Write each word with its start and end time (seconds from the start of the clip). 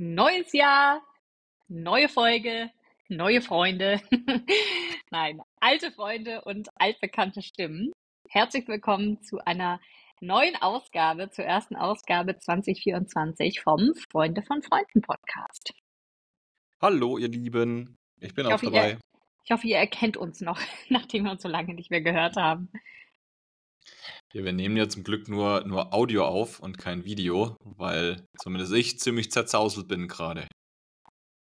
Neues 0.00 0.52
Jahr, 0.52 1.02
neue 1.66 2.08
Folge, 2.08 2.70
neue 3.08 3.40
Freunde. 3.40 4.00
Nein, 5.10 5.42
alte 5.58 5.90
Freunde 5.90 6.42
und 6.42 6.68
altbekannte 6.76 7.42
Stimmen. 7.42 7.90
Herzlich 8.28 8.68
willkommen 8.68 9.20
zu 9.22 9.38
einer 9.44 9.80
neuen 10.20 10.54
Ausgabe, 10.54 11.30
zur 11.30 11.46
ersten 11.46 11.74
Ausgabe 11.74 12.38
2024 12.38 13.60
vom 13.60 13.92
Freunde 14.12 14.42
von 14.42 14.62
Freunden 14.62 15.02
Podcast. 15.02 15.72
Hallo, 16.80 17.18
ihr 17.18 17.28
Lieben. 17.28 17.96
Ich 18.20 18.34
bin 18.34 18.46
ich 18.46 18.52
auch 18.52 18.62
hoffe, 18.62 18.66
dabei. 18.66 18.90
Ihr, 18.90 18.98
ich 19.46 19.50
hoffe, 19.50 19.66
ihr 19.66 19.78
erkennt 19.78 20.16
uns 20.16 20.40
noch, 20.40 20.60
nachdem 20.90 21.24
wir 21.24 21.32
uns 21.32 21.42
so 21.42 21.48
lange 21.48 21.74
nicht 21.74 21.90
mehr 21.90 22.02
gehört 22.02 22.36
haben. 22.36 22.70
Ja, 24.32 24.44
wir 24.44 24.52
nehmen 24.52 24.76
ja 24.76 24.88
zum 24.88 25.04
Glück 25.04 25.28
nur, 25.28 25.64
nur 25.66 25.94
Audio 25.94 26.26
auf 26.26 26.60
und 26.60 26.78
kein 26.78 27.04
Video, 27.04 27.56
weil 27.64 28.26
zumindest 28.38 28.72
ich 28.74 28.98
ziemlich 28.98 29.30
zerzauselt 29.30 29.88
bin 29.88 30.08
gerade. 30.08 30.46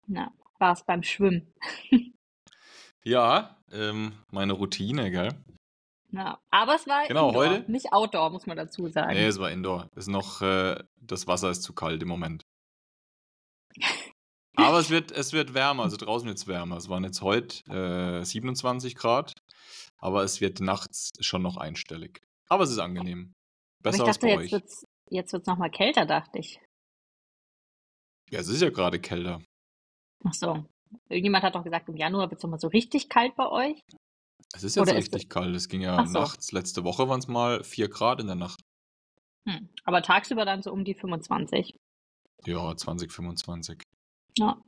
Na, 0.07 0.31
war 0.59 0.73
es 0.73 0.83
beim 0.83 1.03
Schwimmen. 1.03 1.53
ja, 3.03 3.57
ähm, 3.71 4.13
meine 4.31 4.53
Routine, 4.53 5.11
gell? 5.11 5.29
Na, 6.11 6.39
aber 6.49 6.75
es 6.75 6.87
war 6.87 7.07
genau, 7.07 7.29
Indoor, 7.29 7.47
heute? 7.47 7.71
nicht 7.71 7.93
Outdoor, 7.93 8.31
muss 8.31 8.47
man 8.47 8.57
dazu 8.57 8.87
sagen. 8.87 9.13
Nee, 9.13 9.27
es 9.27 9.39
war 9.39 9.51
Indoor. 9.51 9.89
Ist 9.95 10.07
noch, 10.07 10.41
äh, 10.41 10.81
das 10.97 11.27
Wasser 11.27 11.51
ist 11.51 11.61
zu 11.61 11.73
kalt 11.73 12.01
im 12.01 12.07
Moment. 12.07 12.43
aber 14.55 14.79
es 14.79 14.89
wird, 14.89 15.11
es 15.11 15.33
wird 15.33 15.53
wärmer, 15.53 15.83
also 15.83 15.97
draußen 15.97 16.27
wird 16.27 16.37
es 16.37 16.47
wärmer. 16.47 16.77
Es 16.77 16.89
waren 16.89 17.03
jetzt 17.03 17.21
heute 17.21 17.63
äh, 18.21 18.25
27 18.25 18.95
Grad, 18.95 19.33
aber 19.97 20.23
es 20.23 20.41
wird 20.41 20.61
nachts 20.61 21.11
schon 21.19 21.43
noch 21.43 21.57
einstellig. 21.57 22.21
Aber 22.49 22.63
es 22.63 22.71
ist 22.71 22.79
angenehm. 22.79 23.33
Besser 23.81 24.01
Aber 24.03 24.09
ich 24.11 24.17
dachte, 24.17 24.27
als 24.27 24.35
bei 24.37 24.41
jetzt 24.43 24.51
wird's, 24.51 24.85
jetzt 25.09 25.33
wird's 25.33 25.47
nochmal 25.47 25.69
kälter, 25.71 26.05
dachte 26.05 26.39
ich. 26.39 26.59
Ja, 28.31 28.39
es 28.39 28.47
ist 28.47 28.61
ja 28.61 28.69
gerade 28.69 28.99
kälter. 28.99 29.41
Ach 30.25 30.33
so. 30.33 30.65
Irgendjemand 31.07 31.43
hat 31.43 31.55
doch 31.55 31.63
gesagt, 31.63 31.87
im 31.89 31.95
Januar 31.97 32.29
wird 32.29 32.39
es 32.39 32.43
nochmal 32.43 32.59
so 32.59 32.67
richtig 32.67 33.09
kalt 33.09 33.35
bei 33.35 33.47
euch. 33.47 33.79
Es 34.53 34.63
ist 34.63 34.75
jetzt 34.75 34.81
Oder 34.81 34.97
ist 34.97 35.05
richtig 35.05 35.23
es- 35.23 35.29
kalt. 35.29 35.55
Es 35.55 35.67
ging 35.69 35.81
ja 35.81 36.05
so. 36.05 36.13
nachts. 36.19 36.51
Letzte 36.51 36.83
Woche 36.83 37.07
waren 37.07 37.19
es 37.19 37.27
mal 37.27 37.63
4 37.63 37.87
Grad 37.89 38.19
in 38.19 38.27
der 38.27 38.35
Nacht. 38.35 38.59
Hm. 39.47 39.69
Aber 39.83 40.01
tagsüber 40.01 40.45
dann 40.45 40.61
so 40.63 40.71
um 40.71 40.83
die 40.83 40.95
25. 40.95 41.75
Ja, 42.45 42.75
2025. 42.75 43.81
Ja. 44.37 44.59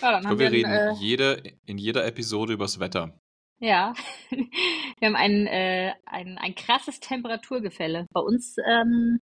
Ja, 0.00 0.10
dann 0.12 0.20
Ich 0.22 0.26
glaube, 0.28 0.38
wir 0.38 0.50
reden 0.50 0.70
äh, 0.72 0.92
jede, 0.94 1.42
in 1.66 1.76
jeder 1.78 2.06
Episode 2.06 2.54
übers 2.54 2.78
Wetter. 2.80 3.18
Ja, 3.62 3.94
wir 4.30 5.06
haben 5.06 5.16
ein, 5.16 5.46
äh, 5.46 5.94
ein, 6.04 6.36
ein 6.36 6.54
krasses 6.56 6.98
Temperaturgefälle. 6.98 8.08
Bei 8.12 8.20
uns 8.20 8.56
ähm, 8.66 9.20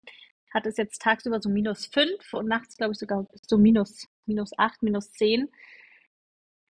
hat 0.52 0.66
es 0.66 0.76
jetzt 0.78 1.02
tagsüber 1.04 1.40
so 1.40 1.50
minus 1.50 1.86
5 1.86 2.34
und 2.34 2.48
nachts, 2.48 2.76
glaube 2.76 2.94
ich, 2.94 3.00
sogar 3.00 3.28
so 3.48 3.60
minus, 3.60 4.08
minus 4.26 4.52
8, 4.58 4.82
minus 4.82 5.12
10. 5.12 5.50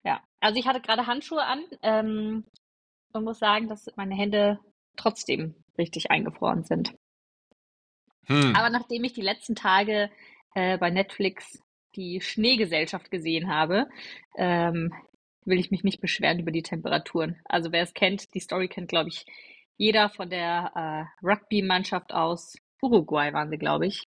Ja, 0.04 0.22
also 0.40 0.58
ich 0.58 0.66
hatte 0.66 0.80
gerade 0.80 1.06
Handschuhe 1.06 1.44
an 1.44 1.62
ähm, 1.82 2.46
und 3.12 3.24
muss 3.24 3.38
sagen, 3.38 3.68
dass 3.68 3.90
meine 3.94 4.14
Hände 4.14 4.58
trotzdem 4.96 5.54
richtig 5.76 6.10
eingefroren 6.10 6.64
sind. 6.64 6.94
Hm. 8.24 8.56
Aber 8.56 8.70
nachdem 8.70 9.04
ich 9.04 9.12
die 9.12 9.20
letzten 9.20 9.54
Tage 9.54 10.10
äh, 10.54 10.78
bei 10.78 10.88
Netflix 10.88 11.62
die 11.94 12.22
Schneegesellschaft 12.22 13.10
gesehen 13.10 13.52
habe, 13.52 13.86
ähm, 14.36 14.94
will 15.44 15.58
ich 15.58 15.70
mich 15.70 15.84
nicht 15.84 16.00
beschweren 16.00 16.38
über 16.38 16.50
die 16.50 16.62
Temperaturen. 16.62 17.40
Also 17.44 17.72
wer 17.72 17.82
es 17.82 17.94
kennt, 17.94 18.34
die 18.34 18.40
Story 18.40 18.68
kennt, 18.68 18.88
glaube 18.88 19.08
ich, 19.08 19.26
jeder 19.76 20.10
von 20.10 20.28
der 20.28 20.72
äh, 20.74 21.26
Rugby-Mannschaft 21.26 22.12
aus 22.12 22.56
Uruguay 22.82 23.32
waren 23.32 23.50
sie, 23.50 23.58
glaube 23.58 23.86
ich. 23.86 24.06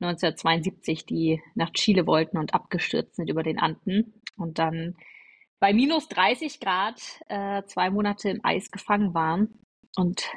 1972, 0.00 1.06
die 1.06 1.40
nach 1.54 1.70
Chile 1.72 2.06
wollten 2.06 2.38
und 2.38 2.54
abgestürzt 2.54 3.16
sind 3.16 3.30
über 3.30 3.42
den 3.42 3.58
Anden 3.58 4.20
und 4.36 4.58
dann 4.58 4.96
bei 5.58 5.72
minus 5.72 6.08
30 6.08 6.60
Grad 6.60 7.00
äh, 7.28 7.62
zwei 7.64 7.90
Monate 7.90 8.28
im 8.28 8.44
Eis 8.44 8.70
gefangen 8.70 9.14
waren 9.14 9.58
und 9.96 10.30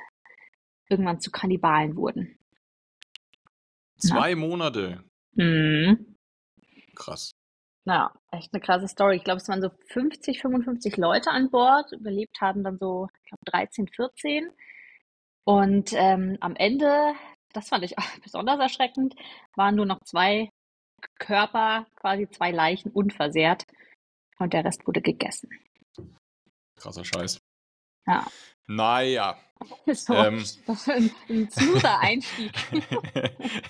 irgendwann 0.87 1.19
zu 1.19 1.29
Kannibalen 1.29 1.95
wurden. 1.95 2.39
Zwei 3.97 4.35
Monate. 4.35 5.03
Mhm. 5.33 6.15
Krass. 6.95 7.35
Ja, 7.89 8.13
echt 8.29 8.53
eine 8.53 8.61
krasse 8.61 8.87
Story. 8.87 9.15
Ich 9.15 9.23
glaube, 9.23 9.37
es 9.37 9.49
waren 9.49 9.63
so 9.63 9.71
50, 9.87 10.41
55 10.41 10.95
Leute 10.97 11.31
an 11.31 11.49
Bord. 11.49 11.91
Überlebt 11.91 12.39
haben 12.39 12.63
dann 12.63 12.77
so, 12.77 13.07
ich 13.23 13.29
glaube, 13.29 13.45
13, 13.45 13.87
14. 13.87 14.51
Und 15.43 15.93
ähm, 15.93 16.37
am 16.39 16.55
Ende, 16.55 17.15
das 17.51 17.69
fand 17.69 17.83
ich 17.83 17.97
auch 17.97 18.03
besonders 18.23 18.59
erschreckend, 18.59 19.15
waren 19.55 19.73
nur 19.73 19.87
noch 19.87 20.03
zwei 20.03 20.51
Körper, 21.17 21.87
quasi 21.95 22.29
zwei 22.29 22.51
Leichen 22.51 22.91
unversehrt. 22.91 23.63
Und 24.37 24.53
der 24.53 24.65
Rest 24.65 24.85
wurde 24.85 25.01
gegessen. 25.01 25.49
Krasser 26.75 27.03
Scheiß. 27.03 27.39
Ja. 28.05 28.27
Naja. 28.69 29.37
So, 29.91 30.13
Ähm. 30.13 30.37
das 30.37 30.87
war 30.87 30.95
ein, 30.95 31.11
ein 31.27 31.49
smoother 31.51 31.99
Einstieg. 31.99 32.53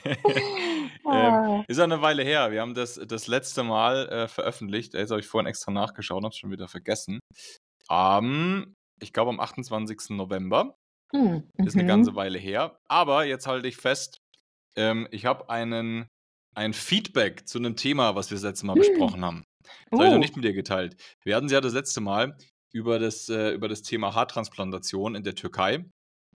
ähm, 0.05 0.91
Ah. 1.05 1.63
ist 1.67 1.77
ja 1.77 1.83
eine 1.83 2.01
Weile 2.03 2.23
her. 2.23 2.51
Wir 2.51 2.61
haben 2.61 2.75
das 2.75 2.99
das 3.07 3.25
letzte 3.27 3.63
Mal 3.63 4.07
äh, 4.09 4.27
veröffentlicht. 4.27 4.93
Jetzt 4.93 5.09
habe 5.09 5.19
ich 5.19 5.25
vorhin 5.27 5.47
extra 5.47 5.71
nachgeschaut, 5.71 6.23
habe 6.23 6.31
es 6.31 6.37
schon 6.37 6.51
wieder 6.51 6.67
vergessen. 6.67 7.19
Am, 7.87 8.75
ich 9.01 9.13
glaube, 9.13 9.29
am 9.31 9.39
28. 9.39 10.11
November. 10.11 10.75
Hm, 11.11 11.49
Ist 11.57 11.73
eine 11.73 11.83
mhm. 11.83 11.87
ganze 11.87 12.15
Weile 12.15 12.37
her. 12.37 12.77
Aber 12.87 13.25
jetzt 13.25 13.47
halte 13.47 13.67
ich 13.67 13.77
fest, 13.77 14.19
ähm, 14.77 15.07
ich 15.09 15.25
habe 15.25 15.49
einen 15.49 16.07
ein 16.55 16.73
Feedback 16.73 17.47
zu 17.47 17.57
einem 17.57 17.75
Thema, 17.75 18.13
was 18.15 18.29
wir 18.29 18.35
das 18.35 18.43
letzte 18.43 18.65
Mal 18.67 18.73
Hm. 18.73 18.79
besprochen 18.81 19.25
haben. 19.25 19.43
Das 19.89 19.99
habe 19.99 20.03
ich 20.03 20.09
noch 20.11 20.15
Oh. 20.17 20.19
nicht 20.19 20.35
mit 20.35 20.45
dir 20.45 20.53
geteilt. 20.53 21.01
Wir 21.25 21.35
hatten 21.35 21.47
sie 21.49 21.55
ja 21.55 21.61
das 21.61 21.73
letzte 21.73 22.01
Mal 22.01 22.37
über 22.71 22.99
das, 22.99 23.29
äh, 23.29 23.51
über 23.51 23.67
das 23.67 23.81
Thema 23.81 24.15
Haartransplantation 24.15 25.15
in 25.15 25.23
der 25.23 25.35
Türkei. 25.35 25.85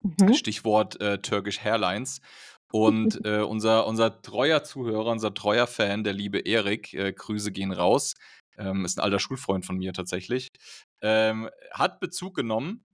Mhm. 0.02 0.34
Stichwort 0.34 1.00
äh, 1.00 1.18
Turkish 1.18 1.60
Hairlines. 1.60 2.20
Und 2.72 3.20
äh, 3.24 3.40
unser, 3.40 3.86
unser 3.86 4.22
treuer 4.22 4.64
Zuhörer, 4.64 5.10
unser 5.10 5.34
treuer 5.34 5.66
Fan, 5.66 6.04
der 6.04 6.14
liebe 6.14 6.40
Erik, 6.40 6.94
äh, 6.94 7.12
Grüße 7.12 7.52
gehen 7.52 7.72
raus, 7.72 8.14
ähm, 8.56 8.84
ist 8.84 8.98
ein 8.98 9.04
alter 9.04 9.18
Schulfreund 9.18 9.64
von 9.64 9.76
mir 9.76 9.92
tatsächlich, 9.92 10.50
ähm, 11.00 11.48
hat 11.72 12.00
Bezug 12.00 12.34
genommen 12.34 12.84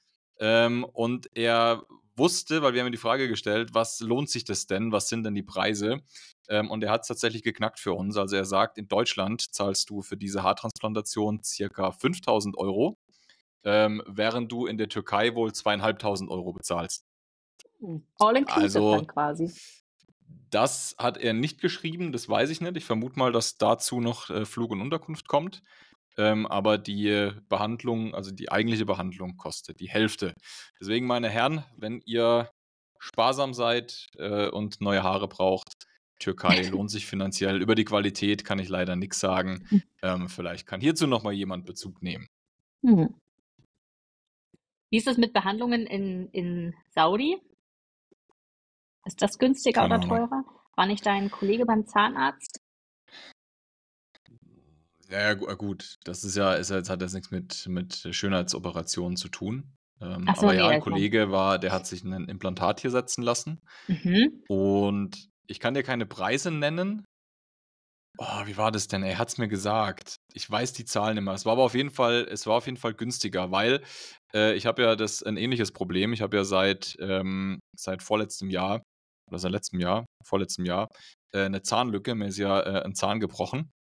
ähm, 0.41 0.85
und 0.85 1.29
er 1.35 1.85
wusste, 2.17 2.63
weil 2.63 2.75
wir 2.75 2.81
haben 2.81 2.89
ihm 2.89 2.93
die 2.93 2.99
Frage 2.99 3.29
gestellt, 3.29 3.71
was 3.75 4.01
lohnt 4.01 4.29
sich 4.29 4.45
das 4.45 4.67
denn, 4.67 4.93
was 4.93 5.09
sind 5.09 5.25
denn 5.25 5.35
die 5.35 5.43
Preise? 5.43 6.03
Ähm, 6.49 6.71
und 6.71 6.83
er 6.83 6.91
hat 6.91 7.03
es 7.03 7.09
tatsächlich 7.09 7.43
geknackt 7.43 7.79
für 7.79 7.93
uns. 7.93 8.17
Also 8.17 8.37
er 8.37 8.45
sagt, 8.45 8.77
in 8.79 8.89
Deutschland 8.89 9.55
zahlst 9.55 9.89
du 9.91 10.03
für 10.03 10.17
diese 10.17 10.43
Haartransplantation 10.43 11.43
circa 11.45 11.93
5000 11.93 12.59
Euro, 12.59 12.99
ähm, 13.69 14.03
während 14.07 14.51
du 14.51 14.67
in 14.67 14.79
der 14.79 14.89
Türkei 14.89 15.35
wohl 15.35 15.53
zweieinhalbtausend 15.53 16.31
Euro 16.31 16.55
bezahlst. 16.55 17.05
All 18.19 18.37
inclusive 18.37 18.63
Also, 18.63 18.97
dann 18.97 19.07
quasi. 19.07 19.53
Das 20.51 20.97
hat 20.99 21.19
er 21.19 21.35
nicht 21.35 21.61
geschrieben, 21.61 22.11
das 22.11 22.31
weiß 22.31 22.49
ich 22.49 22.63
nicht. 22.63 22.79
Ich 22.79 22.87
vermute 22.87 23.19
mal, 23.19 23.31
dass 23.31 23.59
dazu 23.59 24.01
noch 24.01 24.31
äh, 24.31 24.47
Flug 24.47 24.71
und 24.71 24.81
Unterkunft 24.81 25.29
kommt. 25.29 25.63
Ähm, 26.17 26.47
aber 26.47 26.79
die 26.79 27.31
Behandlung, 27.51 28.15
also 28.15 28.31
die 28.31 28.51
eigentliche 28.51 28.87
Behandlung, 28.87 29.37
kostet 29.37 29.81
die 29.81 29.91
Hälfte. 29.91 30.35
Deswegen, 30.81 31.07
meine 31.07 31.29
Herren, 31.29 31.65
wenn 31.77 32.01
ihr 32.07 32.51
sparsam 32.99 33.53
seid 33.53 34.07
äh, 34.17 34.49
und 34.49 34.81
neue 34.81 35.03
Haare 35.03 35.29
braucht, 35.29 35.87
Türkei 36.19 36.63
lohnt 36.71 36.91
sich 36.91 37.07
finanziell. 37.07 37.61
Über 37.61 37.75
die 37.75 37.85
Qualität 37.85 38.47
kann 38.47 38.59
ich 38.59 38.71
leider 38.71 38.97
nichts 38.97 39.21
sagen. 39.21 39.69
Ähm, 40.03 40.29
vielleicht 40.29 40.67
kann 40.67 40.81
hierzu 40.81 41.07
nochmal 41.07 41.35
jemand 41.35 41.67
Bezug 41.67 42.03
nehmen. 42.03 42.29
Hm. 42.83 43.15
Wie 44.91 44.97
ist 44.97 45.07
das 45.07 45.19
mit 45.19 45.33
Behandlungen 45.33 45.87
in, 45.87 46.29
in 46.31 46.75
Saudi? 46.95 47.41
Ist 49.05 49.21
das 49.23 49.39
günstiger 49.39 49.83
Keine 49.83 49.95
oder 49.97 50.05
Ahnung. 50.05 50.29
teurer? 50.29 50.45
War 50.77 50.87
nicht 50.87 51.05
dein 51.05 51.31
Kollege 51.31 51.67
beim 51.67 51.87
Zahnarzt? 51.87 52.61
Ja, 55.11 55.21
ja, 55.21 55.31
äh, 55.33 55.57
gut, 55.57 55.99
das 56.05 56.25
ist 56.25 56.37
ja, 56.37 56.55
ist 56.55 56.71
ja 56.71 56.77
jetzt 56.77 56.91
hat 56.91 57.01
das 57.01 57.15
nichts 57.15 57.31
mit, 57.31 57.67
mit 57.69 58.09
Schönheitsoperationen 58.11 59.17
zu 59.17 59.29
tun. 59.29 59.73
Ähm, 60.01 60.25
so, 60.37 60.43
aber 60.43 60.53
nee, 60.53 60.59
ja, 60.59 60.67
ein 60.67 60.71
mein- 60.73 60.81
Kollege 60.81 61.31
war, 61.31 61.59
der 61.59 61.73
hat 61.73 61.87
sich 61.87 62.05
ein 62.05 62.29
Implantat 62.29 62.81
hier 62.81 62.91
setzen 62.91 63.23
lassen. 63.23 63.61
Mhm. 63.89 64.43
Und 64.49 65.29
ich 65.47 65.61
kann 65.61 65.75
dir 65.75 65.83
keine 65.83 66.07
Preise 66.07 66.51
nennen. 66.51 67.05
Oh, 68.21 68.47
wie 68.47 68.57
war 68.57 68.73
das 68.73 68.89
denn? 68.89 69.05
Er 69.05 69.17
hat 69.17 69.29
es 69.29 69.39
mir 69.39 69.47
gesagt. 69.47 70.17
Ich 70.35 70.51
weiß 70.51 70.73
die 70.73 70.85
Zahlen 70.85 71.17
immer. 71.19 71.35
Es 71.35 71.45
war 71.45 71.53
aber 71.53 71.63
auf 71.63 71.75
jeden 71.75 71.91
Fall, 71.91 72.27
es 72.29 72.47
war 72.49 72.57
auf 72.57 72.67
jeden 72.67 72.77
Fall 72.77 72.93
günstiger, 72.95 73.53
weil 73.53 73.81
äh, 74.35 74.55
ich 74.55 74.67
habe 74.67 74.83
ja 74.83 74.97
das 74.97 75.23
ein 75.23 75.37
ähnliches 75.37 75.71
Problem. 75.71 76.13
Ich 76.13 76.21
habe 76.21 76.37
ja 76.37 76.43
seit, 76.43 76.97
ähm, 77.01 77.61
seit 77.77 78.03
vorletztem 78.03 78.51
Jahr 78.51 78.83
oder 79.31 79.39
seit 79.39 79.53
letztem 79.53 79.79
Jahr, 79.79 80.05
vorletztem 80.25 80.65
Jahr, 80.65 80.89
äh, 81.33 81.45
eine 81.45 81.63
Zahnlücke. 81.63 82.17
Mir 82.17 82.27
ist 82.27 82.39
ja 82.39 82.61
äh, 82.61 82.85
ein 82.85 82.97
Zahn 82.97 83.21
gebrochen. 83.21 83.71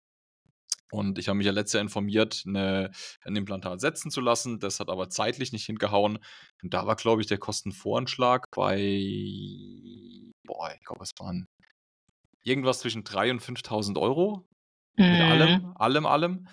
Und 0.93 1.19
ich 1.19 1.29
habe 1.29 1.37
mich 1.37 1.46
ja 1.46 1.52
letztes 1.52 1.81
informiert, 1.81 2.44
eine, 2.46 2.93
ein 3.25 3.37
Implantat 3.37 3.81
setzen 3.81 4.11
zu 4.11 4.20
lassen. 4.20 4.61
Das 4.61 4.79
hat 4.79 4.88
aber 4.88 5.11
zeitlich 5.11 5.52
nicht 5.52 5.67
hingehauen. 5.67 6.19
Und 6.62 6.75
da 6.75 6.87
war, 6.87 6.96
glaube 6.96 7.23
ich, 7.23 7.26
der 7.26 7.38
Kostenvoranschlag 7.38 8.46
bei, 8.55 10.31
boah, 10.46 10.73
ich 10.73 10.84
glaube, 10.87 11.02
es 11.02 11.11
waren 11.19 11.46
irgendwas 12.43 12.81
zwischen 12.81 13.05
3.000 13.05 13.31
und 13.32 13.43
5.000 13.43 13.99
Euro. 13.99 14.46
Mit 14.96 15.20
allem, 15.20 15.62
Mhm. 15.62 15.73
allem, 15.76 16.06
allem. 16.06 16.49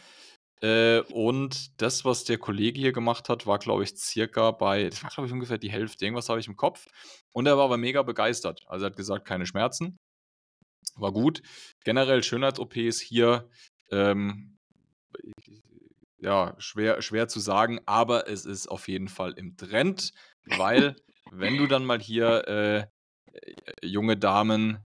Äh, 0.62 1.02
und 1.12 1.82
das, 1.82 2.06
was 2.06 2.24
der 2.24 2.38
Kollege 2.38 2.80
hier 2.80 2.92
gemacht 2.94 3.28
hat, 3.30 3.46
war, 3.46 3.60
glaube 3.60 3.84
ich, 3.84 3.96
circa 3.98 4.52
bei, 4.52 4.90
das 4.90 5.04
war, 5.04 5.10
glaube 5.10 5.28
ich, 5.28 5.34
ungefähr 5.34 5.58
die 5.58 5.72
Hälfte. 5.72 6.06
Irgendwas 6.06 6.30
habe 6.30 6.40
ich 6.40 6.48
im 6.48 6.56
Kopf. 6.56 6.86
Und 7.34 7.46
er 7.48 7.58
war 7.58 7.66
aber 7.66 7.78
mega 7.78 8.04
begeistert. 8.04 8.62
Also 8.68 8.86
er 8.86 8.90
hat 8.92 8.98
gesagt, 8.98 9.26
keine 9.26 9.46
Schmerzen. 9.46 9.98
War 10.96 11.12
gut. 11.12 11.42
Generell 11.84 12.24
Schönheits-OPs 12.24 13.02
hier, 13.02 13.50
ähm, 13.92 14.58
ja, 16.20 16.56
schwer, 16.58 17.02
schwer 17.02 17.28
zu 17.28 17.40
sagen, 17.40 17.80
aber 17.86 18.28
es 18.30 18.46
ist 18.46 18.68
auf 18.68 18.88
jeden 18.88 19.10
Fall 19.10 19.34
im 19.34 19.58
Trend, 19.58 20.14
weil, 20.46 20.96
wenn 21.32 21.58
du 21.58 21.68
dann 21.68 21.86
mal 21.86 22.00
hier 22.00 22.48
äh, 22.48 22.78
äh, 23.34 23.86
junge 23.86 24.18
Damen 24.18 24.84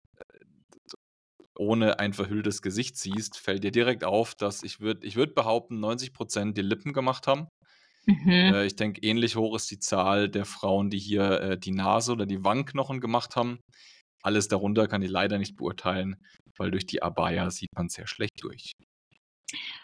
ohne 1.60 1.98
ein 1.98 2.14
verhülltes 2.14 2.62
Gesicht 2.62 2.96
siehst, 2.96 3.38
fällt 3.38 3.62
dir 3.62 3.70
direkt 3.70 4.02
auf, 4.02 4.34
dass 4.34 4.62
ich 4.62 4.80
würde 4.80 5.06
ich 5.06 5.16
würd 5.16 5.34
behaupten, 5.34 5.78
90% 5.78 6.54
die 6.54 6.62
Lippen 6.62 6.92
gemacht 6.92 7.26
haben. 7.26 7.48
Mhm. 8.06 8.30
Äh, 8.30 8.66
ich 8.66 8.76
denke, 8.76 9.02
ähnlich 9.02 9.36
hoch 9.36 9.54
ist 9.54 9.70
die 9.70 9.78
Zahl 9.78 10.30
der 10.30 10.46
Frauen, 10.46 10.88
die 10.88 10.98
hier 10.98 11.40
äh, 11.40 11.58
die 11.58 11.72
Nase 11.72 12.12
oder 12.12 12.24
die 12.24 12.42
Wangenknochen 12.42 13.00
gemacht 13.00 13.36
haben. 13.36 13.60
Alles 14.22 14.48
darunter 14.48 14.88
kann 14.88 15.02
ich 15.02 15.10
leider 15.10 15.38
nicht 15.38 15.56
beurteilen, 15.56 16.16
weil 16.56 16.70
durch 16.70 16.86
die 16.86 17.02
Abaya 17.02 17.50
sieht 17.50 17.70
man 17.74 17.88
sehr 17.88 18.06
schlecht 18.06 18.42
durch. 18.42 18.72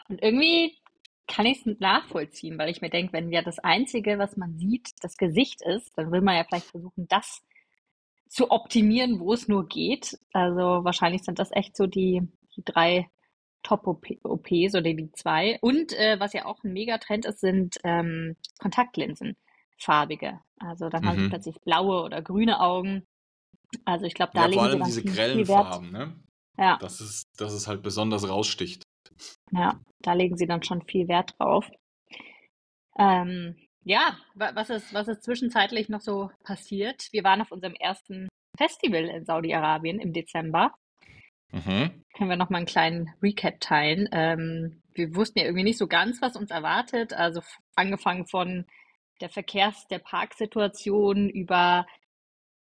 Und 0.09 0.23
irgendwie 0.23 0.79
kann 1.27 1.45
ich 1.45 1.67
es 1.67 1.79
nachvollziehen, 1.79 2.59
weil 2.59 2.71
ich 2.71 2.81
mir 2.81 2.91
denke, 2.91 3.13
wenn 3.13 3.31
ja 3.33 3.43
das 3.43 3.59
Einzige, 3.59 4.19
was 4.19 4.37
man 4.37 4.57
sieht, 4.57 4.91
das 5.03 5.17
Gesicht 5.17 5.61
ist, 5.63 5.91
dann 5.97 6.11
will 6.11 6.23
man 6.23 6.37
ja 6.37 6.45
vielleicht 6.45 6.71
versuchen, 6.71 7.07
das 7.09 7.43
zu 8.29 8.51
optimieren, 8.51 9.21
wo 9.21 9.33
es 9.33 9.49
nur 9.49 9.67
geht. 9.69 10.19
Also 10.33 10.85
wahrscheinlich 10.85 11.23
sind 11.25 11.39
das 11.39 11.51
echt 11.53 11.77
so 11.77 11.87
die, 11.87 12.23
die 12.57 12.65
drei 12.65 13.09
Top-OPs 13.63 14.75
oder 14.75 14.83
die 14.83 15.11
zwei. 15.13 15.59
Und 15.61 15.93
äh, 15.93 16.19
was 16.21 16.33
ja 16.33 16.45
auch 16.47 16.63
ein 16.65 16.73
Megatrend 16.73 17.27
ist, 17.27 17.41
sind 17.41 17.79
ähm, 17.85 18.37
Kontaktlinsen, 18.59 19.37
farbige. 19.79 20.41
Also 20.59 20.89
dann 20.89 21.05
haben 21.07 21.19
sie 21.19 21.25
Mhm. 21.25 21.31
plötzlich 21.31 21.61
blaue 21.63 22.03
oder 22.03 22.23
grüne 22.23 22.61
Augen. 22.61 23.07
Also 23.85 24.07
ich 24.07 24.15
glaube, 24.15 24.33
da 24.35 24.43
Ja, 24.43 24.51
legen 24.51 24.61
vor 24.61 24.63
sie 24.63 24.71
allem 24.71 24.79
dann 24.79 24.89
diese 24.89 25.03
viel, 25.03 25.15
grellen. 25.15 25.47
Farben, 25.47 25.91
ne? 25.91 26.15
Ja, 26.59 26.81
Das 26.81 27.01
ist, 27.01 27.27
dass 27.39 27.53
es 27.53 27.67
halt 27.69 27.83
besonders 27.83 28.29
raussticht. 28.29 28.83
ja, 29.51 29.81
da 30.01 30.13
legen 30.13 30.37
sie 30.37 30.47
dann 30.47 30.63
schon 30.63 30.83
viel 30.83 31.09
Wert 31.09 31.35
drauf. 31.39 31.69
Ähm, 32.99 33.57
ja, 33.87 34.19
wa- 34.35 34.51
was 34.55 34.69
ist, 34.69 34.93
was 34.93 35.07
ist 35.07 35.23
zwischenzeitlich 35.23 35.89
noch 35.89 36.01
so 36.01 36.31
passiert? 36.43 37.07
Wir 37.13 37.23
waren 37.23 37.41
auf 37.41 37.53
unserem 37.53 37.75
ersten 37.75 38.29
Festival 38.59 39.05
in 39.05 39.25
Saudi-Arabien 39.25 40.01
im 40.01 40.13
Dezember. 40.13 40.75
Mhm. 41.53 42.05
Können 42.17 42.31
wir 42.31 42.37
noch 42.37 42.51
mal 42.51 42.59
einen 42.59 42.67
kleinen 42.67 43.15
Recap 43.23 43.61
teilen? 43.61 44.09
Ähm, 44.11 44.83
wir 44.93 45.15
wussten 45.15 45.39
ja 45.39 45.45
irgendwie 45.45 45.63
nicht 45.63 45.79
so 45.79 45.87
ganz, 45.87 46.21
was 46.21 46.35
uns 46.35 46.51
erwartet. 46.51 47.13
Also 47.13 47.43
angefangen 47.77 48.27
von 48.27 48.67
der 49.21 49.31
Verkehrs-, 49.31 49.87
der 49.87 50.01
Parksituation 50.01 51.31
über, 51.31 51.87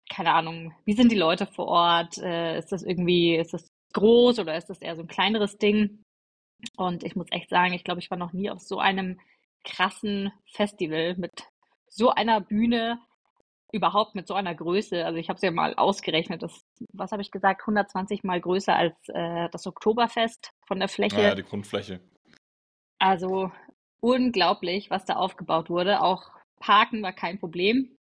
keine 0.08 0.32
Ahnung, 0.32 0.72
wie 0.84 0.92
sind 0.92 1.10
die 1.10 1.18
Leute 1.18 1.46
vor 1.46 1.66
Ort? 1.66 2.18
Äh, 2.18 2.56
ist 2.58 2.70
das 2.70 2.84
irgendwie, 2.84 3.34
ist 3.34 3.52
das 3.52 3.66
groß 3.94 4.38
oder 4.38 4.56
ist 4.56 4.70
das 4.70 4.78
eher 4.78 4.94
so 4.94 5.02
ein 5.02 5.08
kleineres 5.08 5.58
Ding? 5.58 6.04
Und 6.76 7.02
ich 7.02 7.16
muss 7.16 7.26
echt 7.32 7.48
sagen, 7.48 7.72
ich 7.72 7.82
glaube, 7.82 7.98
ich 8.00 8.10
war 8.12 8.18
noch 8.18 8.32
nie 8.32 8.48
auf 8.48 8.60
so 8.60 8.78
einem 8.78 9.18
krassen 9.64 10.32
Festival 10.46 11.16
mit 11.16 11.44
so 11.88 12.10
einer 12.10 12.40
Bühne, 12.40 12.98
überhaupt 13.72 14.14
mit 14.14 14.26
so 14.26 14.34
einer 14.34 14.54
Größe. 14.54 15.04
Also 15.04 15.18
ich 15.18 15.28
habe 15.28 15.36
es 15.36 15.42
ja 15.42 15.50
mal 15.50 15.74
ausgerechnet, 15.74 16.42
das, 16.42 16.64
was 16.92 17.12
habe 17.12 17.22
ich 17.22 17.30
gesagt, 17.30 17.62
120 17.62 18.24
mal 18.24 18.40
größer 18.40 18.74
als 18.74 18.96
äh, 19.08 19.48
das 19.50 19.66
Oktoberfest 19.66 20.52
von 20.66 20.78
der 20.78 20.88
Fläche. 20.88 21.16
Naja, 21.16 21.34
die 21.34 21.42
Grundfläche. 21.42 22.00
Also 22.98 23.50
unglaublich, 24.00 24.90
was 24.90 25.04
da 25.04 25.16
aufgebaut 25.16 25.70
wurde. 25.70 26.02
Auch 26.02 26.30
Parken 26.58 27.02
war 27.02 27.12
kein 27.12 27.38
Problem. 27.38 27.96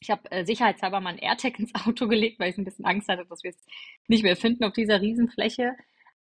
Ich 0.00 0.10
habe 0.10 0.30
äh, 0.30 0.44
sicherheitshalber 0.44 1.00
mal 1.00 1.10
ein 1.10 1.18
AirTag 1.18 1.58
ins 1.58 1.74
Auto 1.74 2.06
gelegt, 2.06 2.38
weil 2.38 2.50
ich 2.50 2.58
ein 2.58 2.64
bisschen 2.64 2.84
Angst 2.84 3.08
hatte, 3.08 3.26
dass 3.26 3.42
wir 3.42 3.50
es 3.50 3.64
nicht 4.06 4.22
mehr 4.22 4.36
finden 4.36 4.64
auf 4.64 4.72
dieser 4.72 5.00
Riesenfläche. 5.00 5.72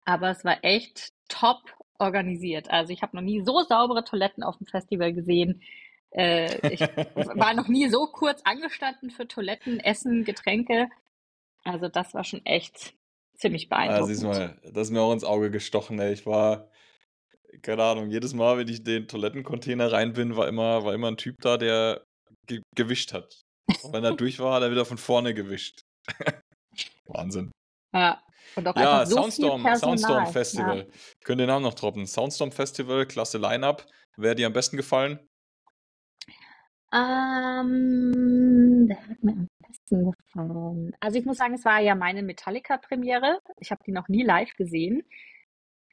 Aber 0.05 0.29
es 0.29 0.43
war 0.43 0.63
echt 0.63 1.13
top 1.27 1.61
organisiert. 1.99 2.69
Also 2.69 2.91
ich 2.93 3.01
habe 3.01 3.15
noch 3.15 3.23
nie 3.23 3.41
so 3.43 3.61
saubere 3.63 4.03
Toiletten 4.03 4.43
auf 4.43 4.57
dem 4.57 4.67
Festival 4.67 5.13
gesehen. 5.13 5.61
Äh, 6.11 6.73
ich 6.73 6.79
war 7.15 7.53
noch 7.53 7.67
nie 7.67 7.87
so 7.89 8.07
kurz 8.07 8.41
angestanden 8.43 9.11
für 9.11 9.27
Toiletten, 9.27 9.79
Essen, 9.79 10.23
Getränke. 10.23 10.89
Also 11.63 11.87
das 11.87 12.13
war 12.13 12.23
schon 12.23 12.45
echt 12.45 12.93
ziemlich 13.35 13.69
Ah, 13.71 14.03
siehst 14.03 14.21
beeindruckend. 14.23 14.63
mal, 14.63 14.71
das 14.73 14.87
ist 14.87 14.91
mir 14.91 15.01
auch 15.01 15.13
ins 15.13 15.23
Auge 15.23 15.51
gestochen, 15.51 15.99
ey. 15.99 16.13
Ich 16.13 16.25
war, 16.25 16.69
keine 17.61 17.83
Ahnung, 17.83 18.09
jedes 18.09 18.33
Mal, 18.33 18.57
wenn 18.57 18.67
ich 18.67 18.79
in 18.79 18.85
den 18.85 19.07
Toilettencontainer 19.07 19.91
rein 19.91 20.13
bin, 20.13 20.35
war 20.35 20.47
immer, 20.47 20.83
war 20.83 20.93
immer 20.93 21.09
ein 21.09 21.17
Typ 21.17 21.35
da, 21.41 21.57
der 21.57 22.03
ge 22.47 22.61
gewischt 22.75 23.13
hat. 23.13 23.41
Und 23.83 23.93
wenn 23.93 24.03
er 24.03 24.13
durch 24.15 24.39
war, 24.39 24.55
hat 24.55 24.63
er 24.63 24.71
wieder 24.71 24.85
von 24.85 24.97
vorne 24.97 25.33
gewischt. 25.33 25.81
Wahnsinn. 27.05 27.51
Ja, 27.93 28.21
und 28.55 28.67
auch 28.67 28.75
Ja, 28.75 29.05
so 29.05 29.15
Soundstorm. 29.17 29.61
Soundstorm 29.75 30.25
Ja. 30.25 30.31
Festival. 30.31 30.87
Könnt 31.23 31.39
den 31.41 31.47
Namen 31.47 31.63
noch 31.63 31.73
droppen. 31.73 32.05
Soundstorm 32.05 32.51
Festival, 32.51 33.05
klasse 33.05 33.37
Line-Up. 33.37 33.85
Wer 34.17 34.31
hat 34.31 34.39
dir 34.39 34.47
am 34.47 34.53
besten 34.53 34.77
gefallen? 34.77 35.19
Ähm, 36.91 38.85
wer 38.87 39.07
hat 39.07 39.23
mir 39.23 39.31
am 39.33 39.47
besten 39.59 40.11
gefallen? 40.11 40.95
Also 40.99 41.19
ich 41.19 41.25
muss 41.25 41.37
sagen, 41.37 41.53
es 41.53 41.65
war 41.65 41.79
ja 41.79 41.95
meine 41.95 42.23
Metallica-Premiere. 42.23 43.39
Ich 43.59 43.71
habe 43.71 43.83
die 43.85 43.91
noch 43.91 44.07
nie 44.07 44.23
live 44.23 44.53
gesehen. 44.55 45.03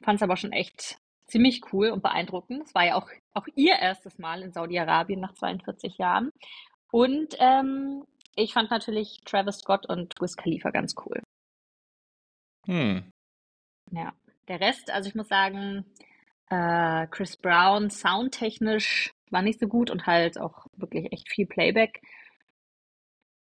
Fand 0.02 0.16
es 0.16 0.22
aber 0.22 0.36
schon 0.36 0.52
echt 0.52 0.98
ziemlich 1.26 1.60
cool 1.72 1.90
und 1.90 2.02
beeindruckend. 2.02 2.62
Es 2.66 2.74
war 2.74 2.86
ja 2.86 2.94
auch, 2.96 3.08
auch 3.34 3.46
ihr 3.54 3.74
erstes 3.76 4.18
Mal 4.18 4.42
in 4.42 4.52
Saudi-Arabien 4.52 5.20
nach 5.20 5.34
42 5.34 5.98
Jahren. 5.98 6.30
Und 6.90 7.36
ähm, 7.38 8.04
ich 8.36 8.52
fand 8.52 8.70
natürlich 8.70 9.20
Travis 9.24 9.58
Scott 9.58 9.86
und 9.88 10.14
Wiz 10.20 10.36
Khalifa 10.36 10.70
ganz 10.70 10.94
cool. 11.04 11.20
Hm. 12.66 13.10
Ja, 13.90 14.12
der 14.48 14.60
Rest, 14.60 14.90
also 14.90 15.08
ich 15.08 15.14
muss 15.14 15.28
sagen, 15.28 15.84
äh, 16.50 17.06
Chris 17.08 17.36
Brown 17.36 17.90
soundtechnisch 17.90 19.12
war 19.30 19.42
nicht 19.42 19.60
so 19.60 19.66
gut 19.68 19.90
und 19.90 20.06
halt 20.06 20.38
auch 20.38 20.66
wirklich 20.76 21.12
echt 21.12 21.28
viel 21.28 21.46
Playback. 21.46 22.00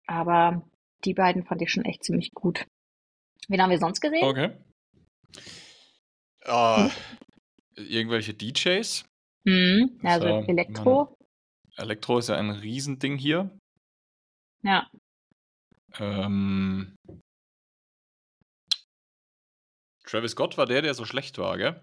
Aber 0.07 0.67
die 1.05 1.13
beiden 1.13 1.45
fand 1.45 1.61
ich 1.61 1.71
schon 1.71 1.85
echt 1.85 2.03
ziemlich 2.03 2.31
gut. 2.33 2.65
Wen 3.47 3.61
haben 3.61 3.69
wir 3.69 3.79
sonst 3.79 4.01
gesehen? 4.01 4.23
Okay. 4.23 4.51
Ah, 6.45 6.89
irgendwelche 7.75 8.33
DJs? 8.33 9.05
Hm, 9.45 9.99
also 10.03 10.25
war- 10.25 10.49
Elektro. 10.49 11.15
Elektro 11.77 12.17
ist 12.19 12.29
ja 12.29 12.35
ein 12.35 12.49
Riesending 12.49 13.17
hier. 13.17 13.49
Ja, 14.63 14.89
Ähm, 15.99 16.95
Travis 20.09 20.31
Scott 20.31 20.57
war 20.57 20.65
der, 20.65 20.81
der 20.81 20.93
so 20.93 21.05
schlecht 21.05 21.37
war, 21.37 21.57
gell? 21.57 21.81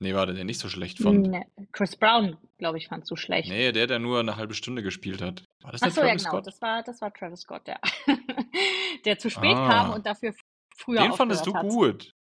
Nee, 0.00 0.14
war 0.14 0.26
der, 0.26 0.34
der 0.34 0.44
nicht 0.44 0.58
so 0.58 0.68
schlecht 0.68 0.98
fand. 0.98 1.28
ne, 1.28 1.46
Chris 1.70 1.94
Brown, 1.96 2.36
glaube 2.58 2.78
ich, 2.78 2.88
fand 2.88 3.06
so 3.06 3.14
schlecht. 3.14 3.48
Nee, 3.48 3.70
der, 3.72 3.86
der 3.86 3.98
nur 4.00 4.18
eine 4.20 4.36
halbe 4.36 4.54
Stunde 4.54 4.82
gespielt 4.82 5.22
hat. 5.22 5.44
War 5.62 5.70
das 5.72 5.82
Ach 5.82 5.86
nicht 5.86 5.94
so, 5.94 6.00
ja, 6.00 6.06
Travis 6.08 6.22
genau, 6.24 6.30
Scott? 6.36 6.46
das 6.46 6.60
war, 6.62 6.82
das 6.82 7.00
war 7.00 7.12
Travis 7.14 7.40
Scott, 7.40 7.68
ja. 7.68 7.78
Der 9.04 9.18
zu 9.18 9.30
spät 9.30 9.54
Ah. 9.56 9.68
kam 9.68 9.90
und 9.94 10.04
dafür 10.06 10.34
früher 10.76 11.02
Den 11.02 11.12
fandest 11.12 11.46
du 11.46 11.54
hat. 11.54 11.68
gut. 11.68 12.12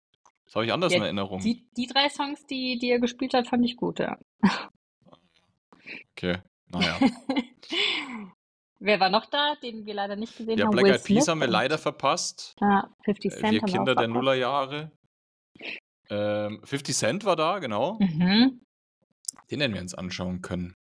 Das 0.45 0.55
habe 0.55 0.65
ich 0.65 0.73
anders 0.73 0.91
Ja, 0.91 0.97
in 0.97 1.03
Erinnerung. 1.03 1.39
Die, 1.41 1.65
die 1.75 1.87
drei 1.87 2.09
Songs, 2.09 2.45
die, 2.45 2.77
die 2.77 2.89
er 2.91 2.99
gespielt 2.99 3.33
hat, 3.33 3.47
fand 3.47 3.65
ich 3.65 3.77
gut, 3.77 3.99
ja. 3.99 4.17
Okay, 6.15 6.37
naja. 6.67 6.99
Wer 8.79 8.99
war 8.99 9.09
noch 9.09 9.27
da, 9.27 9.55
den 9.61 9.85
wir 9.85 9.93
leider 9.93 10.15
nicht 10.15 10.35
gesehen 10.37 10.57
Ja, 10.57 10.65
haben? 10.65 10.71
Black 10.71 10.85
Will 10.85 10.93
Eyed 10.93 11.03
Peas 11.03 11.27
haben 11.27 11.39
wir 11.39 11.47
leider 11.47 11.77
verpasst. 11.77 12.55
Ja, 12.59 12.89
50 13.05 13.31
Äh, 13.31 13.35
Cent 13.37 13.51
Wir 13.53 13.61
Kinder 13.61 13.95
der. 13.95 14.07
Nullerjahre. 14.07 14.91
Ähm, 16.11 16.61
50 16.63 16.95
Cent 16.95 17.25
war 17.25 17.35
da, 17.35 17.59
genau. 17.59 17.97
Mhm. 17.99 18.61
Den 19.49 19.61
hätten 19.61 19.73
wir 19.73 19.81
uns 19.81 19.95
anschauen 19.95 20.41
können. 20.41 20.75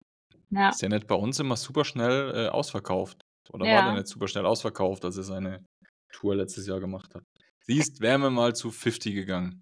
Ja, 0.50 0.70
Ist 0.70 0.82
der 0.82 0.90
nicht 0.90 1.06
bei 1.08 1.16
uns 1.16 1.40
immer 1.40 1.56
super 1.56 1.86
schnell 1.86 2.34
äh, 2.36 2.50
ausverkauft? 2.50 3.22
Oder 3.52 3.66
war 3.66 3.72
Ja. 3.72 3.82
der 3.86 3.94
nicht 3.94 4.08
super 4.08 4.28
schnell 4.28 4.46
ausverkauft, 4.46 5.06
als 5.06 5.18
er 5.18 5.24
seine 5.24 5.64
Tour 6.12 6.36
letztes 6.36 6.66
Jahr 6.68 6.80
gemacht 6.80 7.14
hat? 7.14 7.24
Siehst, 7.62 8.02
wären 8.02 8.22
wir 8.22 8.32
mal 8.32 8.56
zu 8.56 8.72
50 8.72 9.14
gegangen. 9.14 9.62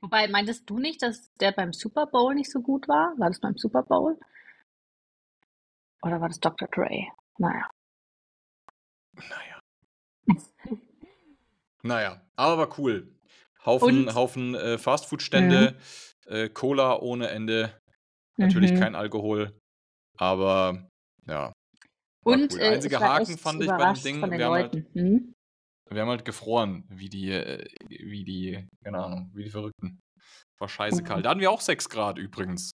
wobei, 0.00 0.28
meintest 0.28 0.70
du 0.70 0.78
nicht, 0.78 1.02
dass 1.02 1.28
der 1.40 1.50
beim 1.52 1.72
Super 1.72 2.06
Bowl 2.06 2.34
nicht 2.34 2.50
so 2.50 2.60
gut 2.62 2.86
war? 2.88 3.12
War 3.18 3.28
das 3.28 3.40
beim 3.40 3.56
Super 3.56 3.82
Bowl? 3.82 4.16
Oder 6.02 6.20
war 6.20 6.28
das 6.28 6.38
Dr. 6.38 6.68
Dre? 6.68 7.08
Naja. 7.38 7.68
Naja. 9.16 9.60
Naja, 11.82 12.20
aber 12.36 12.58
war 12.58 12.78
cool. 12.78 13.10
Haufen, 13.64 14.06
Und- 14.08 14.14
Haufen 14.14 14.54
äh, 14.54 14.78
Fastfood-Stände, 14.78 15.76
äh, 16.26 16.48
Cola 16.48 16.98
ohne 16.98 17.28
Ende. 17.28 17.78
Natürlich 18.38 18.72
Mhm. 18.72 18.78
kein 18.80 18.94
Alkohol. 18.94 19.58
Aber 20.16 20.88
ja, 21.26 21.52
Und 22.24 22.52
cool. 22.54 22.60
äh, 22.60 22.68
Einziger 22.74 22.96
ich 22.98 23.02
war 23.02 23.14
Haken 23.14 23.38
fand 23.38 23.62
ich 23.62 23.68
bei 23.68 23.92
dem 23.92 24.02
Ding, 24.02 24.16
wir 24.30 24.44
haben 24.46 24.52
halt- 24.54 24.74
Leuten. 24.74 24.86
Hm? 24.94 25.34
wir 25.92 26.02
haben 26.02 26.08
halt 26.08 26.24
gefroren, 26.24 26.84
wie 26.88 27.08
die, 27.08 27.30
äh, 27.32 27.66
wie 27.88 28.24
die, 28.24 28.66
keine 28.84 28.98
Ahnung, 29.02 29.30
wie 29.34 29.44
die 29.44 29.50
Verrückten. 29.50 29.98
War 30.58 30.68
scheiße 30.68 31.02
kalt. 31.02 31.24
Da 31.24 31.30
hatten 31.30 31.40
wir 31.40 31.50
auch 31.50 31.60
6 31.60 31.88
Grad 31.88 32.16
übrigens. 32.18 32.70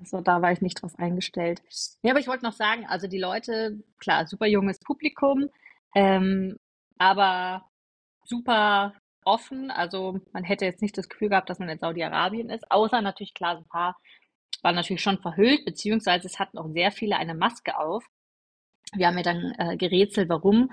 Also 0.00 0.20
da 0.20 0.40
war 0.40 0.52
ich 0.52 0.60
nicht 0.62 0.80
drauf 0.80 0.94
eingestellt. 0.98 1.60
Ja, 2.02 2.12
aber 2.12 2.20
ich 2.20 2.28
wollte 2.28 2.44
noch 2.44 2.52
sagen, 2.52 2.86
also 2.86 3.08
die 3.08 3.18
Leute, 3.18 3.82
klar, 3.98 4.26
super 4.26 4.46
junges 4.46 4.78
Publikum, 4.78 5.50
ähm, 5.96 6.56
aber 6.98 7.68
super 8.24 8.94
offen. 9.24 9.70
Also 9.70 10.20
man 10.32 10.44
hätte 10.44 10.64
jetzt 10.64 10.82
nicht 10.82 10.96
das 10.96 11.08
Gefühl 11.08 11.28
gehabt, 11.30 11.50
dass 11.50 11.58
man 11.58 11.68
in 11.68 11.78
Saudi-Arabien 11.78 12.50
ist, 12.50 12.70
außer 12.70 13.00
natürlich 13.02 13.34
klar, 13.34 13.56
ein 13.56 13.68
paar 13.68 13.96
waren 14.62 14.74
natürlich 14.74 15.02
schon 15.02 15.18
verhüllt, 15.18 15.64
beziehungsweise 15.64 16.26
es 16.26 16.38
hatten 16.38 16.58
auch 16.58 16.68
sehr 16.68 16.92
viele 16.92 17.16
eine 17.16 17.34
Maske 17.34 17.78
auf. 17.78 18.04
Wir 18.94 19.06
haben 19.06 19.16
ja 19.16 19.22
dann 19.22 19.54
äh, 19.58 19.76
gerätselt, 19.76 20.28
warum. 20.28 20.70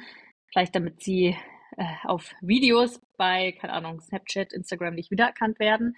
Vielleicht 0.51 0.75
damit 0.75 1.03
sie 1.03 1.37
äh, 1.77 1.83
auf 2.03 2.33
Videos 2.41 2.99
bei, 3.17 3.51
keine 3.53 3.73
Ahnung, 3.73 4.01
Snapchat, 4.01 4.53
Instagram 4.53 4.95
nicht 4.95 5.11
wiedererkannt 5.11 5.59
werden. 5.59 5.95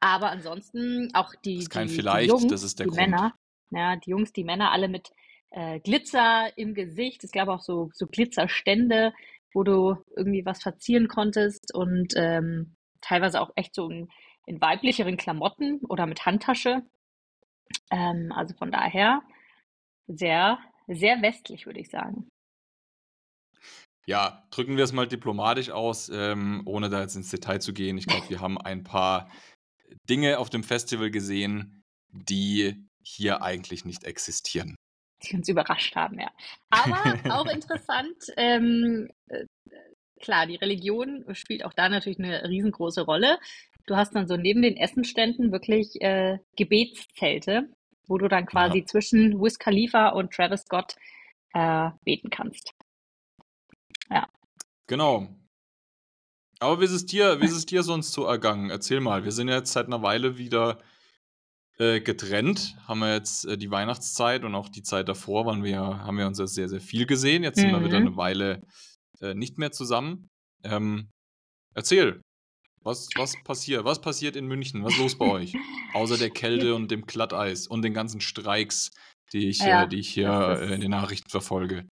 Aber 0.00 0.30
ansonsten 0.30 1.10
auch 1.14 1.34
die, 1.44 1.56
Das 1.56 1.64
ist 1.64 1.70
kein 1.70 1.86
die, 1.86 1.94
die 1.94 2.00
Vielleicht, 2.00 2.28
Jungs, 2.28 2.46
das 2.48 2.62
ist 2.62 2.78
der 2.78 2.86
die 2.86 2.90
Grund. 2.90 3.10
Männer, 3.10 3.34
ja, 3.70 3.96
die 3.96 4.10
Jungs, 4.10 4.32
die 4.32 4.44
Männer 4.44 4.72
alle 4.72 4.88
mit 4.88 5.10
äh, 5.50 5.80
Glitzer 5.80 6.50
im 6.56 6.74
Gesicht. 6.74 7.22
Es 7.24 7.32
gab 7.32 7.48
auch 7.48 7.60
so, 7.60 7.90
so 7.92 8.06
Glitzerstände, 8.06 9.12
wo 9.54 9.62
du 9.62 9.96
irgendwie 10.16 10.44
was 10.44 10.62
verzieren 10.62 11.08
konntest 11.08 11.74
und 11.74 12.14
ähm, 12.16 12.74
teilweise 13.00 13.40
auch 13.40 13.50
echt 13.56 13.74
so 13.74 13.88
in, 13.88 14.08
in 14.46 14.60
weiblicheren 14.60 15.16
Klamotten 15.16 15.80
oder 15.88 16.06
mit 16.06 16.24
Handtasche. 16.24 16.82
Ähm, 17.90 18.32
also 18.34 18.54
von 18.56 18.70
daher 18.70 19.22
sehr, 20.06 20.58
sehr 20.86 21.20
westlich, 21.22 21.66
würde 21.66 21.80
ich 21.80 21.90
sagen. 21.90 22.28
Ja, 24.06 24.46
drücken 24.50 24.76
wir 24.76 24.84
es 24.84 24.92
mal 24.92 25.06
diplomatisch 25.06 25.70
aus, 25.70 26.08
ähm, 26.08 26.62
ohne 26.66 26.90
da 26.90 27.02
jetzt 27.02 27.14
ins 27.14 27.30
Detail 27.30 27.60
zu 27.60 27.72
gehen. 27.72 27.98
Ich 27.98 28.06
glaube, 28.06 28.28
wir 28.30 28.40
haben 28.40 28.58
ein 28.58 28.82
paar 28.82 29.30
Dinge 30.08 30.38
auf 30.38 30.50
dem 30.50 30.64
Festival 30.64 31.10
gesehen, 31.10 31.82
die 32.10 32.88
hier 33.04 33.42
eigentlich 33.42 33.84
nicht 33.84 34.04
existieren. 34.04 34.76
Die 35.24 35.36
uns 35.36 35.48
überrascht 35.48 35.94
haben, 35.94 36.18
ja. 36.18 36.30
Aber 36.70 37.18
auch 37.30 37.46
interessant, 37.52 38.16
ähm, 38.36 39.08
äh, 39.28 39.46
klar, 40.20 40.46
die 40.46 40.56
Religion 40.56 41.24
spielt 41.34 41.64
auch 41.64 41.72
da 41.74 41.88
natürlich 41.88 42.18
eine 42.18 42.48
riesengroße 42.48 43.02
Rolle. 43.02 43.38
Du 43.86 43.96
hast 43.96 44.14
dann 44.14 44.28
so 44.28 44.36
neben 44.36 44.62
den 44.62 44.76
Essenständen 44.76 45.52
wirklich 45.52 46.00
äh, 46.00 46.38
Gebetszelte, 46.56 47.68
wo 48.06 48.18
du 48.18 48.28
dann 48.28 48.46
quasi 48.46 48.78
Ja, 48.78 48.86
zwischen 48.86 49.40
Wiz 49.40 49.58
Khalifa 49.58 50.10
und 50.10 50.32
Travis 50.32 50.62
Scott 50.62 50.94
äh, 51.52 51.90
beten 52.04 52.30
kannst. 52.30 52.72
Ja. 54.10 54.28
genau. 54.86 55.28
Aber 56.60 56.80
wie 56.80 56.84
ist 56.84 56.92
es 56.92 57.06
dir, 57.06 57.40
wie 57.40 57.46
ist 57.46 57.56
es 57.56 57.66
dir 57.66 57.82
sonst 57.82 58.12
so 58.12 58.24
ergangen? 58.24 58.70
Erzähl 58.70 59.00
mal. 59.00 59.24
Wir 59.24 59.32
sind 59.32 59.48
ja 59.48 59.56
jetzt 59.56 59.72
seit 59.72 59.86
einer 59.86 60.02
Weile 60.02 60.38
wieder 60.38 60.78
äh, 61.78 62.00
getrennt. 62.00 62.76
Haben 62.86 63.00
wir 63.00 63.14
jetzt 63.14 63.44
äh, 63.46 63.56
die 63.58 63.70
Weihnachtszeit 63.70 64.44
und 64.44 64.54
auch 64.54 64.68
die 64.68 64.82
Zeit 64.82 65.08
davor 65.08 65.46
waren 65.46 65.64
wir, 65.64 65.80
haben 65.80 66.18
wir 66.18 66.26
uns 66.26 66.38
ja 66.38 66.46
sehr, 66.46 66.68
sehr 66.68 66.80
viel 66.80 67.06
gesehen. 67.06 67.42
Jetzt 67.42 67.58
sind 67.58 67.70
wir 67.72 67.84
wieder 67.84 68.00
Mhm. 68.00 68.06
eine 68.08 68.16
Weile 68.16 68.62
äh, 69.20 69.34
nicht 69.34 69.58
mehr 69.58 69.72
zusammen. 69.72 70.28
Ähm, 70.64 71.08
erzähl. 71.74 72.20
Was, 72.84 73.08
was 73.14 73.36
passiert? 73.44 73.84
Was 73.84 74.00
passiert 74.00 74.34
in 74.34 74.46
München? 74.46 74.82
Was 74.82 74.94
ist 74.94 74.98
los 74.98 75.16
bei 75.18 75.26
euch? 75.26 75.54
Außer 75.94 76.18
der 76.18 76.30
Kälte 76.30 76.74
und 76.74 76.90
dem 76.90 77.06
Glatteis 77.06 77.68
und 77.68 77.82
den 77.82 77.94
ganzen 77.94 78.20
Streiks, 78.20 78.90
die 79.32 79.48
ich, 79.48 79.60
Ja, 79.60 79.86
die 79.86 80.00
ich 80.00 80.08
hier 80.08 80.58
äh, 80.60 80.74
in 80.74 80.80
den 80.80 80.90
Nachrichten 80.90 81.30
verfolge. 81.30 81.86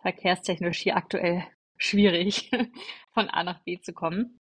verkehrstechnisch 0.00 0.78
hier 0.78 0.96
aktuell 0.96 1.46
schwierig, 1.76 2.50
von 3.12 3.28
A 3.28 3.44
nach 3.44 3.62
B 3.64 3.78
zu 3.80 3.92
kommen. 3.92 4.38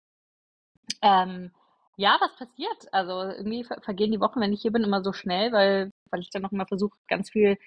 Ähm, 1.01 1.51
ja, 1.98 2.18
was 2.20 2.36
passiert? 2.36 2.92
Also 2.92 3.22
irgendwie 3.22 3.64
ver 3.64 3.82
vergehen 3.82 4.12
die 4.12 4.20
Wochen, 4.20 4.42
wenn 4.42 4.54
ich 4.54 4.62
hier 4.62 4.72
bin, 4.72 4.84
immer 4.84 5.04
so 5.04 5.14
schnell, 5.14 5.52
weil, 5.52 5.92
weil 6.10 6.22
ich 6.22 6.30
dann 6.30 6.42
noch 6.42 6.52
mal 6.52 6.66
versuche, 6.66 6.98
ganz 7.08 7.30
viel 7.30 7.58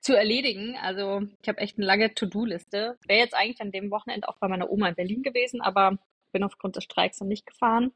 zu 0.00 0.16
erledigen. 0.16 0.76
Also 0.80 1.22
ich 1.42 1.48
habe 1.48 1.58
echt 1.58 1.78
eine 1.78 1.86
lange 1.86 2.14
To-Do-Liste. 2.14 2.98
Wäre 3.06 3.20
jetzt 3.20 3.34
eigentlich 3.34 3.60
an 3.60 3.72
dem 3.72 3.90
Wochenende 3.90 4.28
auch 4.28 4.38
bei 4.38 4.48
meiner 4.48 4.70
Oma 4.70 4.88
in 4.88 4.94
Berlin 4.94 5.22
gewesen, 5.22 5.60
aber 5.60 5.98
bin 6.32 6.44
aufgrund 6.44 6.76
des 6.76 6.84
Streiks 6.84 7.18
dann 7.18 7.28
nicht 7.28 7.46
gefahren. 7.46 7.92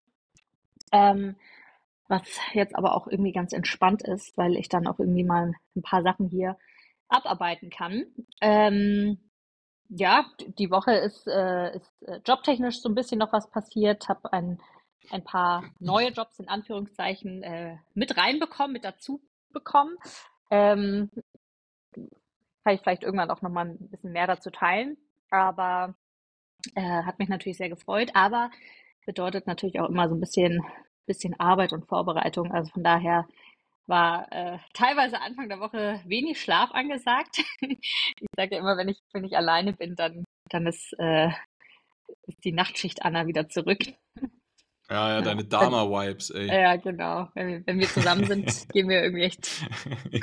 Ähm, 0.92 1.36
was 2.08 2.22
jetzt 2.54 2.74
aber 2.74 2.94
auch 2.94 3.06
irgendwie 3.06 3.32
ganz 3.32 3.52
entspannt 3.52 4.02
ist, 4.02 4.36
weil 4.38 4.56
ich 4.56 4.68
dann 4.68 4.86
auch 4.86 4.98
irgendwie 4.98 5.24
mal 5.24 5.52
ein 5.76 5.82
paar 5.82 6.02
Sachen 6.02 6.28
hier 6.28 6.56
abarbeiten 7.08 7.70
kann. 7.70 8.06
Ähm, 8.40 9.18
ja, 9.90 10.26
die 10.58 10.70
Woche 10.70 10.92
ist, 10.92 11.26
äh, 11.26 11.76
ist 11.76 12.02
äh, 12.02 12.20
jobtechnisch 12.26 12.80
so 12.80 12.88
ein 12.88 12.94
bisschen 12.94 13.18
noch 13.18 13.32
was 13.32 13.50
passiert, 13.50 14.08
habe 14.08 14.32
ein, 14.32 14.60
ein 15.10 15.24
paar 15.24 15.64
neue 15.78 16.10
Jobs 16.10 16.38
in 16.38 16.48
Anführungszeichen 16.48 17.42
äh, 17.42 17.76
mit 17.94 18.16
reinbekommen, 18.16 18.72
mit 18.72 18.84
dazu 18.84 19.20
bekommen. 19.52 19.96
Ähm, 20.50 21.10
kann 22.64 22.74
ich 22.74 22.80
vielleicht 22.80 23.02
irgendwann 23.02 23.30
auch 23.30 23.42
nochmal 23.42 23.66
ein 23.66 23.90
bisschen 23.90 24.12
mehr 24.12 24.26
dazu 24.26 24.50
teilen, 24.50 24.96
aber 25.30 25.94
äh, 26.74 27.02
hat 27.02 27.18
mich 27.18 27.28
natürlich 27.28 27.58
sehr 27.58 27.68
gefreut, 27.68 28.10
aber 28.14 28.50
bedeutet 29.06 29.46
natürlich 29.46 29.80
auch 29.80 29.88
immer 29.88 30.08
so 30.08 30.14
ein 30.14 30.20
bisschen, 30.20 30.62
bisschen 31.06 31.38
Arbeit 31.40 31.72
und 31.72 31.86
Vorbereitung. 31.86 32.52
Also 32.52 32.70
von 32.72 32.84
daher 32.84 33.26
war 33.86 34.30
äh, 34.30 34.58
teilweise 34.74 35.20
Anfang 35.20 35.48
der 35.48 35.60
Woche 35.60 36.00
wenig 36.04 36.40
Schlaf 36.40 36.70
angesagt. 36.72 37.42
Ich 37.60 38.28
sage 38.36 38.54
ja 38.54 38.60
immer, 38.60 38.76
wenn 38.76 38.88
ich, 38.88 39.00
wenn 39.12 39.24
ich 39.24 39.36
alleine 39.36 39.72
bin, 39.72 39.96
dann, 39.96 40.24
dann 40.50 40.66
ist, 40.66 40.92
äh, 40.98 41.30
ist 42.26 42.44
die 42.44 42.52
Nachtschicht 42.52 43.02
Anna 43.02 43.26
wieder 43.26 43.48
zurück. 43.48 43.80
Ja, 44.90 45.10
ja, 45.10 45.20
deine 45.20 45.42
wenn, 45.42 45.48
Dama-Vibes, 45.50 46.30
ey. 46.30 46.46
ja, 46.46 46.76
genau. 46.76 47.28
Wenn 47.34 47.48
wir, 47.48 47.66
wenn 47.66 47.78
wir 47.78 47.88
zusammen 47.88 48.24
sind, 48.24 48.68
gehen 48.72 48.88
wir 48.88 49.02
irgendwie 49.02 49.24
echt 49.24 49.66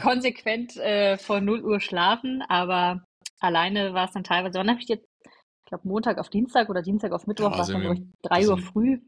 konsequent 0.01 0.75
äh, 0.77 1.17
vor 1.17 1.39
0 1.39 1.63
Uhr 1.63 1.79
schlafen, 1.79 2.41
aber 2.47 3.05
alleine 3.39 3.93
war 3.93 4.05
es 4.05 4.11
dann 4.13 4.23
teilweise, 4.23 4.57
wann 4.57 4.69
habe 4.69 4.79
ich 4.81 4.87
jetzt, 4.87 5.07
ich 5.23 5.69
glaube 5.69 5.87
Montag 5.87 6.17
auf 6.17 6.29
Dienstag 6.29 6.69
oder 6.69 6.81
Dienstag 6.81 7.11
auf 7.11 7.27
Mittwoch 7.27 7.51
Ja, 7.51 7.51
war 7.51 7.59
es 7.59 7.67
dann, 7.67 7.81
glaube 7.81 7.95
ich, 7.95 8.01
wir 8.01 8.07
3 8.23 8.47
Uhr 8.47 8.57
früh. 8.57 8.99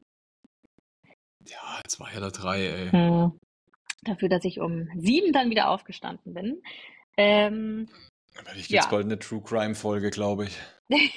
ja, 1.47 1.79
jetzt 1.83 1.99
war 1.99 2.13
ja 2.13 2.19
da 2.19 2.29
drei, 2.29 2.67
ey. 2.67 2.89
Hm. 2.91 3.39
Dafür, 4.03 4.29
dass 4.29 4.45
ich 4.45 4.59
um 4.59 4.87
sieben 4.95 5.33
dann 5.33 5.49
wieder 5.49 5.69
aufgestanden 5.69 6.35
bin. 6.35 6.61
Ähm, 7.17 7.89
Vielleicht 8.33 8.69
gibt's 8.69 8.85
ja. 8.85 8.91
bald 8.91 9.05
eine 9.05 9.17
True 9.17 9.41
Crime-Folge, 9.41 10.11
glaube 10.11 10.45
ich. 10.45 10.59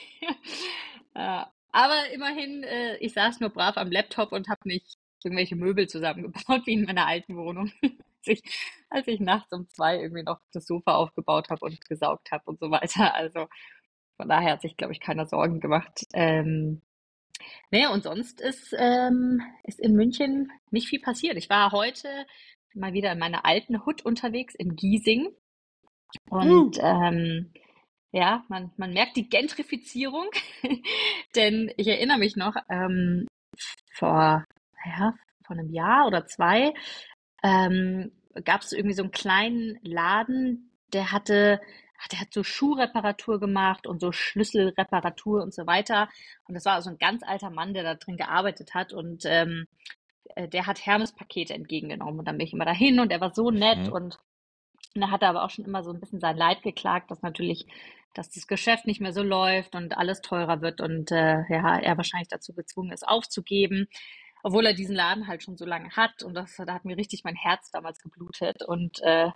Ja, 1.12 1.50
aber 1.72 2.10
immerhin, 2.12 2.62
äh, 2.64 2.96
ich 2.98 3.12
saß 3.12 3.40
nur 3.40 3.50
brav 3.50 3.76
am 3.76 3.90
Laptop 3.90 4.32
und 4.32 4.48
habe 4.48 4.60
nicht 4.64 4.96
irgendwelche 5.24 5.56
Möbel 5.56 5.88
zusammengebaut, 5.88 6.62
wie 6.66 6.74
in 6.74 6.84
meiner 6.84 7.06
alten 7.06 7.36
Wohnung, 7.36 7.72
als 7.82 8.26
ich, 8.26 8.42
als 8.88 9.08
ich 9.08 9.20
nachts 9.20 9.52
um 9.52 9.68
zwei 9.68 10.00
irgendwie 10.00 10.22
noch 10.22 10.40
das 10.52 10.66
Sofa 10.66 10.94
aufgebaut 10.94 11.50
habe 11.50 11.64
und 11.64 11.80
gesaugt 11.86 12.30
habe 12.32 12.44
und 12.46 12.58
so 12.60 12.70
weiter. 12.70 13.14
Also 13.14 13.48
von 14.16 14.28
daher 14.28 14.52
hat 14.52 14.62
sich, 14.62 14.76
glaube 14.76 14.92
ich, 14.92 15.00
keiner 15.00 15.26
Sorgen 15.26 15.60
gemacht. 15.60 16.06
Ähm, 16.12 16.82
naja, 17.70 17.90
und 17.90 18.02
sonst 18.02 18.40
ist, 18.40 18.74
ähm, 18.76 19.42
ist 19.64 19.80
in 19.80 19.94
München 19.94 20.52
nicht 20.70 20.88
viel 20.88 21.00
passiert. 21.00 21.36
Ich 21.38 21.48
war 21.48 21.72
heute 21.72 22.08
mal 22.74 22.92
wieder 22.92 23.12
in 23.12 23.18
meiner 23.18 23.46
alten 23.46 23.84
Hut 23.86 24.02
unterwegs 24.04 24.54
in 24.54 24.76
Giesing 24.76 25.28
und 26.28 26.78
Uh. 26.78 26.82
ähm, 26.82 27.52
ja, 28.12 28.44
man, 28.48 28.72
man 28.76 28.92
merkt 28.92 29.16
die 29.16 29.28
Gentrifizierung, 29.28 30.26
denn 31.36 31.72
ich 31.76 31.86
erinnere 31.86 32.18
mich 32.18 32.36
noch, 32.36 32.54
ähm, 32.68 33.26
vor, 33.92 34.44
ja, 34.84 35.14
vor 35.46 35.56
einem 35.56 35.70
Jahr 35.70 36.06
oder 36.06 36.26
zwei 36.26 36.72
ähm, 37.42 38.12
gab 38.44 38.62
es 38.62 38.72
irgendwie 38.72 38.94
so 38.94 39.02
einen 39.02 39.12
kleinen 39.12 39.78
Laden, 39.82 40.70
der 40.92 41.12
hatte, 41.12 41.60
der 42.10 42.20
hat 42.20 42.32
so 42.32 42.42
Schuhreparatur 42.42 43.38
gemacht 43.40 43.86
und 43.86 44.00
so 44.00 44.12
Schlüsselreparatur 44.12 45.42
und 45.42 45.54
so 45.54 45.66
weiter. 45.66 46.08
Und 46.46 46.54
das 46.54 46.64
war 46.64 46.80
so 46.82 46.90
ein 46.90 46.98
ganz 46.98 47.22
alter 47.22 47.50
Mann, 47.50 47.74
der 47.74 47.82
da 47.82 47.94
drin 47.94 48.16
gearbeitet 48.16 48.74
hat 48.74 48.92
und 48.92 49.24
ähm, 49.26 49.66
äh, 50.34 50.48
der 50.48 50.66
hat 50.66 50.84
Hermes-Pakete 50.84 51.54
entgegengenommen 51.54 52.18
und 52.20 52.26
dann 52.26 52.38
bin 52.38 52.46
ich 52.46 52.52
immer 52.52 52.64
dahin 52.64 53.00
und 53.00 53.12
er 53.12 53.20
war 53.20 53.34
so 53.34 53.50
nett 53.50 53.86
Mhm. 53.86 53.92
und 53.92 54.18
und 54.94 55.02
er 55.02 55.10
hatte 55.10 55.26
aber 55.28 55.44
auch 55.44 55.50
schon 55.50 55.64
immer 55.64 55.84
so 55.84 55.92
ein 55.92 56.00
bisschen 56.00 56.20
sein 56.20 56.36
Leid 56.36 56.62
geklagt, 56.62 57.10
dass 57.10 57.22
natürlich, 57.22 57.66
dass 58.14 58.30
das 58.30 58.46
Geschäft 58.46 58.86
nicht 58.86 59.00
mehr 59.00 59.12
so 59.12 59.22
läuft 59.22 59.74
und 59.74 59.96
alles 59.96 60.20
teurer 60.20 60.60
wird 60.62 60.80
und 60.80 61.10
äh, 61.12 61.42
ja, 61.48 61.78
er 61.78 61.96
wahrscheinlich 61.96 62.28
dazu 62.28 62.52
gezwungen 62.54 62.92
ist, 62.92 63.06
aufzugeben, 63.06 63.88
obwohl 64.42 64.66
er 64.66 64.74
diesen 64.74 64.94
Laden 64.96 65.26
halt 65.26 65.42
schon 65.42 65.56
so 65.56 65.64
lange 65.64 65.90
hat. 65.90 66.22
Und 66.22 66.34
das, 66.34 66.56
da 66.56 66.74
hat 66.74 66.84
mir 66.84 66.96
richtig 66.96 67.24
mein 67.24 67.36
Herz 67.36 67.70
damals 67.70 68.00
geblutet. 68.00 68.62
Und 68.66 69.00
äh, 69.02 69.30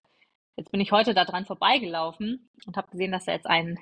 jetzt 0.57 0.73
bin 0.73 0.81
ich 0.81 0.93
heute 0.93 1.15
da 1.15 1.25
dran 1.25 1.47
vorbeigelaufen 1.47 2.51
und 2.67 2.77
habe 2.77 2.91
gesehen, 2.91 3.13
dass 3.13 3.27
er 3.29 3.35
jetzt 3.35 3.47
ein 3.47 3.79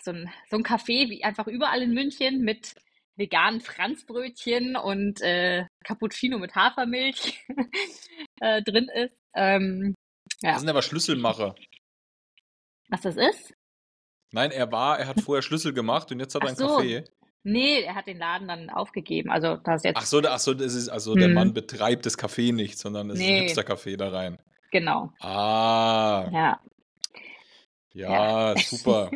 so 0.00 0.10
ein, 0.12 0.30
so 0.50 0.56
ein 0.56 0.64
Café 0.64 1.08
wie 1.08 1.24
einfach 1.24 1.46
überall 1.46 1.82
in 1.82 1.92
München 1.94 2.42
mit 2.42 2.74
veganen 3.16 3.60
Franzbrötchen 3.60 4.76
und 4.76 5.20
äh, 5.22 5.66
Cappuccino 5.84 6.38
mit 6.38 6.54
Hafermilch 6.54 7.44
äh, 8.40 8.62
drin 8.62 8.88
ist. 8.94 9.16
Ähm, 9.34 9.94
Das 10.40 10.52
ja, 10.54 10.58
sind 10.58 10.68
aber 10.68 10.82
Schlüsselmacher. 10.82 11.54
was 12.88 13.02
das 13.02 13.16
ist? 13.16 13.54
Nein, 14.30 14.50
er 14.50 14.70
war, 14.70 14.98
er 14.98 15.06
hat 15.06 15.20
vorher 15.20 15.42
Schlüssel 15.42 15.72
gemacht 15.72 16.12
und 16.12 16.20
jetzt 16.20 16.34
hat 16.34 16.42
er 16.42 16.46
Ach 16.46 16.50
ein 16.50 16.56
so, 16.56 16.78
Café. 16.78 17.04
Nee, 17.44 17.82
er 17.82 17.94
hat 17.94 18.06
den 18.06 18.18
Laden 18.18 18.48
dann 18.48 18.68
aufgegeben. 18.68 19.30
Also 19.30 19.56
das 19.56 19.84
jetzt. 19.84 19.96
Ach 19.96 20.04
so, 20.04 20.20
ach 20.22 20.38
so, 20.38 20.54
das 20.54 20.74
ist, 20.74 20.88
also 20.88 21.14
der 21.14 21.28
Mann 21.28 21.54
betreibt 21.54 22.04
das 22.04 22.18
Café 22.18 22.52
nicht, 22.52 22.78
sondern 22.78 23.10
es 23.10 23.18
nee. 23.18 23.46
ist 23.46 23.58
ein 23.58 23.64
Hipster-Café 23.64 23.96
da 23.96 24.10
rein. 24.10 24.38
Genau. 24.70 25.12
Ah. 25.20 26.28
Ja. 26.32 26.60
Ja, 27.94 28.54
ja. 28.54 28.56
super. 28.56 29.10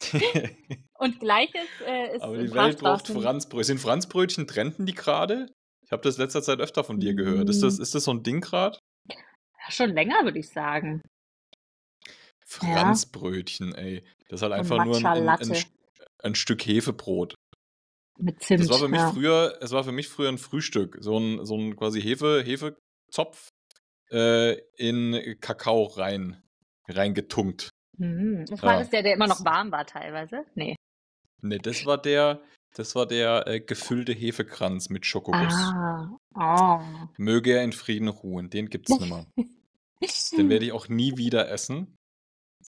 Und 0.98 1.20
gleiches 1.20 1.66
äh, 1.86 2.16
ist. 2.16 2.22
Aber 2.22 2.36
die 2.36 2.52
Welt 2.52 2.78
braucht 2.78 3.08
Franzbrötchen. 3.08 3.64
Sind 3.64 3.78
Franzbrötchen 3.80 4.46
trenden 4.46 4.84
die 4.84 4.94
gerade? 4.94 5.46
Ich 5.84 5.92
habe 5.92 6.02
das 6.02 6.18
letzter 6.18 6.42
Zeit 6.42 6.60
öfter 6.60 6.84
von 6.84 7.00
dir 7.00 7.14
gehört. 7.14 7.48
Ist 7.48 7.62
das, 7.62 7.78
ist 7.78 7.94
das 7.94 8.04
so 8.04 8.10
ein 8.10 8.22
Ding 8.22 8.40
gerade? 8.40 8.78
Ja, 9.08 9.70
schon 9.70 9.90
länger, 9.90 10.22
würde 10.24 10.38
ich 10.38 10.50
sagen. 10.50 11.02
Franzbrötchen, 12.48 13.74
ey. 13.74 14.02
Das 14.28 14.38
ist 14.38 14.42
halt 14.42 14.54
einfach 14.54 14.84
nur 14.84 14.96
ein, 14.96 15.06
ein, 15.06 15.28
ein, 15.28 15.64
ein, 16.22 16.34
Stück 16.34 16.66
Hefebrot. 16.66 17.34
Mit 18.18 18.42
Zimt. 18.42 18.60
Das 18.60 18.70
war 18.70 18.78
für 18.78 18.88
mich 18.88 19.00
ja. 19.00 19.12
früher, 19.12 19.58
es 19.60 19.70
war 19.72 19.84
für 19.84 19.92
mich 19.92 20.08
früher 20.08 20.30
ein 20.30 20.38
Frühstück. 20.38 20.96
So 21.00 21.18
ein, 21.18 21.44
so 21.44 21.56
ein 21.56 21.76
quasi 21.76 22.00
Hefe, 22.00 22.42
Hefezopf 22.42 23.48
äh, 24.10 24.54
in 24.76 25.36
Kakao 25.40 25.84
rein, 25.84 26.42
reingetunkt. 26.88 27.70
Mhm. 27.98 28.46
Das 28.48 28.62
war 28.62 28.72
ja. 28.72 28.78
das 28.80 28.90
der, 28.90 29.02
der 29.02 29.14
immer 29.14 29.26
noch 29.26 29.44
warm 29.44 29.70
war 29.70 29.86
teilweise? 29.86 30.44
Nee. 30.54 30.74
Nee, 31.42 31.58
das 31.58 31.84
war 31.84 31.98
der, 31.98 32.40
das 32.74 32.94
war 32.94 33.06
der 33.06 33.46
äh, 33.46 33.60
gefüllte 33.60 34.12
Hefekranz 34.12 34.88
mit 34.88 35.04
Schokoguss. 35.04 35.52
Ah. 35.52 36.18
Oh. 36.34 36.80
Möge 37.18 37.52
er 37.52 37.62
in 37.62 37.72
Frieden 37.72 38.08
ruhen. 38.08 38.48
Den 38.48 38.70
gibt's 38.70 38.90
nicht 38.98 39.10
mehr. 39.10 39.26
Den 40.36 40.48
werde 40.48 40.64
ich 40.64 40.72
auch 40.72 40.88
nie 40.88 41.18
wieder 41.18 41.50
essen. 41.50 41.97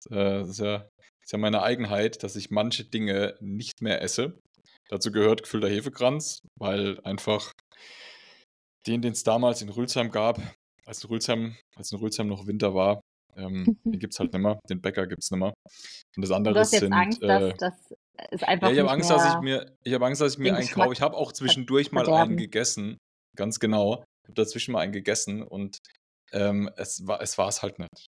Das, 0.03 0.18
äh, 0.18 0.41
ist, 0.41 0.60
ja, 0.60 0.88
ist 1.22 1.32
ja 1.32 1.38
meine 1.38 1.62
Eigenheit, 1.62 2.24
dass 2.24 2.36
ich 2.36 2.51
manche 2.51 2.86
Dinge 2.86 3.36
nicht 3.39 3.82
mehr 3.82 4.01
esse. 4.01 4.39
Dazu 4.89 5.12
gehört 5.12 5.44
gefüllter 5.44 5.70
Hefekranz, 5.70 6.39
weil 6.58 7.00
einfach 7.01 7.51
den, 8.88 9.01
den 9.01 9.13
es 9.13 9.24
damals 9.24 9.62
in 9.62 9.70
Rülsheim 9.70 10.10
gab, 10.10 10.41
als 10.86 11.03
in 11.03 11.10
Rülsheim, 11.10 11.56
als 11.75 11.91
in 11.91 12.00
Rülsheim 12.00 12.27
noch 12.27 12.48
Winter 12.48 12.74
war, 12.74 13.01
ähm, 13.36 13.77
den 13.84 14.00
gibt 14.00 14.13
es 14.13 14.20
halt 14.20 14.34
nicht 14.34 14.41
mehr. 14.41 14.60
Den 14.70 14.82
Bäcker 14.82 15.08
gibt 15.08 15.24
es 15.24 15.32
nicht 15.32 15.39
mehr. 15.39 15.53
Und 16.15 16.22
das 16.22 16.32
andere 16.32 16.53
du 16.53 16.60
hast 16.60 16.72
jetzt 16.72 16.82
sind. 16.82 16.94
Angst, 16.94 17.22
äh, 17.22 17.27
dass, 17.27 17.58
dass 17.58 17.94
es 18.32 18.44
einfach 18.44 18.68
ja, 18.68 18.74
ich 18.74 18.79
habe 18.79 18.91
Angst, 18.91 19.10
dass 19.10 19.34
ich 19.34 19.39
mir, 19.41 19.75
ich 19.84 19.94
habe 19.94 20.06
Angst, 20.06 20.22
dass 20.22 20.34
ich 20.34 20.39
mir 20.39 20.56
einen 20.56 20.68
kaufe. 20.68 20.94
Ich 20.94 21.01
habe 21.01 21.15
auch 21.15 21.32
zwischendurch 21.32 21.91
mal 21.91 22.10
einen 22.10 22.38
gegessen. 22.38 22.98
Ganz 23.36 23.60
genau. 23.60 24.03
Ich 24.24 24.29
habe 24.29 24.34
dazwischen 24.34 24.74
mal 24.74 24.79
einen 24.79 24.91
gegessen 24.91 25.44
und 25.44 25.77
ähm, 26.32 26.70
es 26.75 27.08
war 27.08 27.22
es 27.22 27.38
war 27.38 27.48
es 27.48 27.63
halt 27.63 27.79
nicht. 27.79 28.08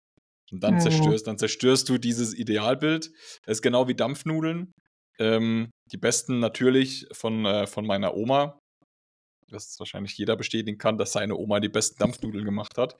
Und 0.51 0.61
dann 0.63 0.75
Mhm. 0.75 0.79
zerstörst, 0.79 1.27
dann 1.27 1.37
zerstörst 1.37 1.87
du 1.89 1.97
dieses 1.97 2.33
Idealbild. 2.33 3.11
Es 3.45 3.57
ist 3.57 3.61
genau 3.61 3.87
wie 3.87 3.95
Dampfnudeln. 3.95 4.71
Ähm, 5.19 5.69
die 5.91 5.97
besten 5.97 6.39
natürlich 6.39 7.07
von, 7.11 7.45
äh, 7.45 7.67
von 7.67 7.85
meiner 7.85 8.15
Oma. 8.15 8.59
Das 9.49 9.77
wahrscheinlich 9.79 10.17
jeder 10.17 10.35
bestätigen 10.35 10.77
kann, 10.77 10.97
dass 10.97 11.11
seine 11.13 11.35
Oma 11.35 11.59
die 11.59 11.69
besten 11.69 11.99
Dampfnudeln 11.99 12.45
gemacht 12.45 12.77
hat. 12.77 12.95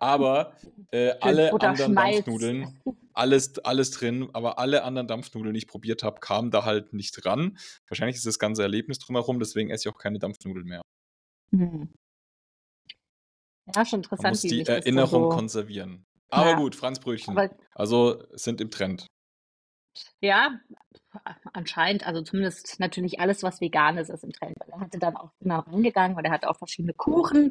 Aber 0.00 0.56
äh, 0.92 1.10
alle 1.20 1.50
Butter 1.50 1.70
anderen 1.70 1.92
Schmalz. 1.92 2.16
Dampfnudeln, 2.16 2.80
alles, 3.14 3.58
alles 3.64 3.90
drin, 3.90 4.30
aber 4.32 4.58
alle 4.60 4.84
anderen 4.84 5.08
Dampfnudeln, 5.08 5.54
die 5.54 5.58
ich 5.58 5.66
probiert 5.66 6.04
habe, 6.04 6.20
kamen 6.20 6.52
da 6.52 6.64
halt 6.64 6.92
nicht 6.92 7.24
ran. 7.26 7.58
Wahrscheinlich 7.88 8.16
ist 8.16 8.26
das 8.26 8.38
ganze 8.38 8.62
Erlebnis 8.62 9.00
drumherum, 9.00 9.40
deswegen 9.40 9.70
esse 9.70 9.88
ich 9.88 9.94
auch 9.94 9.98
keine 9.98 10.20
Dampfnudeln 10.20 10.66
mehr. 10.66 10.82
Mhm. 11.50 11.92
Ja, 13.74 13.84
schon 13.84 13.98
Man 14.00 14.04
interessant, 14.04 14.30
muss 14.30 14.44
wie 14.44 14.48
die 14.48 14.62
das 14.62 14.68
Erinnerung 14.68 15.24
so. 15.24 15.28
konservieren. 15.30 16.04
Aber 16.30 16.50
Ja, 16.50 16.56
gut, 16.56 16.76
Franzbrötchen. 16.76 17.36
aber 17.36 17.50
Also 17.74 18.22
sind 18.32 18.60
im 18.60 18.70
Trend. 18.70 19.06
ja, 20.20 20.58
anscheinend, 21.52 22.06
also 22.06 22.22
zumindest 22.22 22.78
natürlich 22.80 23.20
alles, 23.20 23.42
was 23.42 23.60
vegan 23.60 23.98
ist, 23.98 24.10
ist 24.10 24.24
im 24.24 24.32
Trend. 24.32 24.54
Weil 24.60 24.68
er 24.70 24.80
hatte 24.80 24.98
dann 24.98 25.16
auch 25.16 25.30
immer 25.40 25.66
rangegangen 25.66 26.16
und 26.16 26.24
er 26.24 26.30
hatte 26.30 26.48
auch 26.48 26.56
verschiedene 26.58 26.94
Kuchen. 26.94 27.50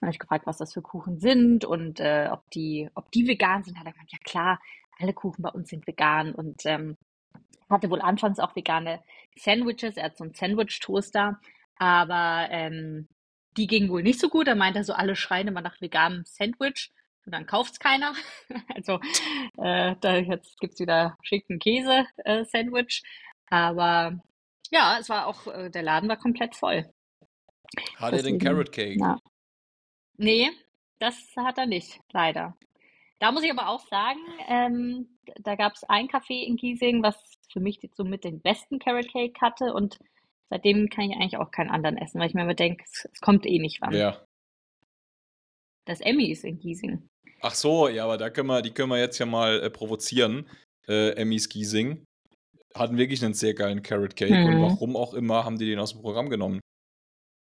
Dann 0.00 0.08
habe 0.08 0.10
ich 0.10 0.18
gefragt, 0.18 0.46
was 0.46 0.58
das 0.58 0.74
für 0.74 0.82
Kuchen 0.82 1.18
sind 1.18 1.64
und 1.64 2.00
äh, 2.00 2.28
ob 2.30 2.48
die, 2.50 2.90
ob 2.94 3.10
die 3.12 3.26
vegan 3.26 3.64
sind. 3.64 3.78
Hat 3.78 3.86
er 3.86 3.92
gemeint, 3.92 4.12
ja 4.12 4.18
klar, 4.24 4.60
alle 4.98 5.12
Kuchen 5.12 5.42
bei 5.42 5.50
uns 5.50 5.70
sind 5.70 5.86
vegan 5.86 6.34
und 6.34 6.66
ähm, 6.66 6.96
hatte 7.70 7.90
wohl 7.90 8.00
anfangs 8.00 8.38
auch 8.38 8.54
vegane 8.56 9.02
Sandwiches. 9.36 9.96
Er 9.96 10.04
hat 10.06 10.16
so 10.16 10.24
einen 10.24 10.34
Sandwich-Toaster, 10.34 11.40
aber 11.76 12.48
ähm, 12.50 13.08
die 13.56 13.66
gingen 13.66 13.88
wohl 13.88 14.02
nicht 14.02 14.20
so 14.20 14.28
gut. 14.28 14.48
Er 14.48 14.54
meinte 14.54 14.84
so, 14.84 14.92
alle 14.92 15.16
schreien 15.16 15.48
immer 15.48 15.62
nach 15.62 15.80
veganem 15.80 16.24
Sandwich 16.24 16.92
und 17.26 17.32
dann 17.32 17.46
kauft's 17.46 17.78
keiner. 17.78 18.14
Also 18.74 19.00
äh, 19.58 19.96
da 20.00 20.16
jetzt 20.16 20.58
gibt's 20.60 20.80
wieder 20.80 21.16
schicken 21.22 21.58
Käse-Sandwich. 21.58 23.02
Aber 23.48 24.20
ja, 24.70 24.98
es 24.98 25.08
war 25.08 25.26
auch, 25.26 25.46
äh, 25.46 25.70
der 25.70 25.82
Laden 25.82 26.08
war 26.08 26.16
komplett 26.16 26.54
voll. 26.56 26.90
Hat 27.96 28.14
er 28.14 28.22
den 28.22 28.38
Carrot 28.38 28.72
Cake? 28.72 28.98
ja. 28.98 29.18
Nee, 30.18 30.50
das 30.98 31.34
hat 31.36 31.58
er 31.58 31.66
nicht, 31.66 32.00
leider. 32.12 32.56
Da 33.18 33.32
muss 33.32 33.42
ich 33.42 33.50
aber 33.50 33.68
auch 33.68 33.86
sagen, 33.88 34.20
ähm, 34.48 35.18
da 35.40 35.56
gab 35.56 35.74
es 35.74 35.84
ein 35.84 36.08
Café 36.08 36.42
in 36.42 36.56
Giesing, 36.56 37.02
was 37.02 37.16
für 37.52 37.60
mich 37.60 37.80
so 37.94 38.04
mit 38.04 38.24
den 38.24 38.40
besten 38.40 38.78
Carrot 38.78 39.10
Cake 39.12 39.38
hatte 39.40 39.72
und 39.74 39.98
seitdem 40.48 40.88
kann 40.88 41.10
ich 41.10 41.16
eigentlich 41.16 41.36
auch 41.36 41.50
keinen 41.50 41.70
anderen 41.70 41.96
essen, 41.96 42.20
weil 42.20 42.28
ich 42.28 42.34
mir 42.34 42.42
immer 42.42 42.54
denke, 42.54 42.84
es, 42.84 43.08
es 43.12 43.20
kommt 43.20 43.46
eh 43.46 43.58
nicht 43.58 43.82
ran. 43.82 43.94
Ja. 43.94 44.25
Das 45.86 46.00
Emmy 46.00 46.26
ist 46.30 46.44
in 46.44 46.58
Giesing. 46.58 47.08
Ach 47.40 47.54
so, 47.54 47.88
ja, 47.88 48.04
aber 48.04 48.18
da 48.18 48.28
können 48.30 48.48
wir, 48.48 48.60
die 48.62 48.70
können 48.72 48.90
wir 48.90 48.98
jetzt 48.98 49.18
ja 49.18 49.26
mal 49.26 49.60
äh, 49.60 49.70
provozieren. 49.70 50.46
Äh, 50.88 51.10
Emmys 51.12 51.48
Giesing 51.48 52.04
hatten 52.74 52.98
wirklich 52.98 53.24
einen 53.24 53.34
sehr 53.34 53.54
geilen 53.54 53.82
Carrot 53.82 54.16
Cake 54.16 54.34
und 54.44 54.56
Mhm. 54.58 54.62
warum 54.62 54.96
auch 54.96 55.14
immer 55.14 55.44
haben 55.44 55.58
die 55.58 55.66
den 55.66 55.78
aus 55.78 55.92
dem 55.92 56.02
Programm 56.02 56.28
genommen. 56.28 56.60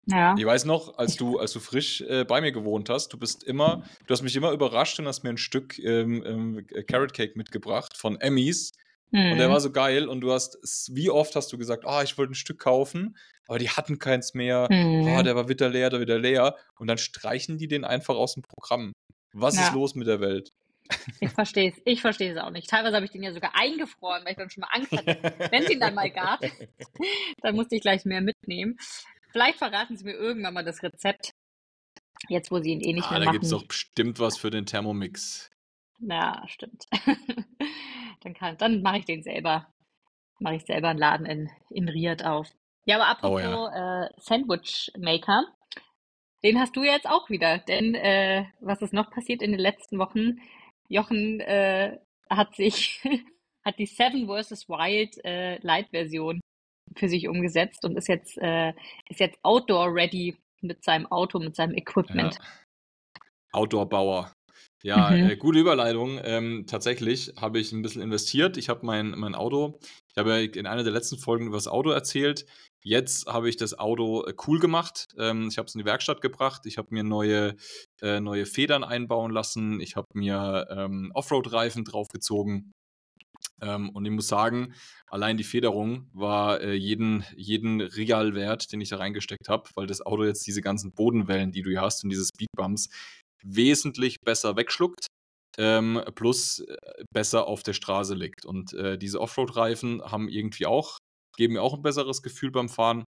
Ja. 0.08 0.36
Ich 0.38 0.46
weiß 0.46 0.66
noch, 0.66 0.98
als 1.00 1.16
du, 1.16 1.40
als 1.40 1.52
du 1.54 1.60
frisch 1.60 2.02
äh, 2.02 2.26
bei 2.26 2.40
mir 2.40 2.52
gewohnt 2.52 2.90
hast, 2.90 3.12
du 3.12 3.18
bist 3.18 3.44
immer, 3.44 3.84
du 4.06 4.14
hast 4.14 4.22
mich 4.22 4.36
immer 4.36 4.52
überrascht 4.52 5.00
und 5.00 5.08
hast 5.08 5.24
mir 5.24 5.32
ein 5.32 5.38
Stück 5.38 5.80
ähm, 5.80 6.24
ähm, 6.26 6.68
Carrot 6.88 7.14
Cake 7.14 7.34
mitgebracht 7.36 7.98
von 7.98 8.20
Emmys. 8.22 8.72
Und 9.12 9.38
der 9.38 9.48
Mhm. 9.48 9.54
war 9.54 9.62
so 9.62 9.72
geil 9.72 10.08
und 10.10 10.22
du 10.22 10.32
hast, 10.34 10.58
wie 10.94 11.10
oft 11.10 11.36
hast 11.36 11.52
du 11.54 11.58
gesagt, 11.58 11.86
ah, 11.86 12.04
ich 12.04 12.18
wollte 12.18 12.34
ein 12.34 12.36
Stück 12.36 12.60
kaufen, 12.60 13.16
aber 13.48 13.60
die 13.60 13.70
hatten 13.70 13.98
keins 14.00 14.34
mehr. 14.34 14.68
Ah, 14.70 14.74
Mhm. 14.74 15.24
der 15.24 15.36
war 15.36 15.48
wieder 15.48 15.70
leer, 15.70 15.90
der 15.90 16.00
wieder 16.02 16.18
leer. 16.20 16.56
Und 16.80 16.88
dann 16.88 16.98
streichen 16.98 17.58
die 17.58 17.68
den 17.68 17.86
einfach 17.86 18.16
aus 18.16 18.34
dem 18.34 18.44
Programm. 18.44 18.92
Was 19.34 19.54
ist 19.56 19.68
Ja. 19.70 19.74
los 19.74 19.96
mit 19.96 20.08
der 20.08 20.20
Welt? 20.20 20.50
Ich 21.20 21.32
verstehe 21.32 21.72
es. 21.72 21.82
Ich 21.86 22.02
verstehe 22.02 22.32
es 22.34 22.38
auch 22.38 22.52
nicht. 22.52 22.70
Teilweise 22.70 22.96
habe 22.96 23.06
ich 23.06 23.12
den 23.12 23.24
ja 23.24 23.34
sogar 23.34 23.56
eingefroren, 23.56 24.24
weil 24.24 24.32
ich 24.34 24.38
dann 24.38 24.50
schon 24.50 24.62
mal 24.62 24.70
Angst 24.72 24.92
hatte, 24.92 25.18
wenn 25.52 25.64
es 25.64 25.70
ihn 25.70 25.80
dann 25.80 25.96
mal 25.96 26.12
gab. 26.12 26.42
Dann 27.42 27.56
musste 27.56 27.76
ich 27.76 27.82
gleich 27.82 28.06
mehr 28.06 28.22
mitnehmen. 28.22 28.78
Vielleicht 29.32 29.58
verraten 29.58 29.98
Sie 29.98 30.04
mir 30.06 30.14
irgendwann 30.14 30.54
mal 30.54 30.64
das 30.64 30.82
Rezept. 30.84 31.32
Jetzt, 32.30 32.52
wo 32.52 32.60
Sie 32.60 32.70
ihn 32.72 32.82
eh 32.82 32.94
nicht 32.94 33.08
Ah, 33.08 33.12
mehr 33.18 33.26
da 33.26 33.32
gibt 33.32 33.44
es 33.46 33.52
machen. 33.52 33.62
doch 33.62 33.68
bestimmt 33.68 34.20
was 34.20 34.38
für 34.38 34.50
den 34.52 34.66
Thermomix. 34.66 35.50
Ja, 36.00 36.44
stimmt. 36.48 36.86
Dann 38.26 38.34
kann, 38.34 38.58
dann 38.58 38.82
mache 38.82 38.98
ich 38.98 39.06
den 39.06 39.22
selber. 39.22 39.68
Mache 40.40 40.56
ich 40.56 40.66
selber 40.66 40.90
einen 40.90 41.00
Laden 41.00 41.26
in, 41.28 41.50
in 41.70 41.88
Riad 41.88 42.26
auf. 42.26 42.52
Ja, 42.86 43.00
aber 43.00 43.30
Oh 43.30 43.38
apropos 43.38 43.72
ja. 43.74 44.06
äh, 44.06 44.10
Sandwich 44.18 44.92
Maker, 44.98 45.46
den 46.44 46.60
hast 46.60 46.76
du 46.76 46.84
jetzt 46.84 47.08
auch 47.08 47.30
wieder. 47.30 47.60
Denn 47.60 47.94
äh, 47.94 48.46
was 48.60 48.82
ist 48.82 48.94
noch 48.94 49.12
passiert 49.12 49.44
in 49.44 49.52
den 49.52 49.60
letzten 49.60 50.00
Wochen? 50.00 50.40
Jochen 50.90 51.40
äh, 51.40 52.00
hat 52.30 52.56
sich 52.56 53.02
hat 53.66 53.78
die 53.78 53.86
Seven 53.86 54.28
vs. 54.28 54.68
Wild 54.68 55.24
äh, 55.24 55.58
Light 55.60 55.90
Version 55.92 56.42
für 56.96 57.08
sich 57.08 57.28
umgesetzt 57.28 57.86
und 57.86 57.96
ist 57.96 58.08
jetzt 58.08 58.38
äh, 58.40 58.74
ist 59.08 59.20
jetzt 59.20 59.38
Outdoor 59.44 59.94
ready 59.94 60.36
mit 60.62 60.84
seinem 60.84 61.06
Auto, 61.12 61.38
mit 61.38 61.56
seinem 61.56 61.74
Ja. 61.74 61.78
Equipment. 61.78 62.40
Outdoor-Bauer. 63.52 64.34
Ja, 64.86 65.10
Mhm. 65.10 65.30
äh, 65.32 65.36
gute 65.36 65.58
Überleitung. 65.58 66.20
Ähm, 66.24 66.66
tatsächlich 66.68 67.34
habe 67.38 67.58
ich 67.58 67.72
ein 67.72 67.82
bisschen 67.82 68.04
investiert. 68.04 68.56
Ich 68.56 68.70
habe 68.70 68.86
mein, 68.86 69.18
mein 69.18 69.34
Auto, 69.34 69.80
ich 70.12 70.16
habe 70.16 70.30
ja 70.30 70.38
in 70.38 70.68
einer 70.68 70.84
der 70.84 70.94
letzten 70.94 71.18
Folgen 71.18 71.48
über 71.48 71.58
das 71.58 71.68
Auto 71.68 71.90
erzählt. 71.90 72.46
Jetzt 72.84 73.26
habe 73.26 73.50
ich 73.50 73.58
das 73.58 73.80
Auto 73.80 74.24
äh, 74.26 74.36
cool 74.46 74.60
gemacht. 74.60 75.08
Ähm, 75.18 75.48
ich 75.50 75.58
habe 75.58 75.66
es 75.66 75.74
in 75.74 75.80
die 75.80 75.86
Werkstatt 75.86 76.22
gebracht. 76.22 76.68
Ich 76.68 76.78
habe 76.78 76.90
mir 76.92 77.04
neue, 77.04 77.56
äh, 78.04 78.20
neue 78.20 78.46
Federn 78.46 78.84
einbauen 78.84 79.32
lassen. 79.32 79.80
Ich 79.82 79.96
habe 79.96 80.06
mir 80.14 80.68
ähm, 80.70 81.10
Offroad-Reifen 81.16 81.84
draufgezogen. 81.84 82.72
Ähm, 83.62 83.90
und 83.90 84.06
ich 84.06 84.12
muss 84.12 84.28
sagen, 84.28 84.76
allein 85.08 85.38
die 85.38 85.44
Federung 85.44 86.10
war 86.14 86.62
äh, 86.62 86.74
jeden, 86.74 87.24
jeden 87.36 87.82
Real 87.82 88.36
wert, 88.36 88.72
den 88.72 88.82
ich 88.82 88.90
da 88.90 88.98
reingesteckt 88.98 89.50
habe, 89.50 89.68
weil 89.76 89.88
das 89.88 90.02
Auto 90.06 90.26
jetzt 90.26 90.46
diese 90.46 90.62
ganzen 90.62 90.92
Bodenwellen, 90.94 91.52
die 91.52 91.64
du 91.64 91.72
hier 91.72 91.82
hast 91.82 92.04
und 92.04 92.12
diese 92.12 92.26
Speedbumps, 92.26 92.90
wesentlich 93.44 94.22
besser 94.22 94.56
wegschluckt, 94.56 95.08
ähm, 95.58 96.02
plus 96.16 96.60
äh, 96.60 96.76
besser 97.14 97.48
auf 97.48 97.64
der 97.64 97.74
Straße 97.74 98.16
liegt. 98.16 98.46
Und 98.46 98.74
äh, 98.74 98.98
diese 98.98 99.22
Offroad-Reifen 99.22 100.02
haben 100.04 100.30
irgendwie 100.30 100.66
auch, 100.66 100.98
geben 101.38 101.54
mir 101.54 101.62
auch 101.62 101.74
ein 101.74 101.82
besseres 101.82 102.22
Gefühl 102.22 102.52
beim 102.52 102.70
Fahren. 102.70 103.04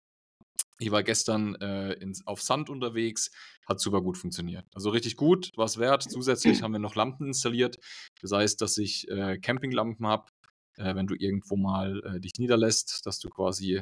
Ich 0.78 0.90
war 0.90 1.02
gestern 1.02 1.54
äh, 1.56 1.94
ins, 1.94 2.26
auf 2.26 2.42
Sand 2.42 2.68
unterwegs, 2.68 3.30
hat 3.66 3.80
super 3.80 4.02
gut 4.02 4.18
funktioniert. 4.18 4.66
Also 4.74 4.90
richtig 4.90 5.16
gut, 5.16 5.50
war 5.56 5.64
es 5.64 5.78
wert. 5.78 6.02
Zusätzlich 6.02 6.62
haben 6.62 6.72
wir 6.72 6.78
noch 6.78 6.94
Lampen 6.94 7.28
installiert. 7.28 7.78
Das 8.20 8.32
heißt, 8.32 8.60
dass 8.60 8.76
ich 8.76 9.08
äh, 9.08 9.38
Campinglampen 9.38 10.06
habe, 10.06 10.26
äh, 10.76 10.94
wenn 10.94 11.06
du 11.06 11.14
irgendwo 11.14 11.56
mal 11.56 12.02
äh, 12.04 12.20
dich 12.20 12.32
niederlässt, 12.38 13.06
dass 13.06 13.18
du 13.18 13.30
quasi 13.30 13.80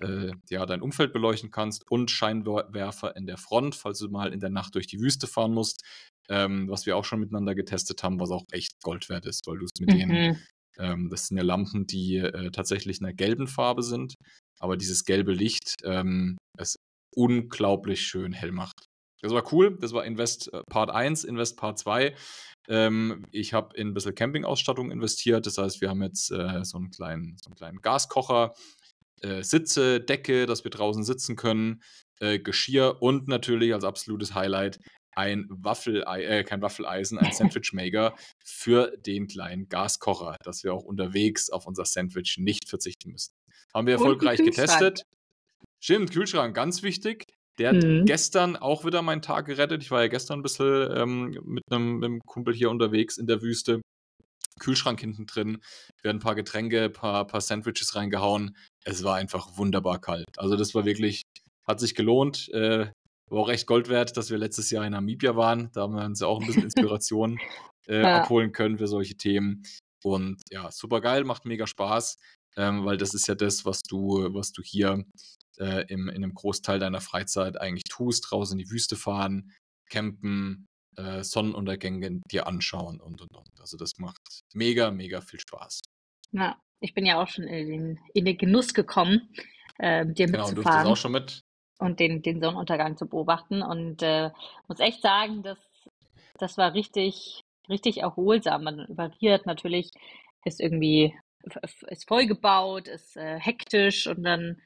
äh, 0.00 0.32
ja, 0.50 0.66
dein 0.66 0.82
Umfeld 0.82 1.12
beleuchten 1.12 1.50
kannst 1.50 1.90
und 1.90 2.10
Scheinwerfer 2.10 3.16
in 3.16 3.26
der 3.26 3.36
Front, 3.36 3.74
falls 3.74 3.98
du 3.98 4.08
mal 4.08 4.32
in 4.32 4.40
der 4.40 4.50
Nacht 4.50 4.74
durch 4.74 4.86
die 4.86 5.00
Wüste 5.00 5.26
fahren 5.26 5.52
musst, 5.52 5.82
ähm, 6.28 6.68
was 6.68 6.86
wir 6.86 6.96
auch 6.96 7.04
schon 7.04 7.20
miteinander 7.20 7.54
getestet 7.54 8.02
haben, 8.02 8.20
was 8.20 8.30
auch 8.30 8.44
echt 8.52 8.80
Gold 8.82 9.08
wert 9.08 9.26
ist, 9.26 9.46
weil 9.46 9.58
du 9.58 9.64
es 9.64 9.80
mit 9.80 9.92
mhm. 9.92 9.98
denen, 9.98 10.38
ähm, 10.78 11.08
das 11.10 11.26
sind 11.26 11.36
ja 11.36 11.42
Lampen, 11.42 11.86
die 11.86 12.16
äh, 12.16 12.50
tatsächlich 12.50 13.00
in 13.00 13.06
einer 13.06 13.14
gelben 13.14 13.46
Farbe 13.46 13.82
sind, 13.82 14.14
aber 14.60 14.76
dieses 14.76 15.04
gelbe 15.04 15.32
Licht 15.32 15.74
ähm, 15.84 16.36
es 16.56 16.76
unglaublich 17.14 18.02
schön 18.02 18.32
hell 18.32 18.52
macht. 18.52 18.86
Das 19.20 19.32
war 19.32 19.52
cool. 19.52 19.76
Das 19.80 19.92
war 19.92 20.04
Invest 20.04 20.52
äh, 20.52 20.62
Part 20.70 20.90
1, 20.90 21.24
Invest 21.24 21.56
Part 21.56 21.78
2. 21.78 22.14
Ähm, 22.68 23.24
ich 23.32 23.52
habe 23.52 23.76
in 23.76 23.88
ein 23.88 23.94
bisschen 23.94 24.14
Campingausstattung 24.14 24.90
investiert. 24.90 25.46
Das 25.46 25.58
heißt, 25.58 25.80
wir 25.80 25.88
haben 25.88 26.02
jetzt 26.02 26.30
äh, 26.30 26.64
so, 26.64 26.78
einen 26.78 26.90
kleinen, 26.90 27.36
so 27.42 27.48
einen 27.48 27.56
kleinen 27.56 27.80
Gaskocher, 27.80 28.54
äh, 29.22 29.42
Sitze, 29.42 30.00
Decke, 30.00 30.46
dass 30.46 30.64
wir 30.64 30.70
draußen 30.70 31.04
sitzen 31.04 31.36
können, 31.36 31.82
äh, 32.20 32.38
Geschirr 32.38 33.00
und 33.00 33.28
natürlich 33.28 33.74
als 33.74 33.84
absolutes 33.84 34.34
Highlight 34.34 34.80
ein 35.14 35.46
Waffel, 35.50 36.04
äh, 36.06 36.44
kein 36.44 36.62
Waffeleisen, 36.62 37.18
ein 37.18 37.32
Sandwichmaker 37.32 38.14
für 38.44 38.96
den 38.98 39.26
kleinen 39.26 39.68
Gaskocher, 39.68 40.36
dass 40.44 40.62
wir 40.62 40.72
auch 40.72 40.84
unterwegs 40.84 41.50
auf 41.50 41.66
unser 41.66 41.84
Sandwich 41.84 42.36
nicht 42.38 42.68
verzichten 42.68 43.10
müssen. 43.10 43.34
Haben 43.74 43.86
wir 43.86 43.94
erfolgreich 43.94 44.38
getestet. 44.38 45.02
Stimmt, 45.80 46.12
Kühlschrank, 46.12 46.54
ganz 46.54 46.82
wichtig. 46.82 47.26
Der 47.58 47.70
hat 47.70 47.82
mhm. 47.82 48.04
gestern 48.04 48.56
auch 48.56 48.84
wieder 48.84 49.02
meinen 49.02 49.22
Tag 49.22 49.46
gerettet. 49.46 49.82
Ich 49.82 49.90
war 49.90 50.02
ja 50.02 50.08
gestern 50.08 50.38
ein 50.38 50.42
bisschen 50.42 50.88
ähm, 50.96 51.38
mit, 51.44 51.64
einem, 51.70 51.96
mit 51.98 52.04
einem 52.04 52.20
Kumpel 52.20 52.54
hier 52.54 52.70
unterwegs 52.70 53.18
in 53.18 53.26
der 53.26 53.42
Wüste. 53.42 53.80
Kühlschrank 54.60 55.00
hinten 55.00 55.26
drin, 55.26 55.58
werden 56.02 56.18
ein 56.18 56.22
paar 56.22 56.34
Getränke, 56.34 56.84
ein 56.84 56.92
paar, 56.92 57.26
paar 57.26 57.40
Sandwiches 57.40 57.94
reingehauen. 57.94 58.56
Es 58.88 59.04
war 59.04 59.16
einfach 59.16 59.56
wunderbar 59.56 60.00
kalt. 60.00 60.26
Also 60.38 60.56
das 60.56 60.74
war 60.74 60.84
wirklich, 60.84 61.22
hat 61.66 61.80
sich 61.80 61.94
gelohnt. 61.94 62.48
Äh, 62.50 62.90
war 63.30 63.40
auch 63.40 63.50
echt 63.50 63.66
Gold 63.66 63.88
wert, 63.88 64.16
dass 64.16 64.30
wir 64.30 64.38
letztes 64.38 64.70
Jahr 64.70 64.84
in 64.86 64.92
Namibia 64.92 65.36
waren. 65.36 65.70
Da 65.72 65.82
haben 65.82 65.94
wir 65.94 66.04
uns 66.04 66.22
auch 66.22 66.40
ein 66.40 66.46
bisschen 66.46 66.62
Inspiration 66.64 67.38
äh, 67.86 68.02
ja. 68.02 68.22
abholen 68.22 68.52
können 68.52 68.78
für 68.78 68.86
solche 68.86 69.16
Themen. 69.16 69.62
Und 70.02 70.40
ja, 70.50 70.70
super 70.70 71.00
geil, 71.00 71.24
macht 71.24 71.44
mega 71.44 71.66
Spaß, 71.66 72.18
ähm, 72.56 72.84
weil 72.84 72.96
das 72.96 73.14
ist 73.14 73.26
ja 73.26 73.34
das, 73.34 73.64
was 73.64 73.82
du, 73.82 74.32
was 74.32 74.52
du 74.52 74.62
hier 74.62 75.04
äh, 75.58 75.84
im, 75.88 76.08
in 76.08 76.22
einem 76.22 76.34
Großteil 76.34 76.78
deiner 76.78 77.00
Freizeit 77.00 77.60
eigentlich 77.60 77.84
tust, 77.84 78.30
draußen 78.30 78.58
in 78.58 78.64
die 78.64 78.70
Wüste 78.70 78.96
fahren, 78.96 79.52
campen, 79.90 80.66
äh, 80.96 81.22
Sonnenuntergänge 81.22 82.20
dir 82.30 82.46
anschauen 82.46 83.00
und 83.00 83.20
und 83.20 83.36
und. 83.36 83.60
Also 83.60 83.76
das 83.76 83.98
macht 83.98 84.20
mega, 84.54 84.90
mega 84.90 85.20
viel 85.20 85.40
Spaß. 85.40 85.80
Ja, 86.32 86.58
ich 86.80 86.94
bin 86.94 87.06
ja 87.06 87.20
auch 87.20 87.28
schon 87.28 87.44
in 87.44 87.68
den, 87.68 88.00
in 88.14 88.24
den 88.24 88.38
Genuss 88.38 88.74
gekommen, 88.74 89.28
äh, 89.78 90.06
dir 90.06 90.26
genau, 90.26 90.46
mitzufahren. 90.46 90.80
Genau, 90.80 90.92
auch 90.92 90.96
schon 90.96 91.12
mit. 91.12 91.42
Und 91.78 92.00
den, 92.00 92.22
den 92.22 92.40
Sonnenuntergang 92.40 92.96
zu 92.96 93.06
beobachten. 93.06 93.62
Und 93.62 94.02
äh, 94.02 94.30
muss 94.66 94.80
echt 94.80 95.02
sagen, 95.02 95.42
das, 95.42 95.58
das 96.38 96.58
war 96.58 96.74
richtig, 96.74 97.44
richtig 97.68 97.98
erholsam. 97.98 98.64
Man 98.64 98.86
variiert 98.88 99.46
natürlich, 99.46 99.90
ist 100.44 100.60
irgendwie 100.60 101.14
ist 101.88 102.08
vollgebaut, 102.08 102.88
ist 102.88 103.16
äh, 103.16 103.38
hektisch 103.38 104.06
und 104.06 104.22
dann 104.22 104.60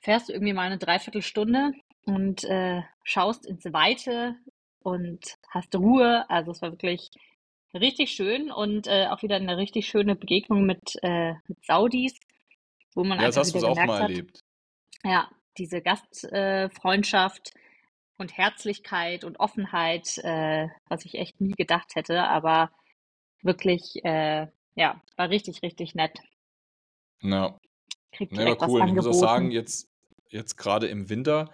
fährst 0.00 0.28
du 0.28 0.32
irgendwie 0.32 0.52
mal 0.52 0.66
eine 0.66 0.78
Dreiviertelstunde 0.78 1.72
und 2.04 2.44
äh, 2.44 2.82
schaust 3.02 3.46
ins 3.46 3.64
Weite 3.72 4.36
und 4.80 5.36
hast 5.48 5.74
Ruhe. 5.74 6.28
Also 6.28 6.52
es 6.52 6.62
war 6.62 6.70
wirklich 6.70 7.10
richtig 7.74 8.12
schön 8.12 8.50
und 8.50 8.86
äh, 8.86 9.08
auch 9.08 9.22
wieder 9.22 9.36
eine 9.36 9.56
richtig 9.56 9.86
schöne 9.86 10.16
Begegnung 10.16 10.64
mit, 10.64 10.96
äh, 11.02 11.34
mit 11.46 11.64
Saudis, 11.64 12.14
wo 12.94 13.04
man 13.04 13.18
ja, 13.20 13.26
das 13.26 13.36
hast 13.36 13.64
auch 13.64 13.76
mal 13.76 13.88
hat, 13.88 14.10
erlebt. 14.10 14.40
Ja, 15.02 15.28
diese 15.58 15.82
Gastfreundschaft 15.82 17.52
und 18.18 18.36
Herzlichkeit 18.36 19.24
und 19.24 19.40
Offenheit, 19.40 20.18
äh, 20.18 20.68
was 20.88 21.04
ich 21.04 21.14
echt 21.16 21.40
nie 21.40 21.52
gedacht 21.52 21.94
hätte, 21.94 22.24
aber 22.24 22.70
wirklich, 23.42 24.04
äh, 24.04 24.46
ja, 24.74 25.00
war 25.16 25.30
richtig, 25.30 25.62
richtig 25.62 25.94
nett. 25.94 26.18
Ja. 27.20 27.58
Kriegt 28.12 28.36
ja, 28.36 28.58
war 28.58 28.68
cool. 28.68 28.86
Ich 28.86 28.92
muss 28.92 29.06
auch 29.06 29.12
sagen, 29.12 29.50
jetzt, 29.50 29.88
jetzt 30.28 30.56
gerade 30.56 30.86
im 30.86 31.08
Winter, 31.08 31.50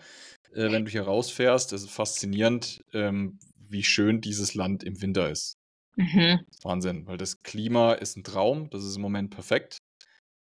äh, 0.53 0.71
wenn 0.71 0.85
du 0.85 0.91
hier 0.91 1.03
rausfährst, 1.03 1.73
ist 1.73 1.83
es 1.83 1.91
faszinierend, 1.91 2.85
ähm, 2.93 3.39
wie 3.57 3.83
schön 3.83 4.21
dieses 4.21 4.55
Land 4.55 4.85
im 4.85 5.01
Winter 5.01 5.31
ist. 5.31 5.60
Mhm. 6.01 6.41
Wahnsinn, 6.63 7.07
weil 7.07 7.19
das 7.19 7.43
Klima 7.43 7.93
ist 7.93 8.17
ein 8.17 8.25
Traum, 8.25 8.71
das 8.71 8.85
ist 8.85 8.97
im 8.97 9.03
Moment 9.03 9.31
perfekt. 9.31 9.77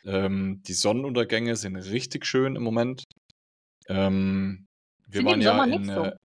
Ähm, 0.03 0.62
die 0.63 0.73
Sonnenuntergänge 0.73 1.55
sind 1.55 1.77
richtig 1.77 2.25
schön 2.25 2.57
im 2.57 2.63
Moment. 2.63 3.05
Ähm, 3.88 4.67
wir 5.07 5.23
waren 5.23 5.41
ja 5.41 5.63
in. 5.63 5.86
So. 5.86 6.03
Äh, 6.03 6.17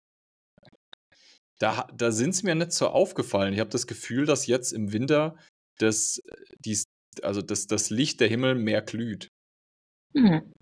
da, 1.60 1.86
da 1.94 2.10
sind 2.10 2.30
es 2.30 2.42
mir 2.42 2.56
nicht 2.56 2.72
so 2.72 2.88
aufgefallen. 2.88 3.54
Ich 3.54 3.60
habe 3.60 3.70
das 3.70 3.86
Gefühl, 3.86 4.26
dass 4.26 4.48
jetzt 4.48 4.72
im 4.72 4.92
Winter 4.92 5.36
das, 5.78 6.20
dies, 6.58 6.82
also 7.22 7.42
das, 7.42 7.68
das 7.68 7.90
Licht 7.90 8.18
der 8.18 8.26
Himmel 8.26 8.56
mehr 8.56 8.82
glüht. 8.82 9.28
Mhm. 10.14 10.52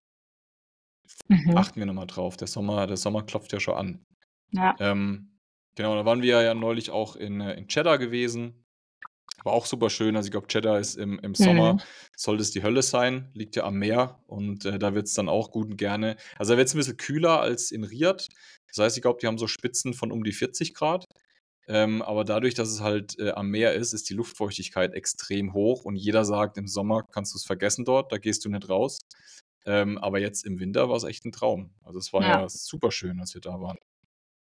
Mhm. 1.29 1.57
Achten 1.57 1.81
wir 1.81 1.87
nochmal 1.87 2.07
drauf. 2.07 2.37
Der 2.37 2.47
Sommer, 2.47 2.87
der 2.87 2.99
Sommer 2.99 3.23
klopft 3.23 3.55
ja 3.55 3.61
schon 3.61 3.75
an. 3.75 4.05
Ja. 4.53 4.77
Ähm, 4.81 5.30
genau, 5.77 5.95
da 5.95 6.05
waren 6.05 6.23
wir 6.23 6.43
ja 6.43 6.55
neulich 6.55 6.91
auch 6.91 7.17
in, 7.17 7.41
äh, 7.41 7.55
in 7.55 7.69
Cheddar 7.69 7.99
gewesen. 7.99 8.65
War 9.43 9.55
auch 9.55 9.67
super 9.67 9.89
schön. 9.89 10.17
Also 10.17 10.27
ich 10.27 10.33
glaube, 10.33 10.49
Cheddar 10.49 10.79
ist 10.79 10.97
im, 10.97 11.19
im 11.21 11.35
Sommer, 11.35 11.75
mhm. 11.75 11.81
sollte 12.17 12.43
es 12.43 12.51
die 12.51 12.63
Hölle 12.63 12.83
sein, 12.83 13.31
liegt 13.33 13.57
ja 13.57 13.65
am 13.65 13.79
Meer 13.79 14.23
und 14.27 14.67
äh, 14.67 14.79
da 14.79 14.95
wird 14.95 15.07
es 15.07 15.15
dann 15.15 15.29
auch 15.29 15.51
gut 15.51 15.69
und 15.69 15.77
gerne. 15.77 16.17
Also 16.37 16.53
da 16.53 16.59
wird 16.59 16.69
es 16.69 16.75
ein 16.75 16.79
bisschen 16.79 16.99
kühler 16.99 17.41
als 17.41 17.71
in 17.71 17.85
Riyadh. 17.85 18.29
Das 18.69 18.79
heißt, 18.79 18.97
ich 18.97 19.03
glaube, 19.03 19.19
die 19.21 19.27
haben 19.27 19.39
so 19.39 19.47
Spitzen 19.47 19.95
von 19.95 20.13
um 20.13 20.25
die 20.25 20.33
40 20.33 20.75
Grad. 20.75 21.07
Ähm, 21.69 22.03
aber 22.03 22.25
dadurch, 22.25 22.55
dass 22.55 22.69
es 22.69 22.81
halt 22.81 23.19
äh, 23.19 23.31
am 23.31 23.49
Meer 23.49 23.75
ist, 23.75 23.93
ist 23.93 24.11
die 24.11 24.15
Luftfeuchtigkeit 24.15 24.93
extrem 24.93 25.53
hoch 25.55 25.85
und 25.85 25.95
jeder 25.95 26.25
sagt, 26.25 26.59
im 26.59 26.67
Sommer 26.67 27.05
kannst 27.13 27.33
du 27.33 27.37
es 27.37 27.45
vergessen 27.45 27.85
dort, 27.85 28.11
da 28.13 28.19
gehst 28.19 28.45
du 28.45 28.49
nicht 28.49 28.69
raus. 28.69 28.99
Ähm, 29.67 29.99
aber 29.99 30.19
jetzt 30.19 30.45
im 30.45 30.59
Winter 30.59 30.89
war 30.89 30.97
es 30.97 31.05
echt 31.05 31.25
ein 31.25 31.33
Traum. 31.33 31.71
Also 31.85 31.99
es 31.99 32.13
war 32.13 32.23
ja, 32.23 32.41
ja 32.41 32.49
super 32.49 32.91
schön, 32.91 33.21
als 33.21 33.35
wir 33.35 33.41
da 33.41 33.61
waren. 33.61 33.79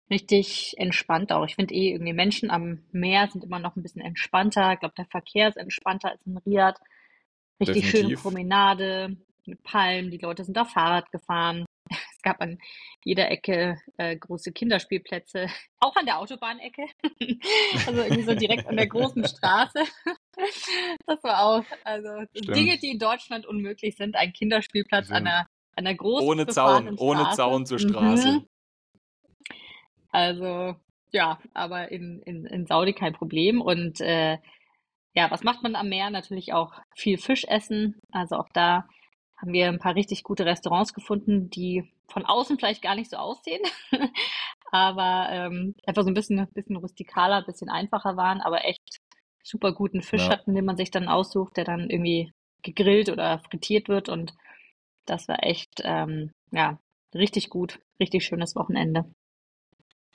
Richtig 0.10 0.76
entspannt 0.78 1.32
auch. 1.32 1.46
Ich 1.46 1.56
finde 1.56 1.74
eh 1.74 1.92
irgendwie 1.94 2.14
Menschen 2.14 2.52
am 2.52 2.84
Meer 2.92 3.28
sind 3.32 3.44
immer 3.44 3.60
noch 3.60 3.76
ein 3.76 3.82
bisschen 3.82 4.02
entspannter. 4.02 4.74
Ich 4.74 4.80
glaube, 4.80 4.94
der 4.96 5.08
Verkehr 5.08 5.50
ist 5.50 5.58
entspannter 5.58 6.12
als 6.12 6.26
in 6.28 6.38
Riyadh. 6.38 6.80
Richtig 7.60 7.86
Definitiv. 7.86 8.02
schöne 8.02 8.16
Promenade 8.18 9.18
mit 9.46 9.64
Palmen. 9.64 10.12
Die 10.12 10.18
Leute 10.18 10.44
sind 10.44 10.58
auf 10.58 10.70
Fahrrad 10.70 11.12
gefahren. 11.12 11.66
Es 12.18 12.22
gab 12.24 12.42
an 12.42 12.58
jeder 13.04 13.30
Ecke 13.30 13.78
äh, 13.98 14.18
große 14.18 14.52
Kinderspielplätze, 14.52 15.46
auch 15.80 15.96
an 15.96 16.08
der 16.08 16.18
Autobahnecke. 16.18 16.88
also 17.86 18.02
irgendwie 18.02 18.24
so 18.24 18.34
direkt 18.34 18.66
an 18.66 18.78
der 18.78 18.88
großen 18.88 19.24
Straße. 19.28 19.84
das 21.06 21.24
war 21.24 21.44
auch, 21.44 21.64
also 21.84 22.10
Stimmt. 22.36 22.58
Dinge, 22.58 22.80
die 22.80 22.90
in 22.90 22.98
Deutschland 22.98 23.46
unmöglich 23.46 23.96
sind, 23.96 24.16
ein 24.16 24.34
Kinderspielplatz 24.34 25.12
an 25.12 25.28
einer, 25.28 25.48
an 25.76 25.86
einer 25.86 25.94
großen 25.94 26.28
Ohne 26.28 26.48
Zaun, 26.48 26.98
ohne 26.98 27.30
Zaun 27.36 27.68
zur 27.68 27.78
Straße. 27.78 28.32
Mhm. 28.32 28.48
Also 30.16 30.76
ja, 31.12 31.40
aber 31.54 31.92
in, 31.92 32.22
in, 32.22 32.46
in 32.46 32.66
Saudi 32.66 32.94
kein 32.94 33.12
Problem. 33.12 33.62
Und 33.62 34.00
äh, 34.00 34.38
ja, 35.14 35.30
was 35.30 35.44
macht 35.44 35.62
man 35.62 35.76
am 35.76 35.90
Meer? 35.90 36.10
Natürlich 36.10 36.54
auch 36.54 36.74
viel 36.96 37.18
Fisch 37.18 37.44
essen. 37.44 38.00
Also 38.12 38.38
auch 38.38 38.48
da 38.54 38.88
haben 39.36 39.52
wir 39.52 39.68
ein 39.68 39.80
paar 39.80 39.96
richtig 39.96 40.24
gute 40.24 40.46
Restaurants 40.46 40.94
gefunden, 40.94 41.50
die 41.50 41.92
von 42.08 42.26
außen 42.26 42.58
vielleicht 42.58 42.82
gar 42.82 42.96
nicht 42.96 43.12
so 43.12 43.18
aussehen, 43.18 43.62
aber 44.72 45.28
ähm, 45.32 45.76
einfach 45.86 46.04
so 46.04 46.10
ein 46.10 46.14
bisschen, 46.14 46.48
bisschen 46.54 46.78
rustikaler, 46.78 47.38
ein 47.38 47.46
bisschen 47.46 47.70
einfacher 47.70 48.16
waren, 48.16 48.40
aber 48.40 48.64
echt 48.64 49.02
super 49.44 49.74
guten 49.74 50.02
Fisch 50.02 50.28
ja. 50.28 50.30
hatten, 50.30 50.56
den 50.56 50.64
man 50.64 50.78
sich 50.78 50.92
dann 50.92 51.10
aussucht, 51.10 51.58
der 51.58 51.66
dann 51.66 51.90
irgendwie 51.90 52.32
gegrillt 52.62 53.10
oder 53.10 53.40
frittiert 53.40 53.90
wird 53.90 54.08
und 54.08 54.34
das 55.06 55.28
war 55.28 55.44
echt, 55.44 55.82
ähm, 55.84 56.32
ja, 56.52 56.80
richtig 57.14 57.50
gut, 57.50 57.80
richtig 58.00 58.26
schönes 58.26 58.56
Wochenende. 58.56 59.06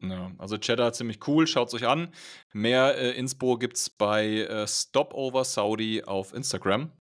Ja, 0.02 0.32
also 0.38 0.56
Cheddar 0.56 0.92
ziemlich 0.92 1.26
cool, 1.28 1.46
schaut 1.46 1.68
es 1.68 1.74
euch 1.74 1.86
an. 1.86 2.12
Mehr 2.52 2.96
äh, 2.96 3.10
Inspo 3.12 3.58
gibt 3.58 3.76
es 3.76 3.90
bei 3.90 4.40
äh, 4.42 4.66
Stopover 4.66 5.44
Saudi 5.44 6.02
auf 6.02 6.32
Instagram. 6.32 6.92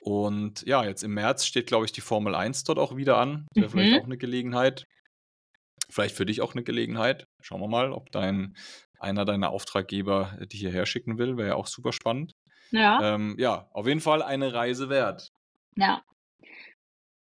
Und 0.00 0.62
ja, 0.66 0.84
jetzt 0.84 1.02
im 1.02 1.14
März 1.14 1.46
steht, 1.46 1.66
glaube 1.66 1.84
ich, 1.84 1.92
die 1.92 2.00
Formel 2.00 2.34
1 2.34 2.64
dort 2.64 2.78
auch 2.78 2.96
wieder 2.96 3.18
an. 3.18 3.46
Wäre 3.54 3.66
mhm. 3.66 3.70
vielleicht 3.70 4.00
auch 4.00 4.06
eine 4.06 4.18
Gelegenheit. 4.18 4.86
Vielleicht 5.88 6.16
für 6.16 6.26
dich 6.26 6.40
auch 6.40 6.54
eine 6.54 6.64
Gelegenheit. 6.64 7.26
Schauen 7.40 7.60
wir 7.60 7.68
mal, 7.68 7.92
ob 7.92 8.10
dein 8.10 8.56
einer 8.98 9.24
deiner 9.24 9.50
Auftraggeber 9.50 10.38
dich 10.40 10.60
hierher 10.60 10.86
schicken 10.86 11.18
will. 11.18 11.36
Wäre 11.36 11.48
ja 11.48 11.54
auch 11.54 11.66
super 11.66 11.92
spannend. 11.92 12.34
Ja. 12.70 13.14
Ähm, 13.14 13.36
ja, 13.38 13.68
auf 13.72 13.86
jeden 13.86 14.00
Fall 14.00 14.22
eine 14.22 14.52
Reise 14.52 14.88
wert. 14.88 15.30
Ja. 15.76 16.02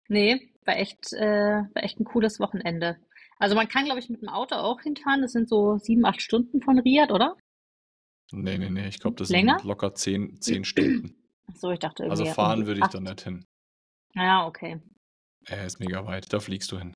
Nee, 0.08 0.52
war 0.64 0.76
echt, 0.76 1.12
äh, 1.12 1.62
war 1.74 1.82
echt 1.82 1.98
ein 1.98 2.04
cooles 2.04 2.40
Wochenende. 2.40 2.98
Also 3.38 3.54
man 3.54 3.68
kann, 3.68 3.84
glaube 3.84 4.00
ich, 4.00 4.08
mit 4.08 4.22
dem 4.22 4.28
Auto 4.28 4.54
auch 4.54 4.80
hinfahren. 4.80 5.22
Das 5.22 5.32
sind 5.32 5.48
so 5.48 5.78
sieben, 5.78 6.04
acht 6.04 6.22
Stunden 6.22 6.62
von 6.62 6.78
Riyadh, 6.78 7.12
oder? 7.12 7.36
Nee, 8.32 8.58
nee, 8.58 8.70
nee. 8.70 8.88
Ich 8.88 9.00
glaube, 9.00 9.16
das 9.16 9.28
Länger? 9.28 9.58
sind 9.58 9.68
locker 9.68 9.94
zehn, 9.94 10.40
zehn 10.40 10.64
Stunden. 10.64 11.16
Ach 11.50 11.56
so, 11.56 11.70
ich 11.70 11.78
dachte 11.78 12.04
irgendwie. 12.04 12.22
Also 12.22 12.32
fahren 12.34 12.66
würde 12.66 12.80
ich 12.80 12.86
da 12.86 13.00
nicht 13.00 13.20
hin. 13.22 13.44
Ja, 14.14 14.46
okay. 14.46 14.80
Er 15.46 15.66
ist 15.66 15.78
mega 15.78 16.06
weit, 16.06 16.32
da 16.32 16.40
fliegst 16.40 16.72
du 16.72 16.78
hin. 16.78 16.94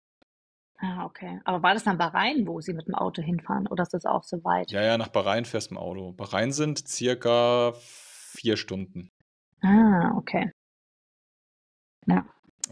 Ah, 0.80 1.04
okay. 1.04 1.40
Aber 1.44 1.62
war 1.62 1.74
das 1.74 1.84
dann 1.84 1.98
Bahrain, 1.98 2.46
wo 2.46 2.60
Sie 2.60 2.72
mit 2.72 2.86
dem 2.86 2.94
Auto 2.94 3.20
hinfahren? 3.20 3.66
Oder 3.66 3.82
ist 3.82 3.94
das 3.94 4.06
auch 4.06 4.22
so 4.22 4.42
weit? 4.44 4.70
Ja, 4.70 4.82
ja, 4.82 4.96
nach 4.96 5.08
Bahrain 5.08 5.44
fährst 5.44 5.70
du 5.70 5.74
im 5.74 5.78
Auto. 5.78 6.12
Bahrain 6.12 6.52
sind 6.52 6.86
circa 6.86 7.72
vier 7.74 8.56
Stunden. 8.56 9.10
Ah, 9.60 10.12
okay. 10.16 10.52
Ja. 12.06 12.24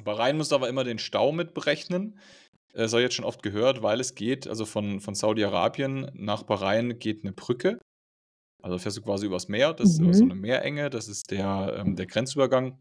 Bahrain 0.04 0.36
musst 0.36 0.52
du 0.52 0.54
aber 0.54 0.68
immer 0.68 0.84
den 0.84 1.00
Stau 1.00 1.32
mit 1.32 1.52
habe 2.76 3.00
ich 3.00 3.04
jetzt 3.04 3.14
schon 3.14 3.24
oft 3.24 3.42
gehört, 3.42 3.82
weil 3.82 4.00
es 4.00 4.14
geht, 4.14 4.46
also 4.46 4.66
von, 4.66 5.00
von 5.00 5.14
Saudi-Arabien 5.14 6.10
nach 6.14 6.42
Bahrain 6.42 6.98
geht 6.98 7.24
eine 7.24 7.32
Brücke. 7.32 7.78
Also 8.62 8.78
fährst 8.78 8.96
du 8.98 9.02
quasi 9.02 9.26
übers 9.26 9.48
Meer, 9.48 9.74
das 9.74 9.90
ist 9.90 9.96
so 9.98 10.24
Mhm. 10.24 10.30
eine 10.32 10.34
Meerenge, 10.40 10.90
das 10.90 11.08
ist 11.08 11.30
der, 11.30 11.76
ähm, 11.78 11.94
der 11.96 12.06
Grenzübergang. 12.06 12.80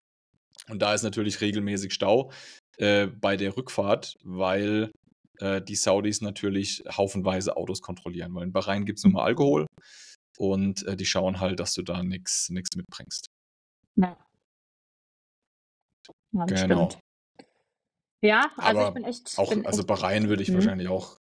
Und 0.69 0.81
da 0.81 0.93
ist 0.93 1.03
natürlich 1.03 1.41
regelmäßig 1.41 1.93
Stau 1.93 2.31
äh, 2.77 3.07
bei 3.07 3.37
der 3.37 3.55
Rückfahrt, 3.55 4.15
weil 4.23 4.91
äh, 5.39 5.61
die 5.61 5.75
Saudis 5.75 6.21
natürlich 6.21 6.83
haufenweise 6.89 7.55
Autos 7.57 7.81
kontrollieren. 7.81 8.33
Weil 8.33 8.43
in 8.45 8.53
Bahrain 8.53 8.85
gibt 8.85 8.99
es 8.99 9.03
nur 9.03 9.13
mal 9.13 9.25
Alkohol 9.25 9.65
und 10.37 10.83
äh, 10.87 10.95
die 10.95 11.05
schauen 11.05 11.39
halt, 11.39 11.59
dass 11.59 11.73
du 11.73 11.83
da 11.83 12.01
nichts 12.03 12.49
mitbringst. 12.49 13.27
Ja. 13.95 14.17
Ja, 16.33 16.45
Genau. 16.45 16.89
stimmt. 16.89 16.99
Ja, 18.25 18.51
also 18.57 18.79
ich 18.81 18.85
Aber 18.87 18.91
bin 18.91 19.03
echt, 19.03 19.37
auch, 19.37 19.49
bin 19.49 19.65
also 19.65 19.79
echt, 19.79 19.87
Bahrain 19.87 20.29
würde 20.29 20.41
ich 20.43 20.49
Mhm. 20.49 20.55
wahrscheinlich 20.55 20.87
auch 20.87 21.17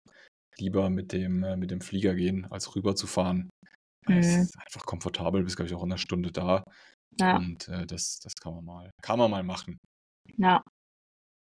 lieber 0.57 0.89
mit 0.89 1.11
dem, 1.13 1.43
äh, 1.43 1.57
mit 1.57 1.71
dem 1.71 1.81
Flieger 1.81 2.13
gehen, 2.13 2.45
als 2.51 2.75
rüber 2.75 2.95
zu 2.95 3.07
fahren. 3.07 3.49
Weil 4.05 4.19
Es 4.19 4.35
Mhm. 4.37 4.41
ist 4.43 4.57
einfach 4.59 4.85
komfortabel, 4.85 5.43
bist, 5.43 5.55
glaube 5.55 5.67
ich, 5.69 5.75
auch 5.75 5.83
in 5.83 5.91
einer 5.91 5.97
Stunde 5.97 6.31
da. 6.31 6.63
ja, 7.19 7.37
Und 7.37 7.67
äh, 7.67 7.85
das, 7.87 8.19
das 8.23 8.33
kann 8.35 8.53
man 8.53 8.65
mal, 8.65 8.91
kann 9.01 9.17
man 9.17 9.31
mal 9.31 9.43
machen. 9.43 9.77
ja, 10.37 10.61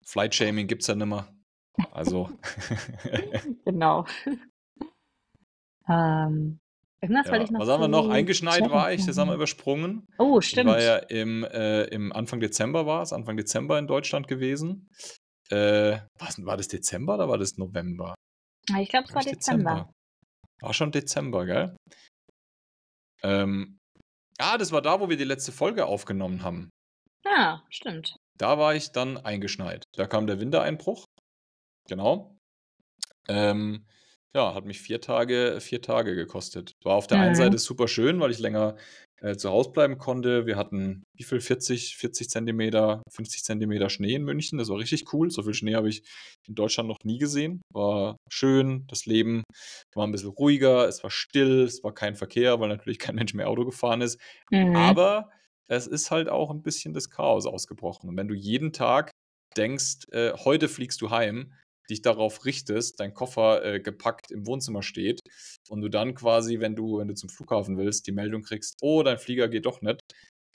Flight-Shaming 0.05 0.67
gibt 0.67 0.81
es 0.83 0.87
ja 0.87 0.95
nimmer. 0.95 1.31
Also, 1.91 2.29
genau. 3.65 4.05
Ähm, 5.87 6.59
ja. 7.01 7.09
ich 7.41 7.51
Was 7.51 7.69
haben 7.69 7.81
wir 7.81 7.87
noch? 7.87 8.09
Eingeschneit 8.09 8.69
war 8.69 8.91
ich, 8.91 9.05
das 9.05 9.17
haben 9.17 9.27
wir 9.27 9.31
sagen. 9.31 9.35
übersprungen. 9.35 10.05
Oh, 10.17 10.39
Ich 10.39 10.55
war 10.57 10.81
ja 10.81 10.97
stimmt. 10.97 11.11
im, 11.11 11.43
äh, 11.43 11.83
im 11.85 12.11
Anfang 12.11 12.39
Dezember 12.39 12.85
war 12.85 13.01
es, 13.01 13.13
Anfang 13.13 13.37
Dezember 13.37 13.77
in 13.79 13.87
Deutschland 13.87 14.27
gewesen. 14.27 14.89
Äh, 15.51 15.99
was, 16.17 16.43
war 16.45 16.57
das 16.57 16.67
Dezember 16.67 17.15
oder 17.15 17.27
war 17.29 17.37
das 17.37 17.57
November? 17.57 18.15
Ah, 18.71 18.79
Ich 18.79 18.89
glaube, 18.89 19.07
es 19.07 19.13
war 19.15 19.21
ich 19.21 19.31
Dezember. 19.31 19.71
Dezember. 19.71 19.91
War 20.61 20.73
schon 20.73 20.91
Dezember, 20.91 21.45
gell? 21.45 21.75
Ähm, 23.23 23.77
ah, 24.37 24.57
das 24.57 24.71
war 24.71 24.81
da, 24.81 24.99
wo 24.99 25.09
wir 25.09 25.17
die 25.17 25.23
letzte 25.23 25.51
Folge 25.51 25.85
aufgenommen 25.85 26.43
haben. 26.43 26.69
Ja, 27.25 27.63
stimmt. 27.69 28.15
Da 28.37 28.57
war 28.57 28.75
ich 28.75 28.91
dann 28.91 29.17
eingeschneit. 29.17 29.83
Da 29.95 30.07
kam 30.07 30.27
der 30.27 30.39
Wintereinbruch. 30.39 31.05
Genau. 31.87 32.37
Ähm, 33.27 33.85
ja, 34.35 34.53
hat 34.53 34.65
mich 34.65 34.79
vier 34.81 35.01
Tage, 35.01 35.57
vier 35.59 35.81
Tage 35.81 36.15
gekostet. 36.15 36.73
War 36.83 36.95
auf 36.95 37.07
der 37.07 37.19
einen 37.19 37.35
Seite 37.35 37.53
Mhm. 37.55 37.57
super 37.59 37.87
schön, 37.87 38.19
weil 38.19 38.31
ich 38.31 38.39
länger 38.39 38.75
äh, 39.21 39.35
zu 39.35 39.49
Hause 39.49 39.71
bleiben 39.71 39.97
konnte. 39.97 40.45
Wir 40.45 40.55
hatten 40.55 41.03
wie 41.17 41.23
viel? 41.23 41.41
40, 41.41 41.97
40 41.97 42.29
Zentimeter, 42.29 43.01
50 43.11 43.43
Zentimeter 43.43 43.89
Schnee 43.89 44.13
in 44.13 44.23
München. 44.23 44.57
Das 44.57 44.69
war 44.69 44.77
richtig 44.77 45.11
cool. 45.13 45.29
So 45.29 45.43
viel 45.43 45.53
Schnee 45.53 45.75
habe 45.75 45.89
ich 45.89 46.03
in 46.47 46.55
Deutschland 46.55 46.87
noch 46.87 46.99
nie 47.03 47.17
gesehen. 47.17 47.61
War 47.73 48.15
schön. 48.31 48.85
Das 48.87 49.05
Leben 49.05 49.43
war 49.93 50.07
ein 50.07 50.11
bisschen 50.13 50.29
ruhiger. 50.29 50.87
Es 50.87 51.03
war 51.03 51.11
still. 51.11 51.63
Es 51.63 51.83
war 51.83 51.93
kein 51.93 52.15
Verkehr, 52.15 52.59
weil 52.61 52.69
natürlich 52.69 52.97
kein 52.99 53.15
Mensch 53.15 53.33
mehr 53.33 53.49
Auto 53.49 53.65
gefahren 53.65 53.99
ist. 54.01 54.21
Mhm. 54.51 54.75
Aber 54.75 55.29
es 55.67 55.85
ist 55.85 56.11
halt 56.11 56.29
auch 56.29 56.49
ein 56.49 56.61
bisschen 56.61 56.93
das 56.93 57.09
Chaos 57.09 57.45
ausgebrochen. 57.45 58.09
Und 58.09 58.15
wenn 58.15 58.29
du 58.29 58.35
jeden 58.35 58.71
Tag 58.71 59.11
denkst, 59.57 60.05
äh, 60.11 60.31
heute 60.45 60.69
fliegst 60.69 61.01
du 61.01 61.09
heim, 61.09 61.51
dich 61.89 62.01
darauf 62.01 62.45
richtest, 62.45 62.99
dein 62.99 63.13
Koffer 63.13 63.63
äh, 63.63 63.79
gepackt 63.79 64.31
im 64.31 64.45
Wohnzimmer 64.47 64.83
steht 64.83 65.19
und 65.69 65.81
du 65.81 65.89
dann 65.89 66.15
quasi, 66.15 66.59
wenn 66.59 66.75
du, 66.75 66.99
wenn 66.99 67.07
du 67.07 67.15
zum 67.15 67.29
Flughafen 67.29 67.77
willst, 67.77 68.07
die 68.07 68.11
Meldung 68.11 68.43
kriegst, 68.43 68.77
oh, 68.81 69.03
dein 69.03 69.17
Flieger 69.17 69.47
geht 69.47 69.65
doch 69.65 69.81
nicht, 69.81 70.01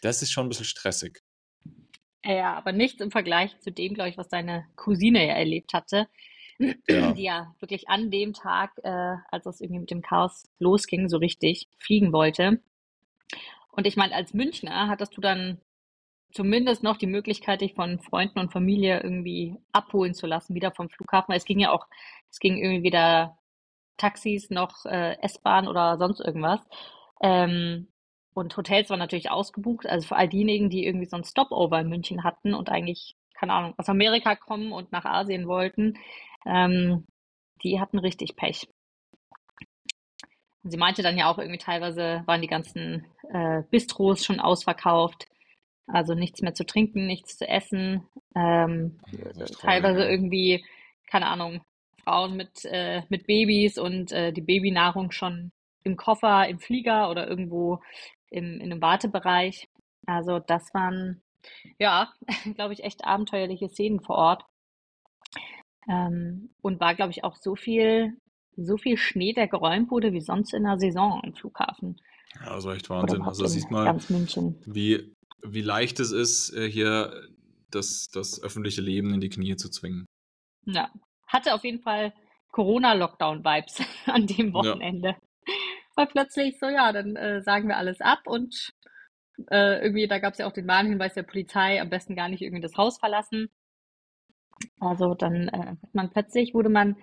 das 0.01 0.23
ist 0.23 0.33
schon 0.33 0.47
ein 0.47 0.49
bisschen 0.49 0.67
stressig. 0.67 1.21
Ja, 2.25 2.55
aber 2.55 2.73
nichts 2.73 3.01
im 3.03 3.11
Vergleich 3.11 3.59
zu 3.61 3.71
dem, 3.71 3.95
glaube 3.95 4.11
ich, 4.11 4.17
was 4.17 4.29
deine 4.29 4.67
Cousine 4.77 5.27
ja 5.27 5.35
erlebt 5.35 5.75
hatte, 5.75 6.09
Ja. 6.89 7.13
die 7.13 7.23
ja 7.23 7.55
wirklich 7.61 7.89
an 7.89 8.11
dem 8.11 8.33
Tag, 8.33 8.73
äh, 8.83 9.17
als 9.31 9.47
es 9.47 9.61
irgendwie 9.61 9.81
mit 9.81 9.91
dem 9.91 10.03
Chaos 10.03 10.45
losging, 10.59 11.09
so 11.09 11.19
richtig 11.19 11.69
fliegen 11.79 12.13
wollte. 12.13 12.61
Und 13.71 13.87
ich 13.87 13.97
meine, 13.97 14.15
als 14.15 14.35
Münchner 14.35 14.89
hattest 14.89 15.17
du 15.17 15.21
dann 15.21 15.61
zumindest 16.35 16.83
noch 16.83 16.97
die 16.99 17.07
Möglichkeit, 17.07 17.61
dich 17.61 17.75
von 17.75 18.01
Freunden 18.01 18.41
und 18.41 18.53
Familie 18.53 19.01
irgendwie 19.03 19.57
abholen 19.73 20.15
zu 20.15 20.27
lassen, 20.27 20.55
wieder 20.55 20.73
vom 20.73 20.91
Flughafen. 20.91 21.33
Es 21.33 21.45
ging 21.45 21.61
ja 21.61 21.71
auch, 21.71 21.87
es 22.31 22.41
ging 22.41 22.59
irgendwie 22.59 22.83
weder 22.83 23.39
Taxis 23.97 24.51
noch 24.51 24.85
äh, 24.85 25.17
S-Bahn 25.23 25.69
oder 25.69 25.97
sonst 25.97 26.21
irgendwas. 26.21 26.61
Ähm, 27.23 27.89
und 28.35 28.57
Hotels 28.57 28.91
waren 28.91 28.99
natürlich 28.99 29.31
ausgebucht, 29.31 29.87
also 29.87 30.09
für 30.09 30.17
all 30.17 30.29
diejenigen, 30.29 30.69
die 30.71 30.85
irgendwie 30.85 31.07
so 31.07 31.17
ein 31.17 31.25
Stopover 31.25 31.81
in 31.81 31.89
München 31.89 32.25
hatten 32.25 32.53
und 32.53 32.69
eigentlich, 32.69 33.15
keine 33.35 33.53
Ahnung, 33.53 33.75
aus 33.77 33.89
Amerika 33.89 34.35
kommen 34.35 34.73
und 34.73 34.91
nach 34.91 35.05
Asien 35.05 35.47
wollten, 35.47 35.97
ähm, 36.45 37.07
die 37.63 37.81
hatten 37.81 38.01
richtig 38.01 38.35
Pech. 38.35 38.69
Sie 40.65 40.77
meinte 40.77 41.03
dann 41.03 41.17
ja 41.17 41.31
auch 41.31 41.39
irgendwie 41.39 41.59
teilweise 41.59 42.25
waren 42.27 42.43
die 42.43 42.49
ganzen 42.49 43.07
äh, 43.31 43.63
Bistros 43.71 44.25
schon 44.25 44.41
ausverkauft, 44.41 45.29
also 45.87 46.15
nichts 46.15 46.41
mehr 46.43 46.55
zu 46.55 46.65
trinken, 46.65 47.07
nichts 47.07 47.37
zu 47.37 47.47
essen, 47.47 48.07
ähm, 48.35 48.99
traurig, 49.11 49.57
teilweise 49.59 50.01
ja. 50.01 50.09
irgendwie, 50.09 50.65
keine 51.07 51.27
Ahnung, 51.27 51.63
Frauen 52.03 52.37
mit, 52.37 52.65
äh, 52.65 53.03
mit 53.09 53.27
Babys 53.27 53.79
und 53.79 54.13
äh, 54.13 54.33
die 54.33 54.43
Babynahrung 54.43 55.11
schon 55.11 55.53
im 55.83 55.97
Koffer, 55.97 56.49
im 56.49 56.59
Flieger 56.59 57.11
oder 57.11 57.29
irgendwo 57.29 57.81
im, 58.31 58.61
in 58.61 58.73
einem 58.73 58.83
Wartebereich. 58.83 59.69
Also 60.07 60.39
das 60.39 60.73
waren, 60.75 61.23
ja, 61.79 62.13
glaube 62.55 62.73
ich, 62.75 62.85
echt 62.85 63.05
abenteuerliche 63.05 63.69
Szenen 63.69 64.01
vor 64.01 64.17
Ort. 64.17 64.45
Ähm, 65.89 66.51
und 66.63 66.81
war, 66.81 66.95
glaube 66.95 67.11
ich, 67.11 67.25
auch 67.25 67.37
so 67.37 67.57
viel, 67.57 68.17
so 68.57 68.79
viel 68.79 68.97
Schnee, 68.97 69.35
der 69.35 69.49
geräumt 69.49 69.91
wurde, 69.91 70.13
wie 70.13 70.23
sonst 70.23 70.55
in 70.55 70.65
der 70.65 70.79
Saison 70.79 71.21
am 71.23 71.35
Flughafen. 71.35 72.01
Ja, 72.41 72.53
also 72.53 72.73
echt 72.73 72.89
Wahnsinn. 72.91 73.23
Also 73.23 73.45
in 73.45 73.51
siehst 73.51 73.71
mal, 73.71 73.95
wie, 74.67 75.14
wie 75.43 75.63
leicht 75.63 76.01
es 76.01 76.13
ist, 76.13 76.55
äh, 76.55 76.71
hier 76.71 77.29
das, 77.71 78.09
das 78.13 78.43
öffentliche 78.43 78.81
Leben 78.81 79.13
in 79.15 79.21
die 79.21 79.29
Knie 79.29 79.57
zu 79.57 79.69
zwingen. 79.71 80.07
Ja. 80.67 80.91
Hatte 81.27 81.55
auf 81.55 81.65
jeden 81.65 81.81
Fall 81.81 82.13
Corona-Lockdown-Vibes 82.53 83.83
an 84.07 84.27
dem 84.27 84.49
Ja. 84.49 84.55
Wochenende. 84.55 85.17
Weil 85.97 86.07
plötzlich 86.07 86.59
so, 86.59 86.67
ja, 86.67 86.93
dann 86.93 87.17
äh, 87.17 87.43
sagen 87.43 87.69
wir 87.69 87.77
alles 87.77 88.01
ab 88.01 88.21
und 88.27 88.73
äh, 89.51 89.81
irgendwie, 89.83 90.07
da 90.07 90.19
gab 90.19 90.33
es 90.33 90.39
ja 90.39 90.47
auch 90.47 90.53
den 90.53 90.69
Warnhinweis 90.69 91.15
der 91.15 91.23
Polizei, 91.25 91.81
am 91.81 91.91
besten 91.91 92.15
gar 92.17 92.29
nicht 92.29 92.43
irgendwie 92.43 92.63
das 92.63 92.77
Haus 92.77 92.99
verlassen. 92.99 93.49
Also 94.79 95.15
dann 95.15 95.49
äh, 95.49 95.77
hat 95.83 95.95
man 95.95 96.11
plötzlich, 96.11 96.55
wurde 96.55 96.69
man, 96.69 96.97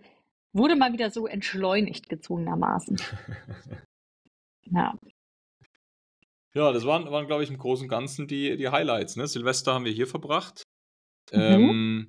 wurde 0.54 0.76
man 0.76 0.94
wieder 0.94 1.10
so 1.12 1.28
entschleunigt 1.28 2.10
gezwungenermaßen. 2.10 2.98
Ja. 4.74 4.98
Ja, 6.54 6.72
das 6.72 6.86
waren, 6.86 7.10
waren 7.12 7.28
glaube 7.28 7.44
ich, 7.44 7.50
im 7.50 7.58
Großen 7.58 7.86
und 7.86 7.90
Ganzen 7.90 8.28
die, 8.28 8.58
die 8.58 8.70
Highlights. 8.70 9.16
Ne? 9.16 9.28
Silvester 9.28 9.74
haben 9.74 9.86
wir 9.86 9.92
hier 9.94 10.08
verbracht. 10.08 10.64
Mhm. 11.32 11.40
Ähm, 11.40 12.08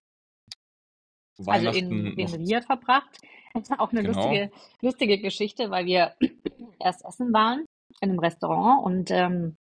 Also 1.46 1.70
in, 1.70 2.06
in. 2.18 2.28
Riyadh 2.28 2.66
verbracht. 2.66 3.18
Das 3.54 3.70
war 3.70 3.80
auch 3.80 3.92
eine 3.92 4.02
Genau. 4.02 4.16
lustige, 4.18 4.50
lustige 4.80 5.18
Geschichte, 5.18 5.70
weil 5.70 5.86
wir 5.86 6.14
erst 6.80 7.04
essen 7.04 7.32
waren 7.32 7.64
in 8.00 8.10
einem 8.10 8.18
Restaurant 8.18 8.84
und 8.84 9.10
ähm, 9.10 9.56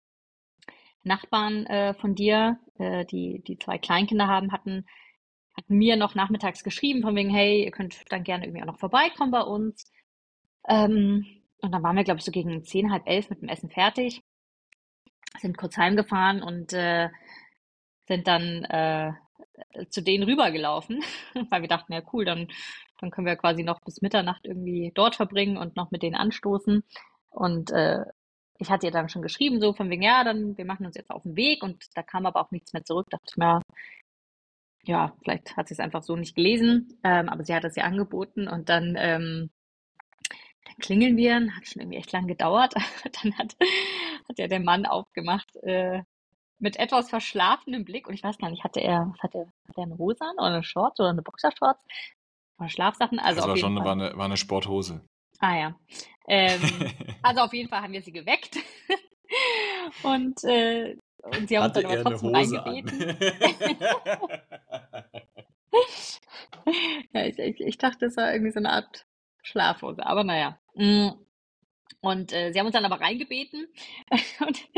Nachbarn 1.03 1.67
äh, 1.67 1.95
von 1.95 2.15
dir, 2.15 2.59
äh, 2.79 3.05
die, 3.05 3.43
die 3.47 3.59
zwei 3.59 3.79
Kleinkinder 3.79 4.29
haben, 4.29 4.53
hatten, 4.53 4.87
hatten 5.57 5.77
mir 5.77 5.97
noch 5.97 6.15
nachmittags 6.15 6.63
geschrieben, 6.63 7.03
von 7.03 7.17
wegen, 7.17 7.31
hey, 7.31 7.65
ihr 7.65 7.71
könnt 7.71 8.01
dann 8.11 8.23
gerne 8.23 8.45
irgendwie 8.47 8.63
auch 8.63 8.67
noch 8.67 8.79
vorbeikommen 8.79 9.31
bei 9.31 9.43
uns. 9.43 9.85
Ähm, 10.69 11.27
und 11.63 11.73
dann 11.73 11.83
waren 11.83 11.97
wir, 11.97 12.05
glaube 12.05 12.19
ich, 12.19 12.25
so 12.25 12.31
gegen 12.33 12.65
zehn, 12.65 12.93
halb 12.93 13.07
elf 13.07 13.29
mit 13.31 13.43
dem 13.43 13.49
Essen 13.49 13.71
fertig, 13.71 14.21
sind 15.39 15.57
kurz 15.57 15.77
heimgefahren 15.77 16.43
und 16.43 16.73
äh, 16.73 17.09
sind 18.09 18.27
dann 18.27 18.65
äh, 18.65 19.13
zu 19.91 20.03
denen 20.03 20.25
rübergelaufen, 20.25 21.03
weil 21.51 21.63
wir 21.63 21.69
dachten, 21.69 21.93
ja 21.93 22.03
cool, 22.13 22.25
dann, 22.25 22.49
dann 22.99 23.11
können 23.11 23.27
wir 23.27 23.37
quasi 23.37 23.63
noch 23.63 23.81
bis 23.81 24.03
Mitternacht 24.03 24.45
irgendwie 24.45 24.93
dort 24.95 25.17
verbringen 25.17 25.57
und 25.57 25.77
noch 25.77 25.91
mit 25.91 26.03
denen 26.03 26.17
anstoßen. 26.17 26.83
Und 27.31 27.71
äh, 27.71 28.05
ich 28.59 28.71
hatte 28.71 28.87
ihr 28.87 28.93
dann 28.93 29.09
schon 29.09 29.23
geschrieben, 29.23 29.61
so 29.61 29.73
von 29.73 29.89
wegen, 29.91 30.03
ja, 30.03 30.25
dann 30.25 30.57
wir 30.59 30.65
machen 30.65 30.87
uns 30.87 30.97
jetzt 30.97 31.11
auf 31.11 31.23
den 31.23 31.37
Weg 31.37 31.63
und 31.63 31.85
da 31.95 32.03
kam 32.03 32.27
aber 32.27 32.41
auch 32.41 32.51
nichts 32.51 32.73
mehr 32.73 32.85
zurück. 32.85 33.09
Dachte 33.11 33.25
ich 33.31 33.37
mir, 33.37 33.63
ja, 34.85 35.15
vielleicht 35.23 35.57
hat 35.57 35.69
sie 35.69 35.75
es 35.75 35.81
einfach 35.81 36.03
so 36.03 36.17
nicht 36.17 36.35
gelesen, 36.35 36.99
ähm, 37.05 37.29
aber 37.29 37.45
sie 37.45 37.55
hat 37.55 37.65
es 37.65 37.77
ja 37.77 37.85
angeboten 37.85 38.49
und 38.49 38.69
dann, 38.69 38.97
ähm, 38.99 39.51
dann 39.51 39.51
klingeln 40.81 41.17
wir, 41.17 41.35
hat 41.35 41.67
schon 41.67 41.83
irgendwie 41.83 41.99
echt 41.99 42.13
lang 42.13 42.27
gedauert. 42.27 42.75
Dann 43.23 43.39
hat, 43.39 43.57
hat 44.29 44.39
ja 44.39 44.49
der 44.49 44.61
Mann 44.61 44.87
aufgemacht, 44.87 45.55
äh, 45.63 46.03
mit 46.59 46.77
etwas 46.77 47.09
verschlafenem 47.09 47.85
Blick 47.85 48.07
und 48.07 48.15
ich 48.15 48.23
weiß 48.23 48.39
gar 48.39 48.51
nicht, 48.51 48.65
hatte 48.65 48.81
er, 48.81 49.15
hatte 49.21 49.47
hatte 49.67 49.81
er 49.81 49.85
eine 49.85 49.99
Hose 49.99 50.21
an 50.21 50.35
oder 50.35 50.47
eine 50.47 50.63
Shorts 50.63 51.01
oder 51.01 51.11
eine 51.11 51.23
Boxershorts 51.23 51.83
oder 52.59 52.69
Schlafsachen? 52.69 53.19
Also 53.19 53.37
das 53.37 53.45
auf 53.45 53.49
war 53.49 53.57
jeden 53.57 53.67
schon 53.67 53.77
Fall. 53.77 53.85
war 53.87 53.93
eine, 53.93 54.17
war 54.17 54.25
eine 54.27 54.37
Sporthose. 54.37 55.01
Ah 55.39 55.57
ja. 55.57 55.75
Ähm, 56.29 56.61
also 57.23 57.41
auf 57.41 57.53
jeden 57.55 57.71
Fall 57.71 57.81
haben 57.81 57.93
wir 57.93 58.03
sie 58.03 58.13
geweckt 58.13 58.59
und, 60.03 60.45
äh, 60.45 60.97
und 61.23 61.49
sie 61.49 61.57
haben 61.57 61.65
uns 61.65 61.77
Hatte 61.77 61.83
dann 61.83 61.87
aber 61.87 61.97
er 61.97 62.05
trotzdem 62.05 62.35
reingebeten. 62.35 63.17
Ja, 67.13 67.25
ich, 67.25 67.39
ich, 67.39 67.61
ich 67.61 67.79
dachte, 67.79 68.07
es 68.07 68.17
war 68.17 68.33
irgendwie 68.33 68.53
so 68.53 68.59
eine 68.59 68.71
Art 68.71 69.07
Schlafhose, 69.43 70.05
aber 70.05 70.25
naja. 70.25 70.59
Mm. 70.75 71.11
Und 72.03 72.33
äh, 72.33 72.51
sie 72.51 72.59
haben 72.59 72.67
uns 72.67 72.73
dann 72.73 72.87
aber 72.87 73.01
reingebeten 73.01 73.67
und 74.41 74.69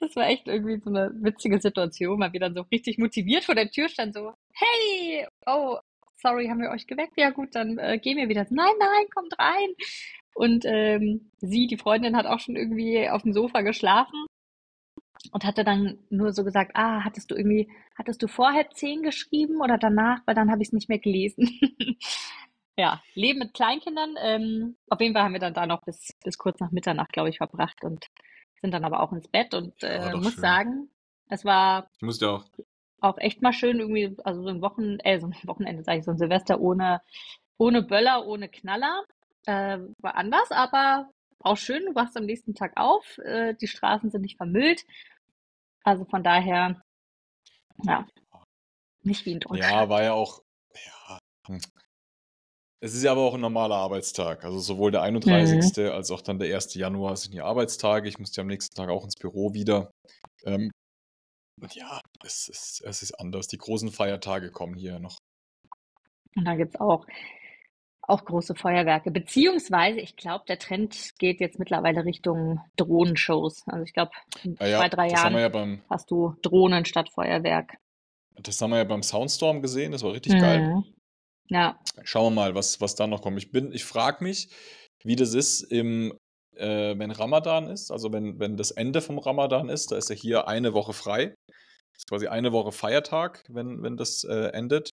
das 0.00 0.14
war 0.14 0.28
echt 0.28 0.46
irgendwie 0.46 0.78
so 0.78 0.90
eine 0.90 1.10
witzige 1.22 1.58
Situation, 1.58 2.20
weil 2.20 2.34
wir 2.34 2.40
dann 2.40 2.54
so 2.54 2.62
richtig 2.70 2.98
motiviert 2.98 3.44
vor 3.44 3.54
der 3.54 3.70
Tür 3.70 3.88
standen, 3.88 4.12
so, 4.12 4.34
hey, 4.52 5.26
oh, 5.46 5.78
sorry, 6.16 6.48
haben 6.48 6.60
wir 6.60 6.70
euch 6.70 6.86
geweckt? 6.86 7.14
Ja 7.16 7.30
gut, 7.30 7.54
dann 7.54 7.78
äh, 7.78 7.98
gehen 7.98 8.18
wir 8.18 8.28
wieder. 8.28 8.46
Nein, 8.50 8.74
nein, 8.78 9.06
kommt 9.14 9.38
rein. 9.38 9.68
Und 10.34 10.64
ähm, 10.66 11.30
sie, 11.38 11.66
die 11.66 11.78
Freundin, 11.78 12.16
hat 12.16 12.26
auch 12.26 12.40
schon 12.40 12.56
irgendwie 12.56 13.08
auf 13.08 13.22
dem 13.22 13.32
Sofa 13.32 13.62
geschlafen 13.62 14.26
und 15.32 15.44
hatte 15.44 15.64
dann 15.64 15.98
nur 16.10 16.32
so 16.32 16.44
gesagt, 16.44 16.72
ah, 16.74 17.04
hattest 17.04 17.30
du 17.30 17.34
irgendwie, 17.36 17.70
hattest 17.96 18.22
du 18.22 18.28
vorher 18.28 18.70
zehn 18.70 19.02
geschrieben 19.02 19.60
oder 19.62 19.78
danach? 19.78 20.20
Weil 20.26 20.34
dann 20.34 20.50
habe 20.50 20.62
ich 20.62 20.68
es 20.68 20.72
nicht 20.72 20.88
mehr 20.88 20.98
gelesen. 20.98 21.58
ja, 22.78 23.02
Leben 23.14 23.38
mit 23.40 23.54
Kleinkindern. 23.54 24.16
Ähm, 24.20 24.76
auf 24.90 25.00
jeden 25.00 25.14
Fall 25.14 25.24
haben 25.24 25.32
wir 25.32 25.40
dann 25.40 25.54
da 25.54 25.66
noch 25.66 25.82
bis, 25.82 26.10
bis 26.24 26.38
kurz 26.38 26.60
nach 26.60 26.70
Mitternacht, 26.72 27.12
glaube 27.12 27.30
ich, 27.30 27.38
verbracht 27.38 27.84
und 27.84 28.06
sind 28.60 28.72
dann 28.72 28.84
aber 28.84 29.00
auch 29.00 29.12
ins 29.12 29.28
Bett 29.28 29.54
und 29.54 29.82
Ja, 29.82 29.88
äh, 29.88 30.10
doch 30.10 30.22
muss 30.22 30.34
schön. 30.34 30.42
sagen, 30.42 30.90
es 31.28 31.44
war 31.44 31.88
Ich 31.96 32.02
musste 32.02 32.30
auch. 32.30 32.44
auch 33.00 33.18
echt 33.18 33.42
mal 33.42 33.52
schön 33.52 33.78
irgendwie, 33.78 34.16
also 34.24 34.42
so 34.42 34.48
ein 34.48 34.62
Wochen, 34.62 34.98
äh, 35.00 35.20
so 35.20 35.26
ein 35.26 35.34
Wochenende, 35.44 35.84
sage 35.84 35.98
ich, 35.98 36.04
so 36.04 36.10
ein 36.10 36.18
Silvester 36.18 36.60
ohne, 36.60 37.00
ohne 37.58 37.82
Böller, 37.82 38.26
ohne 38.26 38.48
Knaller. 38.48 39.04
Äh, 39.46 39.78
war 40.00 40.16
anders, 40.16 40.50
aber 40.50 41.10
auch 41.40 41.56
schön. 41.56 41.84
Du 41.86 41.94
wachst 41.94 42.16
am 42.16 42.24
nächsten 42.24 42.54
Tag 42.54 42.72
auf, 42.76 43.18
äh, 43.18 43.54
die 43.54 43.68
Straßen 43.68 44.10
sind 44.10 44.22
nicht 44.22 44.36
vermüllt. 44.36 44.84
Also 45.84 46.04
von 46.04 46.24
daher, 46.24 46.82
ja, 47.84 48.06
nicht 49.02 49.24
wie 49.26 49.32
in 49.32 49.40
Ja, 49.40 49.48
Deutschland. 49.50 49.88
war 49.88 50.02
ja 50.02 50.12
auch. 50.12 50.42
Ja. 50.74 51.18
Es 52.80 52.94
ist 52.94 53.02
ja 53.02 53.12
aber 53.12 53.22
auch 53.22 53.34
ein 53.34 53.40
normaler 53.40 53.76
Arbeitstag. 53.76 54.44
Also 54.44 54.58
sowohl 54.58 54.90
der 54.90 55.00
Mhm. 55.00 55.06
31. 55.06 55.90
als 55.92 56.10
auch 56.10 56.20
dann 56.20 56.38
der 56.38 56.48
1. 56.54 56.74
Januar 56.74 57.16
sind 57.16 57.32
hier 57.32 57.44
Arbeitstage. 57.44 58.08
Ich 58.08 58.18
musste 58.18 58.40
am 58.42 58.46
nächsten 58.48 58.74
Tag 58.74 58.90
auch 58.90 59.04
ins 59.04 59.14
Büro 59.16 59.54
wieder. 59.54 59.90
Ähm, 60.44 60.70
und 61.60 61.74
ja, 61.74 62.00
es 62.22 62.48
ist, 62.48 62.82
es 62.84 63.02
ist 63.02 63.18
anders. 63.18 63.46
Die 63.46 63.56
großen 63.58 63.90
Feiertage 63.90 64.50
kommen 64.50 64.74
hier 64.74 64.98
noch. 64.98 65.16
Und 66.36 66.44
da 66.44 66.54
gibt's 66.54 66.78
auch, 66.78 67.06
auch 68.02 68.24
große 68.26 68.54
Feuerwerke. 68.54 69.10
Beziehungsweise, 69.10 70.00
ich 70.00 70.16
glaube, 70.16 70.44
der 70.46 70.58
Trend 70.58 71.14
geht 71.18 71.40
jetzt 71.40 71.58
mittlerweile 71.58 72.04
Richtung 72.04 72.60
Drohnenshows. 72.76 73.62
Also 73.66 73.84
ich 73.84 73.94
glaube, 73.94 74.10
in 74.44 74.54
Ah 74.60 74.66
ja, 74.66 74.80
zwei, 74.80 74.88
drei 74.90 75.08
Jahren 75.08 75.34
ja 75.38 75.48
beim, 75.48 75.82
hast 75.88 76.10
du 76.10 76.34
Drohnen 76.42 76.84
statt 76.84 77.08
Feuerwerk. 77.08 77.78
das 78.34 78.60
haben 78.60 78.70
wir 78.70 78.76
ja 78.78 78.84
beim 78.84 79.02
Soundstorm 79.02 79.62
gesehen. 79.62 79.92
Das 79.92 80.02
war 80.02 80.12
richtig 80.12 80.38
geil. 80.38 80.82
Ja. 81.48 81.78
Schauen 82.02 82.34
wir 82.34 82.42
mal, 82.42 82.54
was, 82.54 82.80
was 82.80 82.94
da 82.94 83.06
noch 83.06 83.22
kommt. 83.22 83.38
Ich 83.38 83.50
bin, 83.52 83.72
ich 83.72 83.84
frage 83.84 84.22
mich, 84.24 84.48
wie 85.04 85.16
das 85.16 85.34
ist 85.34 85.62
im, 85.62 86.16
äh, 86.56 86.98
wenn 86.98 87.10
Ramadan 87.10 87.68
ist, 87.68 87.90
also 87.90 88.12
wenn, 88.12 88.38
wenn 88.40 88.56
das 88.56 88.70
Ende 88.72 89.00
vom 89.00 89.18
Ramadan 89.18 89.68
ist, 89.68 89.92
da 89.92 89.96
ist 89.96 90.10
ja 90.10 90.16
hier 90.16 90.48
eine 90.48 90.72
Woche 90.74 90.92
frei. 90.92 91.34
Das 91.92 92.02
ist 92.02 92.08
quasi 92.08 92.26
eine 92.26 92.52
Woche 92.52 92.72
Feiertag, 92.72 93.44
wenn, 93.48 93.82
wenn 93.82 93.96
das 93.96 94.24
äh, 94.24 94.48
endet. 94.52 94.90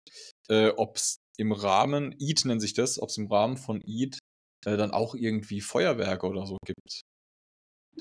Äh, 0.49 0.71
ob 0.71 0.97
es 0.97 1.19
im 1.37 1.53
Rahmen, 1.53 2.15
Eid 2.21 2.45
nennt 2.45 2.61
sich 2.61 2.75
das, 2.75 3.01
ob 3.01 3.11
es 3.11 3.19
im 3.19 3.27
Rahmen 3.31 3.57
von 3.57 3.83
Eid 3.87 4.19
äh, 4.67 4.77
dann 4.77 4.91
auch 4.91 5.15
irgendwie 5.15 5.61
Feuerwerke 5.61 6.27
oder 6.27 6.47
so 6.47 6.57
gibt. 6.67 7.03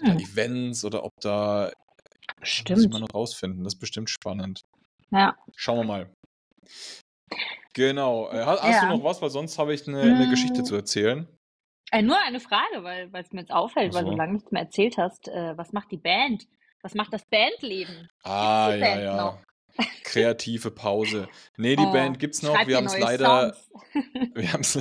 Oder 0.01 0.13
Hm. 0.13 0.19
Events 0.19 0.85
oder 0.85 1.03
ob 1.03 1.11
da, 1.21 1.71
muss 2.39 2.47
ich 2.47 2.49
Stimmt. 2.49 2.93
mal 2.93 2.99
noch 2.99 3.13
rausfinden. 3.13 3.63
Das 3.63 3.73
ist 3.73 3.79
bestimmt 3.79 4.09
spannend. 4.09 4.61
Ja. 5.11 5.35
Schauen 5.55 5.79
wir 5.79 5.83
mal. 5.83 6.13
Genau. 7.77 8.27
Äh, 8.31 8.43
hast, 8.43 8.63
hast 8.63 8.81
du 8.81 8.87
Ja. 8.87 8.95
noch 8.95 9.03
was? 9.03 9.21
Weil 9.21 9.29
sonst 9.29 9.59
habe 9.59 9.71
ich 9.73 9.87
eine, 9.87 10.01
eine 10.01 10.29
Geschichte 10.31 10.63
zu 10.63 10.75
erzählen. 10.75 11.27
Äh, 11.91 12.01
nur 12.01 12.17
eine 12.19 12.39
Frage, 12.39 12.83
weil 12.83 13.09
es 13.13 13.31
mir 13.31 13.41
jetzt 13.41 13.51
auffällt, 13.51 13.91
Ach 13.93 13.97
weil 13.99 14.05
du 14.05 14.11
so. 14.11 14.17
lange 14.17 14.33
nichts 14.33 14.51
mehr 14.51 14.63
erzählt 14.63 14.97
hast. 14.97 15.27
Äh, 15.27 15.55
was 15.57 15.71
macht 15.73 15.91
die 15.91 15.97
Band? 15.97 16.47
Was 16.81 16.95
macht 16.95 17.13
das 17.13 17.23
Bandleben? 17.25 18.09
Ah, 18.23 18.71
die 18.73 18.79
ja, 18.79 18.85
Band 18.87 19.03
ja. 19.03 19.15
noch? 19.17 19.39
Kreative 20.03 20.71
Pause. 20.71 21.29
Nee, 21.55 21.75
die 21.75 21.83
Oh, 21.85 21.91
Band 21.91 22.17
gibt's 22.17 22.41
noch. 22.41 22.65
Wir 22.65 22.77
haben 22.77 22.87
es 22.87 22.97
leider, 22.97 23.55
wir 24.33 24.51
haben 24.51 24.61
es 24.61 24.75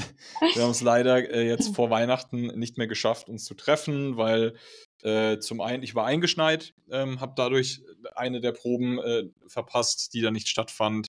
wir 0.54 0.62
haben's 0.62 0.80
leider 0.80 1.18
äh, 1.30 1.46
jetzt 1.46 1.76
vor 1.76 1.90
Weihnachten 1.90 2.46
nicht 2.58 2.78
mehr 2.78 2.86
geschafft, 2.86 3.28
uns 3.28 3.44
zu 3.44 3.52
treffen, 3.54 4.16
weil 4.16 4.54
äh, 5.02 5.38
zum 5.38 5.60
einen, 5.60 5.82
ich 5.82 5.94
war 5.94 6.06
eingeschneit, 6.06 6.74
ähm, 6.90 7.20
habe 7.20 7.34
dadurch 7.36 7.82
eine 8.14 8.40
der 8.40 8.52
Proben 8.52 8.98
äh, 8.98 9.24
verpasst, 9.46 10.14
die 10.14 10.20
da 10.20 10.30
nicht 10.30 10.48
stattfand. 10.48 11.08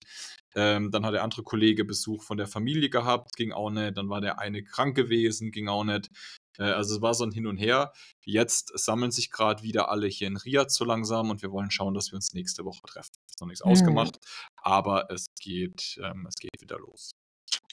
Ähm, 0.55 0.91
dann 0.91 1.05
hat 1.05 1.13
der 1.13 1.23
andere 1.23 1.43
Kollege 1.43 1.85
Besuch 1.85 2.23
von 2.23 2.37
der 2.37 2.47
Familie 2.47 2.89
gehabt, 2.89 3.35
ging 3.35 3.51
auch 3.51 3.69
nicht. 3.69 3.97
Dann 3.97 4.09
war 4.09 4.21
der 4.21 4.39
eine 4.39 4.63
krank 4.63 4.95
gewesen, 4.95 5.51
ging 5.51 5.67
auch 5.67 5.83
nicht. 5.83 6.09
Äh, 6.57 6.63
also 6.63 6.95
es 6.95 7.01
war 7.01 7.13
so 7.13 7.23
ein 7.25 7.31
Hin 7.31 7.47
und 7.47 7.57
Her. 7.57 7.93
Jetzt 8.25 8.71
sammeln 8.77 9.11
sich 9.11 9.31
gerade 9.31 9.63
wieder 9.63 9.89
alle 9.89 10.07
hier 10.07 10.27
in 10.27 10.37
Riyadh 10.37 10.69
so 10.71 10.83
langsam 10.83 11.29
und 11.29 11.41
wir 11.41 11.51
wollen 11.51 11.71
schauen, 11.71 11.93
dass 11.93 12.11
wir 12.11 12.15
uns 12.15 12.33
nächste 12.33 12.65
Woche 12.65 12.81
treffen. 12.85 13.13
Ist 13.27 13.39
noch 13.39 13.47
nichts 13.47 13.63
Hm. 13.63 13.71
ausgemacht, 13.71 14.17
aber 14.57 15.09
es 15.11 15.27
geht, 15.39 15.99
ähm, 16.03 16.25
es 16.27 16.35
geht 16.35 16.59
wieder 16.59 16.79
los. 16.79 17.11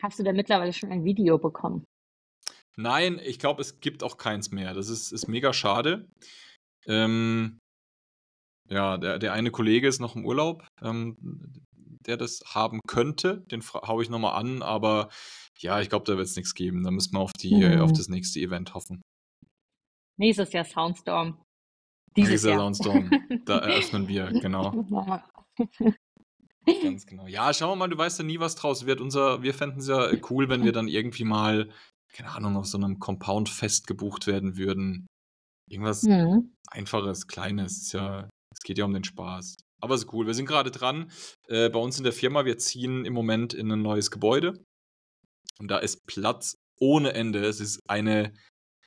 Hast 0.03 0.19
du 0.19 0.23
da 0.23 0.33
mittlerweile 0.33 0.73
schon 0.73 0.91
ein 0.93 1.05
Video 1.05 1.39
bekommen? 1.39 1.85
Nein, 2.77 3.21
ich 3.23 3.39
glaube, 3.39 3.61
es 3.63 3.81
gibt 3.81 4.03
auch 4.03 4.17
keins 4.17 4.51
mehr. 4.51 4.75
Das 4.75 4.89
ist, 4.89 5.13
ist 5.13 5.29
mega 5.29 5.53
schade. 5.53 6.09
Ähm, 6.87 7.59
ja, 8.69 8.97
der, 8.97 9.19
der 9.19 9.33
eine 9.33 9.51
Kollege 9.51 9.87
ist 9.89 10.01
noch 10.01 10.17
im 10.17 10.25
Urlaub, 10.25 10.67
ähm, 10.83 11.17
der 12.07 12.17
das 12.17 12.41
haben 12.47 12.81
könnte. 12.87 13.43
Den 13.51 13.63
fra- 13.63 13.87
hau 13.87 14.01
ich 14.01 14.11
nochmal 14.11 14.35
an, 14.41 14.63
aber 14.63 15.09
ja, 15.59 15.81
ich 15.81 15.89
glaube, 15.89 16.05
da 16.07 16.17
wird 16.17 16.27
es 16.27 16.37
nichts 16.37 16.55
geben. 16.55 16.83
Da 16.83 16.91
müssen 16.91 17.13
wir 17.15 17.21
auf, 17.21 17.33
die, 17.33 17.63
äh, 17.63 17.79
auf 17.79 17.91
Hm. 17.91 17.97
das 17.97 18.09
nächste 18.09 18.41
Event 18.41 18.75
hoffen. 18.75 19.03
Nächstes 20.19 20.53
Jahr 20.53 20.65
Soundstorm. 20.65 21.43
Dieses 22.17 22.31
Nächster 22.45 22.51
Jahr. 22.51 22.59
Soundstorm. 22.61 23.11
Da 23.45 23.59
eröffnen 23.59 24.09
wir, 24.09 24.27
genau. 24.41 24.85
Ja. 24.91 25.29
Ganz 26.83 27.05
genau. 27.05 27.27
Ja, 27.27 27.53
schauen 27.53 27.73
wir 27.73 27.77
mal, 27.77 27.89
du 27.89 27.99
weißt 27.99 28.19
ja 28.21 28.25
nie, 28.25 28.41
was 28.41 28.55
draus 28.55 28.87
wird. 28.87 29.01
Unser, 29.03 29.43
wir 29.43 29.53
fänden 29.53 29.81
es 29.81 29.89
ja 29.89 30.11
cool, 30.31 30.49
wenn 30.49 30.65
wir 30.65 30.73
dann 30.73 30.89
irgendwie 30.89 31.25
mal, 31.25 31.71
keine 32.15 32.31
Ahnung, 32.31 32.57
auf 32.57 32.67
so 32.67 32.79
einem 32.79 32.99
Compound-Fest 32.99 33.87
gebucht 33.87 34.27
werden 34.27 34.57
würden. 34.57 35.07
Irgendwas 35.69 36.03
Hm. 36.03 36.55
Einfaches, 36.71 37.27
Kleines. 37.27 37.79
Ist 37.83 37.93
ja, 37.93 38.29
es 38.53 38.61
geht 38.61 38.79
ja 38.79 38.85
um 38.85 38.93
den 38.95 39.05
Spaß. 39.05 39.57
Aber 39.83 39.95
es 39.95 40.05
ist 40.05 40.13
cool. 40.13 40.27
Wir 40.27 40.35
sind 40.35 40.47
gerade 40.47 40.71
dran. 40.71 41.11
Äh, 41.49 41.69
bei 41.71 41.79
uns 41.79 41.99
in 41.99 42.05
der 42.05 42.13
Firma, 42.13 42.45
wir 42.45 42.57
ziehen 42.59 43.05
im 43.05 43.13
Moment 43.13 43.53
in 43.53 43.71
ein 43.71 43.83
neues 43.83 44.11
Gebäude. 44.11 44.63
Und 45.59 45.69
da 45.71 45.79
ist 45.79 46.07
Platz 46.07 46.55
ohne 46.81 47.13
Ende. 47.15 47.45
Es 47.45 47.61
ist 47.61 47.81
eine, 47.89 48.33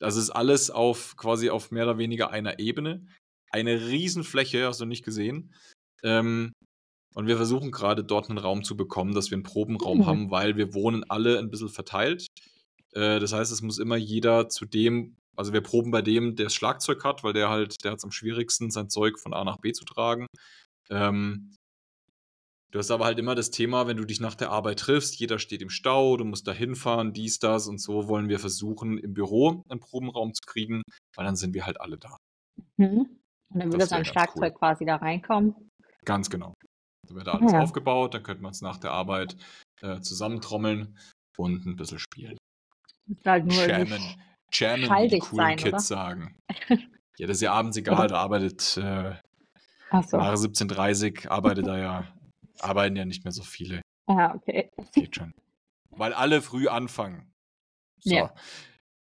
das 0.00 0.16
ist 0.16 0.30
alles 0.30 0.70
auf 0.70 1.16
quasi 1.16 1.50
auf 1.50 1.70
mehr 1.70 1.84
oder 1.84 1.98
weniger 1.98 2.30
einer 2.30 2.58
Ebene. 2.58 3.06
Eine 3.50 3.88
Riesenfläche, 3.88 4.66
hast 4.66 4.80
du 4.80 4.86
nicht 4.86 5.04
gesehen. 5.04 5.54
Ähm, 6.02 6.52
und 7.14 7.26
wir 7.26 7.36
versuchen 7.36 7.70
gerade 7.72 8.04
dort 8.04 8.28
einen 8.28 8.38
Raum 8.38 8.62
zu 8.64 8.76
bekommen, 8.76 9.14
dass 9.14 9.30
wir 9.30 9.36
einen 9.36 9.42
Probenraum 9.42 10.00
Hm. 10.00 10.06
haben, 10.06 10.30
weil 10.30 10.56
wir 10.56 10.74
wohnen 10.74 11.04
alle 11.10 11.38
ein 11.38 11.50
bisschen 11.50 11.68
verteilt. 11.70 12.26
Äh, 12.92 13.20
das 13.20 13.32
heißt, 13.32 13.52
es 13.52 13.62
muss 13.62 13.78
immer 13.78 13.96
jeder 13.96 14.48
zu 14.48 14.64
dem, 14.66 15.16
also 15.36 15.52
wir 15.52 15.60
proben 15.60 15.90
bei 15.90 16.02
dem, 16.02 16.36
der 16.36 16.46
das 16.46 16.54
Schlagzeug 16.54 17.04
hat, 17.04 17.22
weil 17.24 17.32
der 17.32 17.48
halt, 17.48 17.84
der 17.84 17.92
hat 17.92 17.98
es 17.98 18.04
am 18.04 18.10
schwierigsten, 18.12 18.70
sein 18.70 18.90
Zeug 18.90 19.18
von 19.18 19.34
A 19.34 19.44
nach 19.44 19.58
B 19.58 19.72
zu 19.72 19.84
tragen. 19.84 20.26
Ähm, 20.90 21.54
du 22.70 22.78
hast 22.78 22.90
aber 22.90 23.04
halt 23.04 23.18
immer 23.18 23.34
das 23.34 23.50
Thema, 23.50 23.86
wenn 23.86 23.96
du 23.96 24.04
dich 24.04 24.20
nach 24.20 24.34
der 24.34 24.50
Arbeit 24.50 24.80
triffst, 24.80 25.16
jeder 25.20 25.38
steht 25.38 25.62
im 25.62 25.70
Stau, 25.70 26.16
du 26.16 26.24
musst 26.24 26.46
da 26.48 26.52
hinfahren, 26.52 27.12
dies, 27.12 27.38
das 27.38 27.68
und 27.68 27.78
so 27.78 28.08
wollen 28.08 28.28
wir 28.28 28.38
versuchen, 28.38 28.98
im 28.98 29.14
Büro 29.14 29.62
einen 29.68 29.80
Probenraum 29.80 30.34
zu 30.34 30.42
kriegen, 30.46 30.82
weil 31.14 31.24
dann 31.24 31.36
sind 31.36 31.54
wir 31.54 31.66
halt 31.66 31.80
alle 31.80 31.98
da. 31.98 32.16
Hm. 32.78 33.06
Und 33.50 33.60
dann 33.60 33.68
würde 33.72 33.78
Das 33.78 33.90
so 33.90 33.94
ein 33.94 34.04
wär 34.04 34.12
ganz 34.12 34.28
cool. 34.30 34.34
Schlagzeug 34.34 34.54
quasi 34.58 34.84
da 34.84 34.96
reinkommen. 34.96 35.54
Ganz 36.04 36.28
genau. 36.28 36.54
Da 37.08 37.14
wird 37.14 37.28
alles 37.28 37.52
Ja. 37.52 37.60
aufgebaut, 37.62 38.12
dann 38.12 38.22
könnte 38.22 38.42
man 38.42 38.52
es 38.52 38.60
nach 38.60 38.78
der 38.78 38.90
Arbeit 38.90 39.36
äh, 39.80 40.00
zusammentrommeln 40.00 40.98
und 41.38 41.64
ein 41.64 41.76
bisschen 41.76 41.98
spielen. 41.98 42.36
Muss 43.08 43.24
halt 43.24 43.46
nur 43.46 43.66
Jammen. 43.66 44.02
Jammen, 44.52 44.90
wie 44.90 45.08
die 45.08 45.18
coolen 45.18 45.36
sein, 45.36 45.56
Kids 45.56 45.72
oder? 45.72 45.80
sagen. 45.80 46.36
Ja, 47.18 47.26
das 47.26 47.38
ist 47.38 47.42
ja 47.42 47.52
abends 47.52 47.76
egal, 47.76 48.06
da 48.06 48.18
arbeitet 48.18 48.76
äh, 48.76 49.16
Ach 49.90 50.04
so. 50.04 50.18
nach 50.18 50.34
17.30 50.34 51.28
arbeitet 51.28 51.66
da 51.66 51.76
ja, 51.76 52.14
arbeiten 52.60 52.94
ja 52.94 53.04
nicht 53.04 53.24
mehr 53.24 53.32
so 53.32 53.42
viele. 53.42 53.82
Ja, 54.08 54.34
okay. 54.36 54.70
Geht 54.94 55.16
schon. 55.16 55.32
Weil 55.90 56.12
alle 56.12 56.42
früh 56.42 56.68
anfangen. 56.68 57.32
So. 58.00 58.14
Ja. 58.14 58.34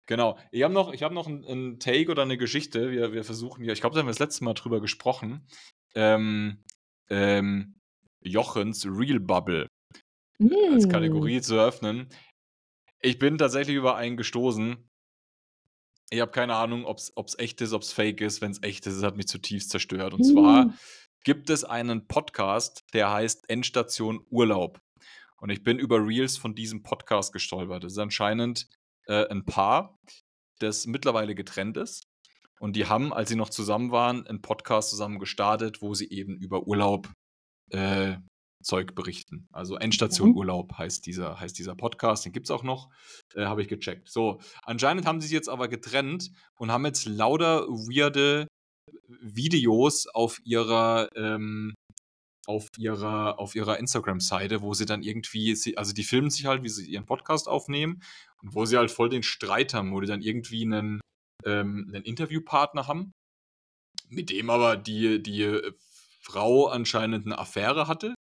Genau. 0.06 0.38
Ich 0.50 0.62
habe 0.62 0.72
noch, 0.72 0.92
ich 0.92 1.02
hab 1.02 1.12
noch 1.12 1.26
einen, 1.26 1.44
einen 1.44 1.78
Take 1.78 2.10
oder 2.10 2.22
eine 2.22 2.38
Geschichte. 2.38 2.90
Wir, 2.90 3.12
wir 3.12 3.24
versuchen 3.24 3.64
ja, 3.64 3.72
ich 3.72 3.80
glaube, 3.80 3.94
da 3.94 4.00
haben 4.00 4.06
wir 4.06 4.12
das 4.12 4.18
letzte 4.18 4.44
Mal 4.44 4.54
drüber 4.54 4.80
gesprochen. 4.80 5.46
Ähm, 5.94 6.62
ähm, 7.10 7.74
Jochens 8.22 8.86
Real 8.86 9.20
Bubble 9.20 9.66
mm. 10.38 10.72
als 10.72 10.88
Kategorie 10.88 11.40
zu 11.40 11.60
öffnen. 11.60 12.08
Ich 13.00 13.18
bin 13.18 13.38
tatsächlich 13.38 13.76
über 13.76 13.96
einen 13.96 14.16
gestoßen. 14.16 14.76
Ich 16.10 16.20
habe 16.20 16.30
keine 16.30 16.54
Ahnung, 16.54 16.84
ob 16.84 16.98
es 16.98 17.38
echt 17.38 17.60
ist, 17.60 17.72
ob 17.72 17.82
es 17.82 17.92
fake 17.92 18.20
ist. 18.20 18.40
Wenn 18.40 18.52
es 18.52 18.62
echt 18.62 18.86
ist, 18.86 18.94
es 18.94 19.02
hat 19.02 19.16
mich 19.16 19.26
zutiefst 19.26 19.70
zerstört. 19.70 20.14
Und 20.14 20.20
mm. 20.20 20.32
zwar 20.32 20.74
gibt 21.24 21.50
es 21.50 21.64
einen 21.64 22.06
Podcast, 22.06 22.84
der 22.92 23.10
heißt 23.10 23.50
Endstation 23.50 24.24
Urlaub. 24.30 24.80
Und 25.38 25.50
ich 25.50 25.62
bin 25.62 25.78
über 25.78 25.98
Reels 25.98 26.36
von 26.36 26.54
diesem 26.54 26.82
Podcast 26.82 27.32
gestolpert. 27.32 27.84
Es 27.84 27.92
ist 27.92 27.98
anscheinend 27.98 28.68
äh, 29.06 29.26
ein 29.28 29.44
Paar, 29.44 29.98
das 30.60 30.86
mittlerweile 30.86 31.34
getrennt 31.34 31.76
ist. 31.76 32.06
Und 32.58 32.76
die 32.76 32.86
haben, 32.86 33.12
als 33.12 33.28
sie 33.28 33.36
noch 33.36 33.50
zusammen 33.50 33.90
waren, 33.90 34.26
einen 34.26 34.40
Podcast 34.40 34.90
zusammen 34.90 35.18
gestartet, 35.18 35.82
wo 35.82 35.94
sie 35.94 36.08
eben 36.08 36.36
über 36.38 36.66
Urlaub 36.66 37.12
äh, 37.70 38.16
Zeug 38.66 38.94
berichten. 38.94 39.46
Also 39.52 39.76
Endstation 39.76 40.30
mhm. 40.30 40.36
Urlaub 40.36 40.72
heißt 40.76 41.06
dieser, 41.06 41.38
heißt 41.38 41.56
dieser 41.58 41.76
Podcast, 41.76 42.24
den 42.24 42.32
gibt 42.32 42.46
es 42.46 42.50
auch 42.50 42.64
noch, 42.64 42.90
äh, 43.34 43.44
habe 43.44 43.62
ich 43.62 43.68
gecheckt. 43.68 44.08
So, 44.10 44.40
anscheinend 44.62 45.06
haben 45.06 45.20
sie 45.20 45.28
sich 45.28 45.34
jetzt 45.34 45.48
aber 45.48 45.68
getrennt 45.68 46.32
und 46.56 46.72
haben 46.72 46.84
jetzt 46.84 47.06
lauter 47.06 47.66
weirde 47.68 48.48
Videos 49.08 50.06
auf 50.08 50.40
ihrer 50.44 51.08
ähm, 51.14 51.74
auf 52.46 52.68
ihrer, 52.78 53.38
auf 53.40 53.54
ihrer 53.56 53.78
Instagram-Seite, 53.78 54.62
wo 54.62 54.72
sie 54.72 54.86
dann 54.86 55.02
irgendwie, 55.02 55.56
also 55.76 55.92
die 55.92 56.04
filmen 56.04 56.30
sich 56.30 56.46
halt, 56.46 56.62
wie 56.62 56.68
sie 56.68 56.86
ihren 56.88 57.04
Podcast 57.04 57.48
aufnehmen 57.48 58.02
und 58.40 58.54
wo 58.54 58.64
sie 58.64 58.76
halt 58.76 58.90
voll 58.90 59.08
den 59.08 59.24
Streit 59.24 59.74
haben, 59.74 59.92
wo 59.92 60.00
die 60.00 60.06
dann 60.06 60.22
irgendwie 60.22 60.62
einen, 60.62 61.00
ähm, 61.44 61.90
einen 61.92 62.04
Interviewpartner 62.04 62.86
haben, 62.86 63.10
mit 64.08 64.30
dem 64.30 64.48
aber 64.48 64.76
die, 64.76 65.20
die 65.20 65.60
Frau 66.20 66.66
anscheinend 66.66 67.26
eine 67.26 67.38
Affäre 67.38 67.88
hatte. 67.88 68.14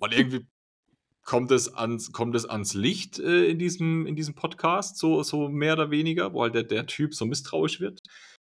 Und 0.00 0.12
irgendwie 0.12 0.46
kommt 1.24 1.50
es 1.50 1.74
ans, 1.74 2.12
kommt 2.12 2.34
es 2.34 2.46
ans 2.46 2.72
Licht 2.72 3.18
äh, 3.18 3.50
in, 3.50 3.58
diesem, 3.58 4.06
in 4.06 4.16
diesem 4.16 4.34
Podcast, 4.34 4.96
so, 4.96 5.22
so 5.22 5.48
mehr 5.48 5.74
oder 5.74 5.90
weniger, 5.90 6.32
wo 6.32 6.42
halt 6.42 6.54
der, 6.54 6.62
der 6.62 6.86
Typ 6.86 7.14
so 7.14 7.26
misstrauisch 7.26 7.80
wird. 7.80 8.00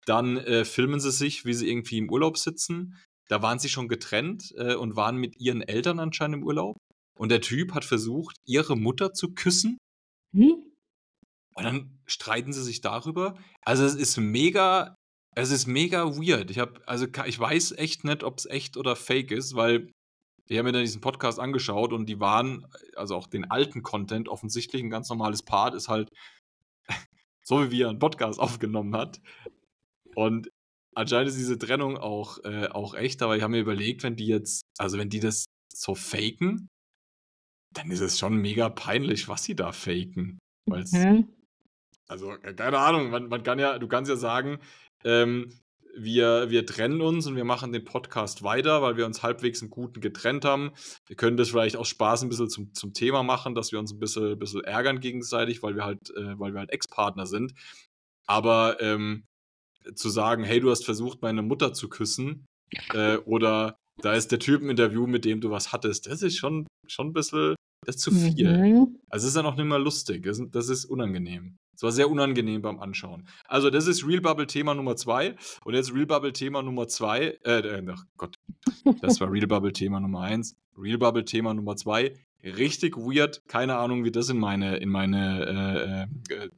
Dann 0.07 0.37
äh, 0.37 0.65
filmen 0.65 1.01
sie 1.01 1.11
sich, 1.11 1.45
wie 1.45 1.55
sie 1.55 1.69
irgendwie 1.69 1.99
im 1.99 2.09
Urlaub 2.09 2.39
sitzen. 2.39 2.97
Da 3.29 3.43
waren 3.43 3.59
sie 3.59 3.69
schon 3.69 3.89
getrennt 3.89 4.55
äh, 4.57 4.75
und 4.75 4.97
waren 4.97 5.17
mit 5.17 5.41
ihren 5.41 5.63
Eltern 5.63 5.99
anscheinend 5.99 6.37
im 6.37 6.45
Urlaub. 6.45 6.77
Und 7.19 7.31
der 7.31 7.41
Typ 7.41 7.75
hat 7.75 7.85
versucht, 7.85 8.37
ihre 8.47 8.77
Mutter 8.77 9.13
zu 9.13 9.35
küssen. 9.35 9.77
Hm? 10.33 10.63
Und 11.55 11.65
dann 11.65 11.99
streiten 12.07 12.53
sie 12.53 12.63
sich 12.63 12.81
darüber. 12.81 13.37
Also 13.65 13.85
es 13.85 13.97
ist 13.97 14.17
mega, 14.19 14.95
es 15.35 15.51
ist 15.51 15.67
mega 15.67 16.17
weird. 16.17 16.53
Ich 16.53 16.61
habe, 16.61 16.81
also 16.87 17.07
ich 17.27 17.39
weiß 17.39 17.73
echt 17.73 18.05
nicht, 18.05 18.23
ob 18.23 18.39
es 18.39 18.47
echt 18.47 18.77
oder 18.77 18.95
fake 18.95 19.33
ist, 19.33 19.57
weil 19.57 19.91
ich 20.49 20.57
habe 20.59 20.69
mir 20.69 20.73
dann 20.73 20.83
diesen 20.83 21.01
Podcast 21.01 21.39
angeschaut 21.39 21.93
und 21.93 22.07
die 22.07 22.21
waren, 22.21 22.67
also 22.97 23.15
auch 23.17 23.27
den 23.27 23.51
alten 23.51 23.83
Content, 23.83 24.29
offensichtlich 24.29 24.83
ein 24.83 24.91
ganz 24.91 25.09
normales 25.11 25.43
Part, 25.43 25.75
ist 25.75 25.89
halt 25.89 26.11
so, 27.43 27.65
wie 27.65 27.71
wir 27.71 27.89
einen 27.89 27.99
Podcast 27.99 28.41
aufgenommen 28.41 28.97
hat. 28.97 29.21
Und 30.15 30.51
anscheinend 30.95 31.29
ist 31.29 31.39
diese 31.39 31.59
Trennung 31.59 31.99
auch, 31.99 32.39
äh, 32.45 32.69
auch 32.69 32.95
echt, 32.95 33.23
aber 33.23 33.37
ich 33.37 33.43
habe 33.43 33.53
mir 33.53 33.61
überlegt, 33.61 34.03
wenn 34.03 34.17
die 34.17 34.27
jetzt, 34.27 34.63
also 34.79 34.99
wenn 34.99 35.11
die 35.11 35.21
das 35.21 35.45
so 35.73 35.95
faken, 35.95 36.69
dann 37.75 37.91
ist 37.91 38.01
es 38.01 38.19
schon 38.19 38.37
mega 38.37 38.71
peinlich, 38.71 39.29
was 39.29 39.45
sie 39.45 39.55
da 39.55 39.73
faken. 39.73 40.39
Weil's, 40.67 40.93
mhm. 40.93 41.29
Also, 42.09 42.33
äh, 42.33 42.55
keine 42.55 42.79
Ahnung, 42.79 43.11
man, 43.11 43.29
man, 43.29 43.43
kann 43.43 43.59
ja, 43.59 43.79
du 43.79 43.87
kannst 43.87 44.09
ja 44.09 44.17
sagen, 44.17 44.59
ähm, 45.05 45.53
wir, 45.99 46.51
wir 46.51 46.67
trennen 46.67 47.01
uns 47.01 47.27
und 47.27 47.37
wir 47.37 47.45
machen 47.45 47.73
den 47.73 47.85
Podcast 47.85 48.43
weiter, 48.43 48.83
weil 48.83 48.97
wir 48.97 49.07
uns 49.07 49.23
halbwegs 49.23 49.63
im 49.63 49.71
Guten 49.71 50.01
getrennt 50.01 50.45
haben. 50.45 50.73
Wir 51.07 51.17
können 51.17 51.37
das 51.37 51.51
vielleicht 51.51 51.77
aus 51.77 51.89
Spaß 51.89 52.23
ein 52.23 52.29
bisschen 52.29 52.49
zum, 52.49 52.75
zum 52.75 52.93
Thema 52.93 53.23
machen, 53.23 53.55
dass 53.55 53.73
wir 53.73 53.79
uns 53.79 53.93
ein 53.93 53.99
bisschen, 53.99 54.39
bisschen 54.39 54.65
ärgern 54.65 55.01
gegenseitig, 55.01 55.63
weil 55.63 55.77
wir 55.77 55.85
halt, 55.85 56.11
äh, 56.17 56.39
weil 56.39 56.53
wir 56.53 56.61
halt 56.61 56.71
Ex-Partner 56.71 57.27
sind. 57.27 57.55
Aber 58.27 58.81
ähm, 58.81 59.25
zu 59.95 60.09
sagen, 60.09 60.45
hey, 60.45 60.61
du 60.61 60.71
hast 60.71 60.85
versucht, 60.85 61.23
meine 61.23 61.43
Mutter 61.43 61.73
zu 61.73 61.89
küssen, 61.89 62.47
äh, 62.93 63.17
oder 63.19 63.77
da 64.03 64.15
ist 64.15 64.31
der 64.33 64.39
Typ 64.39 64.63
im 64.63 64.71
Interview, 64.71 65.07
mit 65.07 65.25
dem 65.25 65.41
du 65.41 65.51
was 65.51 65.73
hattest, 65.73 66.07
das 66.07 66.23
ist 66.23 66.37
schon, 66.37 66.67
schon 66.87 67.09
ein 67.09 67.13
bisschen, 67.13 67.57
das 67.85 67.97
ist 67.97 68.03
zu 68.03 68.11
viel. 68.11 68.57
Mhm. 68.57 68.99
Also 69.09 69.25
es 69.25 69.31
ist 69.31 69.37
ja 69.37 69.43
noch 69.43 69.57
nicht 69.57 69.67
mal 69.67 69.83
lustig, 69.83 70.25
das, 70.25 70.41
das 70.51 70.69
ist 70.69 70.85
unangenehm. 70.85 71.57
Es 71.79 71.83
war 71.85 71.93
sehr 71.93 72.11
unangenehm 72.11 72.61
beim 72.61 72.81
Anschauen. 72.81 73.29
Also, 73.45 73.71
das 73.71 73.87
ist 73.87 74.05
Real 74.05 74.21
Bubble 74.21 74.49
Thema 74.49 74.75
Nummer 74.75 74.97
zwei. 74.97 75.37
Und 75.65 75.75
jetzt 75.75 75.95
Real 75.95 76.07
Bubble 76.07 76.33
Thema 76.33 76.61
Nummer 76.61 76.89
zwei. 76.89 77.39
Äh, 77.45 77.85
ach 77.89 78.03
Gott. 78.17 78.35
Das 79.01 79.21
war 79.21 79.31
Real 79.31 79.47
Bubble 79.47 79.73
Thema 79.73 80.01
Nummer 80.01 80.23
eins. 80.23 80.57
Real 80.77 80.99
Bubble 80.99 81.25
Thema 81.25 81.55
Nummer 81.55 81.77
zwei. 81.77 82.17
Richtig 82.43 82.97
weird. 82.97 83.47
Keine 83.47 83.77
Ahnung, 83.77 84.03
wie 84.03 84.11
das 84.11 84.29
in 84.29 84.39
meine, 84.41 84.79
in 84.79 84.89
meine 84.89 86.09
äh, 86.29 86.35
äh, 86.35 86.51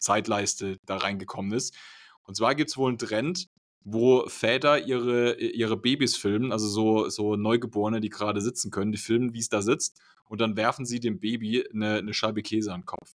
Zeitleiste 0.00 0.78
da 0.86 0.96
reingekommen 0.96 1.52
ist. 1.52 1.76
Und 2.22 2.38
zwar 2.38 2.54
gibt 2.54 2.70
es 2.70 2.78
wohl 2.78 2.88
einen 2.88 2.98
Trend, 2.98 3.50
wo 3.84 4.26
Väter 4.26 4.86
ihre, 4.86 5.34
ihre 5.34 5.76
Babys 5.76 6.16
filmen, 6.16 6.50
also 6.50 6.66
so, 6.66 7.10
so 7.10 7.36
Neugeborene, 7.36 8.00
die 8.00 8.08
gerade 8.08 8.40
sitzen 8.40 8.70
können, 8.70 8.90
die 8.90 8.96
filmen, 8.96 9.34
wie 9.34 9.40
es 9.40 9.50
da 9.50 9.60
sitzt, 9.60 10.00
und 10.24 10.40
dann 10.40 10.56
werfen 10.56 10.86
sie 10.86 10.98
dem 10.98 11.20
Baby 11.20 11.62
eine, 11.74 11.96
eine 11.96 12.14
Scheibe 12.14 12.40
Käse 12.40 12.72
an 12.72 12.80
den 12.80 12.86
Kopf. 12.86 13.12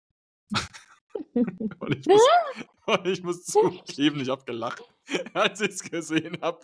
und, 1.33 1.95
ich 1.95 2.05
muss, 2.05 2.21
und 2.85 3.07
ich 3.07 3.23
muss 3.23 3.45
zugeben, 3.45 4.19
ich 4.21 4.29
habe 4.29 4.43
gelacht, 4.45 4.83
als 5.33 5.61
ich 5.61 5.69
es 5.69 5.83
gesehen 5.83 6.37
habe. 6.41 6.59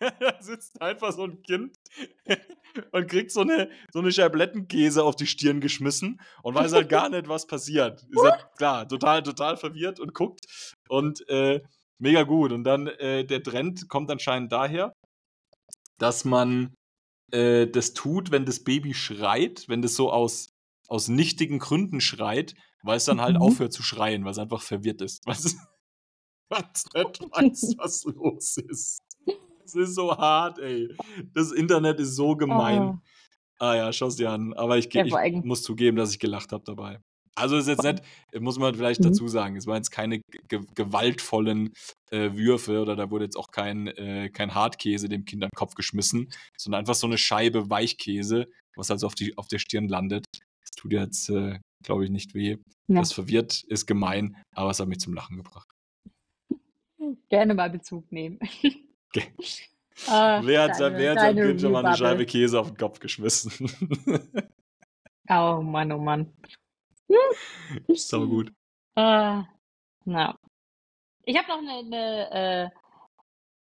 da 0.00 0.40
sitzt 0.40 0.80
einfach 0.80 1.12
so 1.12 1.24
ein 1.24 1.42
Kind 1.42 1.76
und 2.92 3.08
kriegt 3.08 3.30
so 3.30 3.42
eine, 3.42 3.70
so 3.92 3.98
eine 3.98 4.10
Scheiblettenkäse 4.10 5.04
auf 5.04 5.14
die 5.14 5.26
Stirn 5.26 5.60
geschmissen 5.60 6.20
und 6.42 6.54
weiß 6.54 6.72
halt 6.72 6.88
gar 6.88 7.10
nicht, 7.10 7.28
was 7.28 7.46
passiert. 7.46 8.06
Ist 8.10 8.22
halt 8.22 8.46
klar, 8.56 8.88
total, 8.88 9.22
total 9.22 9.56
verwirrt 9.56 10.00
und 10.00 10.14
guckt 10.14 10.46
und 10.88 11.28
äh, 11.28 11.60
mega 11.98 12.22
gut. 12.22 12.52
Und 12.52 12.64
dann 12.64 12.86
äh, 12.86 13.24
der 13.24 13.42
Trend 13.42 13.88
kommt 13.88 14.10
anscheinend 14.10 14.52
daher, 14.52 14.92
dass 15.98 16.24
man 16.24 16.74
äh, 17.32 17.66
das 17.66 17.92
tut, 17.92 18.30
wenn 18.30 18.46
das 18.46 18.64
Baby 18.64 18.94
schreit, 18.94 19.64
wenn 19.68 19.82
das 19.82 19.94
so 19.94 20.10
aus, 20.10 20.50
aus 20.88 21.08
nichtigen 21.08 21.58
Gründen 21.58 22.00
schreit, 22.00 22.54
weil 22.82 22.96
es 22.96 23.04
dann 23.04 23.20
halt 23.20 23.36
mhm. 23.36 23.42
aufhört 23.42 23.72
zu 23.72 23.82
schreien, 23.82 24.24
weil 24.24 24.32
es 24.32 24.38
einfach 24.38 24.62
verwirrt 24.62 25.02
ist. 25.02 25.24
Weil 26.50 26.64
es 26.72 26.86
nicht 26.94 27.20
weiß, 27.30 27.74
was 27.78 28.04
los 28.04 28.56
ist. 28.56 29.00
Es 29.62 29.74
ist 29.74 29.94
so 29.94 30.16
hart, 30.16 30.58
ey. 30.58 30.96
Das 31.34 31.52
Internet 31.52 32.00
ist 32.00 32.16
so 32.16 32.36
gemein. 32.36 32.80
Oh. 32.80 32.98
Ah 33.58 33.74
ja, 33.74 33.92
schau's 33.92 34.16
dir 34.16 34.30
an. 34.30 34.54
Aber 34.54 34.78
ich, 34.78 34.90
ja, 34.94 35.04
ich 35.04 35.44
muss 35.44 35.62
zugeben, 35.62 35.98
dass 35.98 36.10
ich 36.10 36.18
gelacht 36.18 36.52
habe 36.52 36.64
dabei. 36.64 37.00
Also 37.38 37.56
ist 37.56 37.68
jetzt 37.68 37.84
nicht, 37.84 38.02
muss 38.40 38.58
man 38.58 38.74
vielleicht 38.74 39.00
mhm. 39.00 39.04
dazu 39.04 39.28
sagen, 39.28 39.56
es 39.56 39.66
waren 39.66 39.76
jetzt 39.76 39.90
keine 39.90 40.20
ge 40.48 40.60
gewaltvollen 40.74 41.72
äh, 42.10 42.32
Würfe 42.32 42.80
oder 42.80 42.96
da 42.96 43.10
wurde 43.10 43.26
jetzt 43.26 43.36
auch 43.36 43.50
kein, 43.52 43.86
äh, 43.86 44.28
kein 44.30 44.54
Hartkäse 44.54 45.08
dem 45.08 45.24
Kind 45.24 45.44
an 45.44 45.50
den 45.50 45.56
Kopf 45.56 45.74
geschmissen, 45.74 46.32
sondern 46.56 46.80
einfach 46.80 46.94
so 46.94 47.06
eine 47.06 47.18
Scheibe 47.18 47.70
Weichkäse, 47.70 48.46
was 48.74 48.90
also 48.90 49.06
auf, 49.06 49.14
die, 49.14 49.38
auf 49.38 49.46
der 49.46 49.58
Stirn 49.58 49.88
landet. 49.88 50.24
Das 50.32 50.70
tut 50.76 50.92
jetzt, 50.92 51.28
äh, 51.30 51.58
glaube 51.82 52.04
ich, 52.04 52.10
nicht 52.10 52.34
weh. 52.34 52.56
Ja. 52.86 53.00
Das 53.00 53.12
verwirrt, 53.12 53.64
ist 53.64 53.86
gemein, 53.86 54.36
aber 54.52 54.70
es 54.70 54.80
hat 54.80 54.88
mich 54.88 55.00
zum 55.00 55.14
Lachen 55.14 55.36
gebracht. 55.36 55.68
Gerne 57.28 57.54
mal 57.54 57.70
Bezug 57.70 58.10
nehmen. 58.12 58.38
Okay. 59.10 59.32
Ah, 60.06 60.40
wer 60.44 60.62
hat, 60.62 60.78
deine, 60.78 60.96
wer 60.96 61.10
hat 61.10 61.18
seinem 61.18 61.48
Kind 61.48 61.60
schon 61.60 61.72
mal 61.72 61.84
eine 61.84 61.96
Scheibe 61.96 62.24
Käse 62.24 62.60
auf 62.60 62.68
den 62.68 62.76
Kopf 62.76 63.00
geschmissen? 63.00 63.52
oh 65.28 65.60
Mann, 65.60 65.90
oh 65.90 65.98
Mann. 65.98 66.32
Ist 67.88 68.14
aber 68.14 68.26
gut. 68.26 68.52
Uh, 68.96 69.42
na. 70.04 70.38
Ich 71.24 71.36
habe 71.36 71.48
noch 71.48 71.58
eine, 71.58 71.78
eine, 71.78 72.30
äh, 72.30 72.70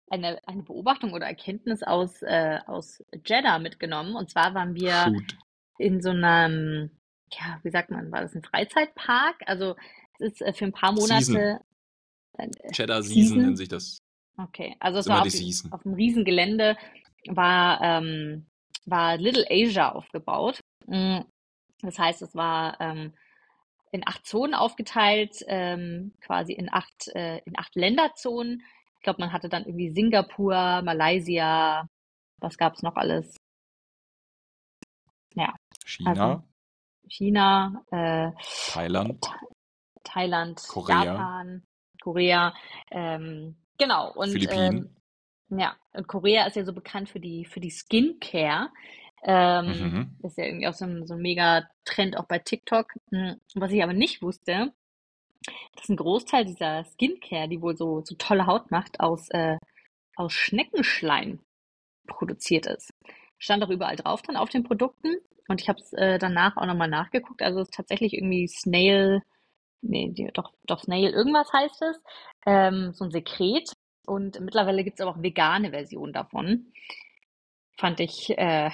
eine, 0.09 0.47
eine, 0.47 0.63
Beobachtung 0.63 1.13
oder 1.13 1.27
Erkenntnis 1.27 1.83
aus, 1.83 2.21
äh, 2.21 2.59
aus 2.65 3.03
Jeddah 3.25 3.59
mitgenommen. 3.59 4.15
Und 4.15 4.31
zwar 4.31 4.53
waren 4.53 4.75
wir 4.75 5.05
Shoot. 5.05 5.37
in 5.77 6.01
so 6.01 6.09
einem, 6.09 6.89
ja, 7.33 7.59
wie 7.63 7.69
sagt 7.69 7.91
man, 7.91 8.11
war 8.11 8.21
das 8.21 8.35
ein 8.35 8.43
Freizeitpark? 8.43 9.35
Also 9.45 9.75
es 10.19 10.31
ist 10.31 10.41
äh, 10.41 10.53
für 10.53 10.65
ein 10.65 10.71
paar 10.71 10.91
Monate. 10.91 11.23
Season. 11.23 11.59
Äh, 12.37 12.49
Jeddah 12.73 13.01
Season, 13.01 13.23
Season 13.23 13.37
nennt 13.41 13.57
sich 13.57 13.69
das. 13.69 13.97
Okay, 14.37 14.75
also 14.79 14.99
es 14.99 15.07
war 15.07 15.21
auf, 15.21 15.27
auf, 15.71 15.85
einem 15.85 15.95
Riesengelände 15.95 16.77
war, 17.27 17.81
ähm, 17.81 18.45
war 18.85 19.17
Little 19.17 19.45
Asia 19.49 19.93
aufgebaut. 19.93 20.59
Mm, 20.87 21.21
das 21.81 21.97
heißt, 21.97 22.21
es 22.21 22.35
war 22.35 22.79
ähm, 22.81 23.13
in 23.91 24.05
acht 24.05 24.25
Zonen 24.25 24.53
aufgeteilt, 24.53 25.37
ähm, 25.47 26.13
quasi 26.19 26.53
in 26.53 26.71
acht, 26.71 27.07
äh, 27.15 27.37
in 27.45 27.57
acht 27.57 27.75
Länderzonen. 27.75 28.61
Ich 28.97 29.03
glaube, 29.03 29.21
man 29.21 29.31
hatte 29.31 29.47
dann 29.47 29.65
irgendwie 29.65 29.91
Singapur, 29.91 30.81
Malaysia, 30.81 31.87
was 32.39 32.57
gab 32.57 32.73
es 32.73 32.83
noch 32.83 32.95
alles? 32.97 33.37
Ja. 35.35 35.53
China. 35.85 36.09
Also 36.09 36.43
China, 37.07 37.83
äh, 37.91 38.31
Thailand. 38.71 39.25
Thailand, 40.03 40.61
Korea. 40.67 41.03
Japan, 41.03 41.63
Korea. 42.01 42.53
Ähm, 42.91 43.55
genau. 43.77 44.13
Und 44.13 44.29
Philippinen. 44.31 44.95
Ähm, 45.49 45.59
Ja, 45.59 45.75
und 45.93 46.07
Korea 46.07 46.45
ist 46.47 46.55
ja 46.55 46.63
so 46.65 46.73
bekannt 46.73 47.09
für 47.09 47.19
die, 47.19 47.45
für 47.45 47.59
die 47.59 47.69
Skincare. 47.71 48.69
Ähm, 49.23 49.67
Mhm. 49.67 50.17
ist 50.23 50.37
ja 50.37 50.45
irgendwie 50.45 50.67
auch 50.67 50.73
so 50.73 50.85
ein, 50.85 51.05
so 51.07 51.13
ein 51.15 51.21
mega 51.21 51.67
Trend 51.85 52.17
auch 52.17 52.25
bei 52.25 52.39
TikTok. 52.39 52.87
Hm, 53.11 53.39
Was 53.55 53.71
ich 53.71 53.83
aber 53.83 53.93
nicht 53.93 54.21
wusste, 54.21 54.73
dass 55.75 55.89
ein 55.89 55.95
Großteil 55.97 56.45
dieser 56.45 56.83
Skincare, 56.85 57.47
die 57.47 57.61
wohl 57.61 57.77
so, 57.77 58.01
so 58.03 58.15
tolle 58.15 58.47
Haut 58.47 58.71
macht, 58.71 58.99
aus, 58.99 59.29
äh, 59.29 59.57
aus 60.15 60.33
Schneckenschleim 60.33 61.39
produziert 62.07 62.65
ist. 62.67 62.91
Stand 63.37 63.63
auch 63.63 63.69
überall 63.69 63.95
drauf 63.95 64.21
dann 64.23 64.37
auf 64.37 64.49
den 64.49 64.63
Produkten. 64.63 65.17
Und 65.47 65.61
ich 65.61 65.69
habe 65.69 65.79
es 65.79 65.93
äh, 65.93 66.17
danach 66.17 66.57
auch 66.57 66.65
nochmal 66.65 66.87
nachgeguckt. 66.89 67.41
Also 67.41 67.59
es 67.61 67.69
ist 67.69 67.75
tatsächlich 67.75 68.13
irgendwie 68.13 68.47
Snail, 68.47 69.21
nee, 69.81 70.31
doch, 70.33 70.53
doch 70.63 70.81
Snail, 70.81 71.11
irgendwas 71.11 71.51
heißt 71.53 71.81
es. 71.83 72.01
Ähm, 72.45 72.93
so 72.93 73.05
ein 73.05 73.11
Sekret. 73.11 73.71
Und 74.07 74.39
mittlerweile 74.39 74.83
gibt 74.83 74.99
es 74.99 75.05
aber 75.05 75.15
auch 75.15 75.23
vegane 75.23 75.71
Versionen 75.71 76.13
davon. 76.13 76.71
Fand 77.77 77.99
ich 77.99 78.37
äh, 78.37 78.69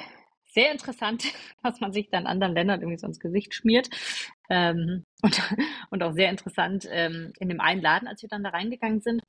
sehr 0.46 0.72
interessant, 0.72 1.24
was 1.62 1.80
man 1.80 1.94
sich 1.94 2.10
dann 2.10 2.28
anderen 2.28 2.54
Ländern 2.54 2.82
irgendwie 2.82 2.98
so 3.00 3.08
ins 3.08 3.20
Gesicht 3.20 3.54
schmiert. 3.54 3.90
Ähm, 4.50 5.04
und, 5.22 5.42
und 5.90 6.04
auch 6.04 6.14
sehr 6.14 6.30
interessant 6.30 6.88
ähm, 6.90 7.34
in 7.40 7.50
dem 7.50 7.60
einen 7.62 7.82
Laden, 7.82 8.08
als 8.08 8.22
wir 8.22 8.30
dann 8.30 8.44
da 8.44 8.50
reingegangen 8.50 9.02
sind, 9.02 9.22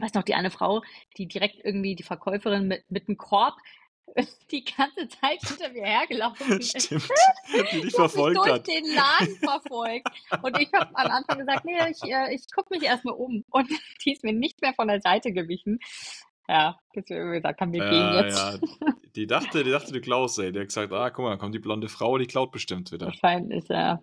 weiß 0.00 0.14
noch, 0.14 0.22
die 0.22 0.34
eine 0.34 0.50
Frau, 0.50 0.82
die 1.16 1.26
direkt 1.26 1.64
irgendwie 1.64 1.94
die 1.94 2.02
Verkäuferin 2.02 2.66
mit, 2.66 2.84
mit 2.90 3.08
einem 3.08 3.18
Korb 3.18 3.54
die 4.50 4.64
ganze 4.64 5.08
Zeit 5.08 5.40
hinter 5.46 5.70
mir 5.72 5.84
hergelaufen 5.84 6.52
ist. 6.60 6.82
Stimmt. 6.82 7.08
Die 7.52 7.56
dich 7.58 7.64
hat 7.72 7.84
mich 7.84 7.94
verfolgt 7.94 8.36
durch 8.38 8.48
hat. 8.50 8.66
den 8.68 8.84
Laden 8.94 9.36
verfolgt. 9.36 10.08
Und 10.42 10.58
ich 10.60 10.72
habe 10.72 10.90
am 10.96 11.10
Anfang 11.10 11.38
gesagt, 11.38 11.64
nee, 11.64 11.78
ich, 11.90 12.02
äh, 12.02 12.34
ich 12.34 12.42
gucke 12.54 12.74
mich 12.74 12.82
erstmal 12.82 13.14
um. 13.14 13.44
Und 13.50 13.70
die 14.04 14.12
ist 14.12 14.22
mir 14.24 14.32
nicht 14.32 14.60
mehr 14.60 14.74
von 14.74 14.88
der 14.88 15.00
Seite 15.00 15.32
gewichen. 15.32 15.78
Ja, 16.48 16.76
bis 16.92 17.08
wir 17.08 17.24
gesagt 17.40 17.60
haben, 17.60 17.72
wir 17.72 17.80
gehen 17.80 17.92
Ja, 17.92 18.22
jetzt. 18.24 18.62
ja. 18.62 18.92
Die 19.14 19.26
dachte, 19.26 19.64
die 19.64 19.70
dachte, 19.70 19.92
du 19.92 20.00
klaust, 20.00 20.38
ey. 20.40 20.52
Die 20.52 20.58
hat 20.58 20.66
gesagt, 20.66 20.92
ah, 20.92 21.08
guck 21.10 21.24
mal, 21.24 21.30
da 21.30 21.36
kommt 21.36 21.54
die 21.54 21.58
blonde 21.60 21.88
Frau, 21.88 22.18
die 22.18 22.26
klaut 22.26 22.50
bestimmt 22.52 22.90
wieder. 22.92 23.06
Wahrscheinlich, 23.06 23.66
ja. 23.68 24.02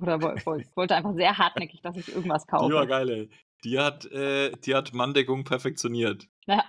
Oder 0.00 0.20
woll, 0.20 0.36
woll, 0.44 0.64
wollte 0.74 0.94
einfach 0.94 1.14
sehr 1.14 1.36
hartnäckig, 1.38 1.80
dass 1.80 1.96
ich 1.96 2.08
irgendwas 2.08 2.44
Die 2.46 2.52
war 2.52 2.60
kaufe. 2.68 2.86
geil, 2.86 3.08
ey. 3.08 3.30
Die 3.64 3.78
hat, 3.78 4.04
äh, 4.12 4.52
die 4.64 4.74
hat 4.74 4.92
Manndeckung 4.92 5.44
perfektioniert. 5.44 6.28
Ja. 6.46 6.62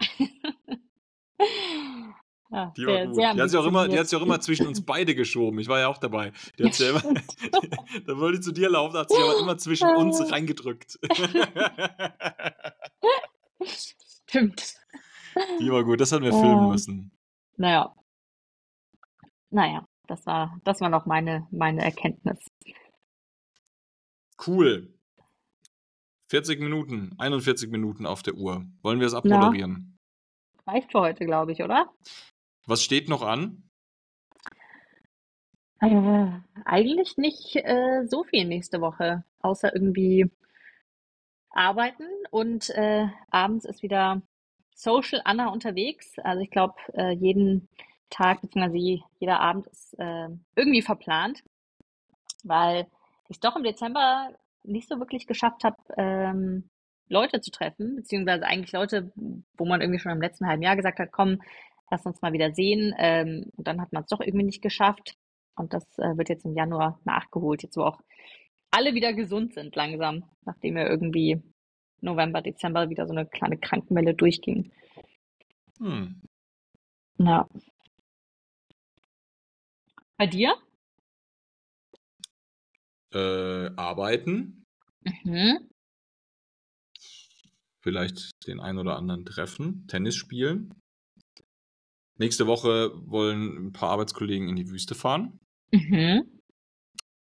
Ja, 2.50 2.74
Die 2.78 2.86
war 2.86 3.06
gut. 3.08 3.18
Die 3.18 3.26
hat 3.42 3.50
sich 3.50 3.60
auch 3.60 3.66
immer, 3.66 3.88
die 3.90 4.00
hat 4.00 4.08
sich 4.08 4.18
auch 4.18 4.24
immer 4.24 4.40
zwischen 4.40 4.68
uns 4.68 4.86
beide 4.86 5.16
geschoben. 5.16 5.60
Ich 5.60 5.68
war 5.68 5.80
ja 5.80 5.88
auch 5.90 5.98
dabei. 5.98 6.32
Die 6.58 6.64
hat 6.66 6.78
ja 6.80 6.90
immer, 6.92 7.02
da 8.06 8.18
wollte 8.18 8.38
ich 8.38 8.44
zu 8.44 8.54
dir 8.54 8.70
laufen, 8.70 8.98
hat 8.98 9.10
sich 9.10 9.20
aber 9.20 9.40
immer 9.40 9.58
zwischen 9.58 9.90
uns 9.96 10.32
reingedrückt. 10.32 10.98
Stimmt. 14.28 14.76
Die 15.60 15.72
war 15.72 15.84
gut, 15.84 16.00
das 16.02 16.12
hatten 16.12 16.24
wir 16.24 16.32
filmen 16.34 16.64
Ja. 16.64 16.68
müssen. 16.68 17.12
Naja. 17.58 17.94
Naja, 19.50 19.86
das 20.08 20.26
war, 20.26 20.60
das 20.64 20.80
war 20.82 20.90
noch 20.90 21.06
meine, 21.06 21.48
meine 21.52 21.84
Erkenntnis. 21.84 22.40
Cool. 24.46 24.94
40 26.30 26.60
Minuten, 26.60 27.14
41 27.18 27.70
Minuten 27.70 28.06
auf 28.06 28.22
der 28.24 28.36
Uhr. 28.36 28.66
Wollen 28.82 29.00
wir 29.00 29.08
es 29.08 29.14
abmoderieren? 29.14 29.94
reicht 30.66 30.92
für 30.92 31.00
heute, 31.00 31.26
glaube 31.26 31.54
ich, 31.54 31.64
oder? 31.64 31.90
Was 32.68 32.84
steht 32.84 33.10
noch 33.10 33.24
an? 33.24 33.64
Äh, 35.82 36.32
eigentlich 36.66 37.18
nicht 37.18 37.56
äh, 37.56 38.06
so 38.06 38.24
viel 38.24 38.46
nächste 38.46 38.80
Woche, 38.82 39.24
außer 39.42 39.74
irgendwie 39.74 40.30
arbeiten 41.52 42.06
und 42.32 42.70
äh, 42.72 43.08
abends 43.32 43.66
ist 43.66 43.82
wieder 43.84 44.22
Social 44.76 45.22
Anna 45.26 45.50
unterwegs. 45.50 46.18
Also 46.20 46.42
ich 46.42 46.52
glaube, 46.52 46.76
äh, 46.94 47.12
jeden 47.12 47.68
Tag 48.10 48.42
bzw. 48.42 48.78
je- 48.78 49.02
jeder 49.20 49.40
Abend 49.40 49.68
ist 49.68 49.94
äh, 50.00 50.30
irgendwie 50.56 50.82
verplant, 50.82 51.44
weil 52.44 52.88
ich 53.30 53.38
es 53.38 53.40
doch 53.40 53.56
im 53.56 53.64
Dezember 53.64 54.30
nicht 54.64 54.88
so 54.88 55.00
wirklich 55.00 55.28
geschafft 55.28 55.64
habe, 55.64 55.78
ähm, 55.98 56.70
Leute 57.10 57.40
zu 57.42 57.52
treffen, 57.52 57.96
beziehungsweise 57.96 58.46
eigentlich 58.46 58.74
Leute, 58.74 59.12
wo 59.58 59.66
man 59.66 59.82
irgendwie 59.82 60.00
schon 60.00 60.12
im 60.12 60.22
letzten 60.22 60.48
halben 60.48 60.62
Jahr 60.64 60.76
gesagt 60.76 61.00
hat, 61.00 61.12
komm, 61.12 61.42
lass 61.90 62.06
uns 62.06 62.22
mal 62.22 62.34
wieder 62.34 62.52
sehen. 62.54 62.94
Ähm, 62.98 63.52
und 63.56 63.68
dann 63.68 63.82
hat 63.82 63.94
man 63.94 64.04
es 64.04 64.10
doch 64.10 64.20
irgendwie 64.22 64.46
nicht 64.46 64.62
geschafft. 64.62 65.16
Und 65.56 65.74
das 65.74 65.84
äh, 65.98 66.18
wird 66.18 66.30
jetzt 66.30 66.46
im 66.46 66.56
Januar 66.56 67.00
nachgeholt, 67.06 67.64
jetzt 67.64 67.78
wo 67.78 67.84
auch 67.84 68.00
alle 68.72 68.94
wieder 68.94 69.14
gesund 69.14 69.54
sind 69.54 69.76
langsam, 69.76 70.24
nachdem 70.46 70.78
ja 70.78 70.88
irgendwie 70.88 71.42
November, 72.02 72.42
Dezember 72.42 72.90
wieder 72.90 73.08
so 73.08 73.14
eine 73.14 73.26
kleine 73.26 73.58
Krankenwelle 73.58 74.14
durchging. 74.14 74.72
Hm. 75.80 76.22
Ja. 77.18 77.48
Bei 80.18 80.28
dir? 80.28 80.56
Äh, 83.14 83.70
arbeiten, 83.76 84.66
Mhm. 85.24 85.70
vielleicht 87.82 88.32
den 88.48 88.60
einen 88.60 88.80
oder 88.80 88.98
anderen 88.98 89.26
treffen, 89.26 89.88
Tennis 89.88 90.16
spielen. 90.16 90.74
Nächste 92.18 92.48
Woche 92.48 92.92
wollen 93.06 93.68
ein 93.68 93.74
paar 93.74 93.90
Arbeitskollegen 93.90 94.50
in 94.50 94.56
die 94.56 94.70
Wüste 94.70 94.96
fahren. 94.96 95.40
Mhm. 95.72 96.40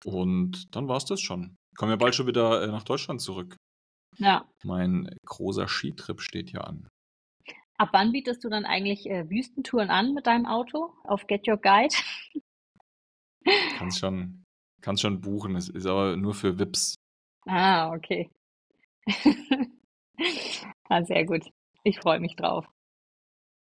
Und 0.06 0.76
dann 0.76 0.88
war 0.88 0.98
es 0.98 1.06
das 1.06 1.22
schon. 1.22 1.56
Ich 1.72 1.78
komme 1.78 1.94
ja 1.94 1.96
bald 1.96 2.16
schon 2.16 2.28
wieder 2.28 2.64
äh, 2.64 2.68
nach 2.68 2.84
Deutschland 2.84 3.22
zurück. 3.22 3.56
Ja. 4.18 4.48
Mein 4.64 5.10
großer 5.26 5.68
Skitrip 5.68 6.22
steht 6.22 6.52
ja 6.52 6.62
an. 6.62 6.88
Ab 7.78 7.90
wann 7.94 8.12
bietest 8.12 8.44
du 8.44 8.50
dann 8.50 8.66
eigentlich 8.66 9.10
äh, 9.10 9.30
Wüstentouren 9.30 9.90
an 9.90 10.14
mit 10.14 10.28
deinem 10.28 10.46
Auto 10.46 10.94
auf 11.04 11.26
Get 11.28 11.48
Your 11.48 11.58
Guide? 11.58 11.96
Kannst 13.78 14.00
schon, 14.00 14.44
kannst 14.82 15.02
schon 15.02 15.20
buchen. 15.20 15.58
Es 15.58 15.68
ist 15.68 15.86
aber 15.86 16.16
nur 16.16 16.34
für 16.34 16.58
VIPs. 16.58 16.96
Ah, 17.46 17.92
okay. 17.94 18.30
Ah, 20.90 21.04
sehr 21.04 21.26
gut. 21.26 21.50
Ich 21.84 22.00
freue 22.00 22.20
mich 22.20 22.36
drauf. 22.36 22.68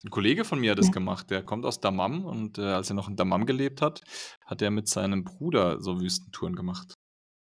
Ein 0.06 0.12
Kollege 0.12 0.46
von 0.46 0.60
mir 0.60 0.72
hat 0.72 0.78
das 0.78 0.92
gemacht. 0.92 1.32
Der 1.32 1.42
kommt 1.42 1.66
aus 1.66 1.80
Dammam 1.80 2.26
und 2.26 2.60
äh, 2.60 2.62
als 2.62 2.92
er 2.92 2.96
noch 2.96 3.10
in 3.10 3.16
Dammam 3.16 3.48
gelebt 3.48 3.82
hat, 3.82 4.02
hat 4.46 4.62
er 4.62 4.70
mit 4.70 4.88
seinem 4.88 5.24
Bruder 5.24 5.82
so 5.82 6.00
Wüstentouren 6.00 6.56
gemacht. 6.56 6.94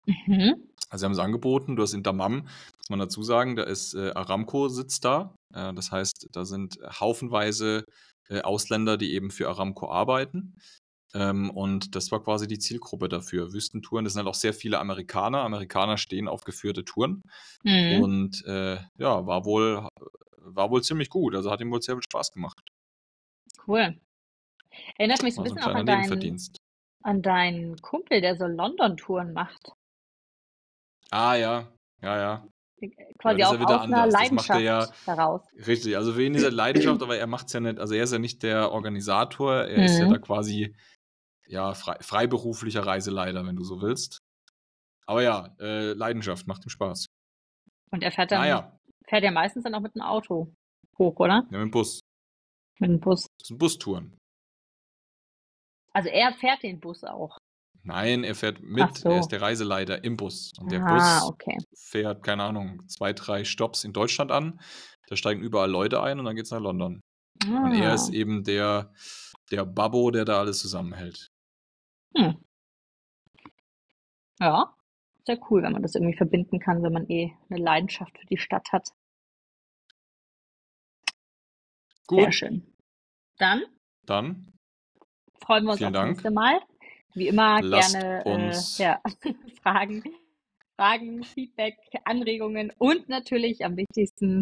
Mhm. 0.06 0.54
Also 0.88 1.02
sie 1.02 1.04
haben 1.04 1.12
es 1.12 1.18
angeboten, 1.18 1.76
du 1.76 1.82
hast 1.82 1.92
in 1.92 2.02
Dammam, 2.02 2.44
muss 2.44 2.88
man 2.88 3.00
dazu 3.00 3.22
sagen, 3.22 3.56
da 3.56 3.64
ist 3.64 3.92
äh, 3.92 4.12
Aramco 4.14 4.68
sitzt 4.68 5.04
da. 5.04 5.34
Äh, 5.52 5.74
das 5.74 5.92
heißt, 5.92 6.28
da 6.32 6.46
sind 6.46 6.78
haufenweise 7.00 7.84
äh, 8.30 8.40
Ausländer, 8.40 8.96
die 8.96 9.12
eben 9.12 9.30
für 9.30 9.50
Aramco 9.50 9.90
arbeiten. 9.90 10.56
Ähm, 11.12 11.50
und 11.50 11.94
das 11.94 12.10
war 12.12 12.22
quasi 12.22 12.48
die 12.48 12.58
Zielgruppe 12.58 13.10
dafür. 13.10 13.52
Wüstentouren, 13.52 14.04
das 14.04 14.14
sind 14.14 14.20
halt 14.20 14.28
auch 14.28 14.34
sehr 14.38 14.54
viele 14.54 14.78
Amerikaner. 14.78 15.42
Amerikaner 15.42 15.98
stehen 15.98 16.28
auf 16.28 16.44
geführte 16.44 16.84
Touren. 16.84 17.20
Mhm. 17.62 18.02
Und 18.02 18.44
äh, 18.46 18.78
ja, 18.96 19.26
war 19.26 19.44
wohl, 19.44 19.86
war 20.44 20.70
wohl 20.70 20.82
ziemlich 20.82 21.08
gut. 21.10 21.34
Also 21.34 21.50
hat 21.50 21.60
ihm 21.60 21.70
wohl 21.70 21.82
sehr 21.82 21.94
viel 21.96 22.02
Spaß 22.02 22.32
gemacht. 22.32 22.60
Cool. 23.66 23.98
Erinnert 24.98 25.22
mich 25.22 25.34
so 25.34 25.42
ein 25.42 25.46
so 25.48 25.52
ein 25.52 25.56
bisschen 25.56 25.70
auch 25.70 25.76
an 25.78 25.86
deinen, 25.86 26.40
an 27.02 27.22
deinen 27.22 27.76
Kumpel, 27.80 28.20
der 28.20 28.36
so 28.36 28.46
London-Touren 28.46 29.32
macht. 29.32 29.72
Ah 31.10 31.34
ja, 31.34 31.68
ja, 32.02 32.18
ja. 32.18 32.48
Quasi 33.18 33.40
ist 33.40 33.46
auch 33.46 33.52
ja 33.54 33.60
wieder 33.60 33.76
aus 33.80 33.86
einer 33.86 34.02
anders. 34.02 34.12
Das 34.12 34.30
macht 34.32 34.50
er 34.50 34.56
Leidenschaft 34.56 35.06
ja 35.06 35.14
heraus. 35.14 35.42
Richtig, 35.66 35.96
also 35.96 36.12
für 36.12 36.22
ihn 36.24 36.34
ist 36.34 36.42
er 36.42 36.50
Leidenschaft, 36.50 37.02
aber 37.02 37.16
er 37.16 37.26
macht 37.26 37.46
es 37.46 37.52
ja 37.52 37.60
nicht, 37.60 37.78
also 37.78 37.94
er 37.94 38.04
ist 38.04 38.12
ja 38.12 38.18
nicht 38.18 38.42
der 38.42 38.72
Organisator, 38.72 39.54
er 39.54 39.84
ist 39.84 39.98
ja 39.98 40.06
Mhm. 40.06 40.10
da 40.10 40.18
quasi 40.18 40.74
ja 41.46 41.72
frei, 41.74 41.96
freiberuflicher 42.00 42.84
Reiseleiter, 42.84 43.46
wenn 43.46 43.56
du 43.56 43.64
so 43.64 43.80
willst. 43.80 44.18
Aber 45.06 45.22
ja, 45.22 45.54
äh, 45.60 45.92
Leidenschaft 45.92 46.46
macht 46.46 46.66
ihm 46.66 46.70
Spaß. 46.70 47.06
Und 47.90 48.02
er 48.02 48.10
fährt 48.10 48.32
dann, 48.32 48.40
Naja, 48.40 48.73
fährt 49.08 49.24
ja 49.24 49.30
meistens 49.30 49.64
dann 49.64 49.74
auch 49.74 49.80
mit 49.80 49.94
dem 49.94 50.02
Auto 50.02 50.52
hoch, 50.98 51.16
oder? 51.18 51.46
ja, 51.50 51.58
mit 51.58 51.60
dem 51.60 51.70
Bus. 51.70 52.00
Mit 52.80 52.90
dem 52.90 53.00
Bus. 53.00 53.26
Das 53.38 53.48
sind 53.48 53.58
Bustouren. 53.58 54.16
Also 55.92 56.08
er 56.08 56.32
fährt 56.34 56.62
den 56.62 56.80
Bus 56.80 57.04
auch. 57.04 57.38
Nein, 57.82 58.24
er 58.24 58.34
fährt 58.34 58.60
mit, 58.62 58.96
so. 58.98 59.10
er 59.10 59.20
ist 59.20 59.28
der 59.28 59.42
Reiseleiter 59.42 60.02
im 60.04 60.16
Bus. 60.16 60.52
Und 60.58 60.72
der 60.72 60.82
Ah, 60.82 60.94
Bus 60.94 61.28
okay. 61.30 61.58
fährt, 61.76 62.22
keine 62.24 62.42
Ahnung, 62.44 62.80
zwei, 62.88 63.12
drei 63.12 63.44
Stops 63.44 63.84
in 63.84 63.92
Deutschland 63.92 64.30
an. 64.32 64.58
Da 65.08 65.16
steigen 65.16 65.42
überall 65.42 65.70
Leute 65.70 66.02
ein 66.02 66.18
und 66.18 66.24
dann 66.24 66.34
geht's 66.34 66.50
nach 66.50 66.60
London. 66.60 67.00
Und 67.46 67.72
er 67.74 67.90
Ah. 67.90 67.94
ist 67.94 68.08
eben 68.10 68.42
der, 68.42 68.92
der 69.50 69.66
Babbo, 69.66 70.10
der 70.10 70.24
da 70.24 70.40
alles 70.40 70.60
zusammenhält. 70.60 71.28
Hm. 72.16 72.42
Ja, 74.40 74.74
sehr 75.24 75.38
cool, 75.50 75.62
wenn 75.62 75.72
man 75.72 75.82
das 75.82 75.94
irgendwie 75.94 76.16
verbinden 76.16 76.58
kann, 76.58 76.82
wenn 76.82 76.92
man 76.92 77.08
eh 77.08 77.32
eine 77.48 77.58
Leidenschaft 77.58 78.18
für 78.18 78.26
die 78.26 78.38
Stadt 78.38 78.72
hat. 78.72 78.88
Sehr 82.08 82.24
Gut, 82.24 82.34
schön. 82.34 82.74
Dann 83.38 83.64
dann 84.06 84.52
freuen 85.40 85.64
wir 85.64 85.72
uns 85.72 85.82
aufs 85.82 85.92
Dank. 85.92 86.10
nächste 86.10 86.30
Mal. 86.30 86.60
Wie 87.14 87.28
immer 87.28 87.62
Lasst 87.62 87.92
gerne 87.92 88.24
äh, 88.26 88.82
ja, 88.82 89.00
Fragen, 89.62 90.02
Fragen, 90.76 91.22
Feedback, 91.22 91.76
Anregungen 92.04 92.72
und 92.78 93.08
natürlich 93.08 93.64
am 93.64 93.76
wichtigsten 93.76 94.40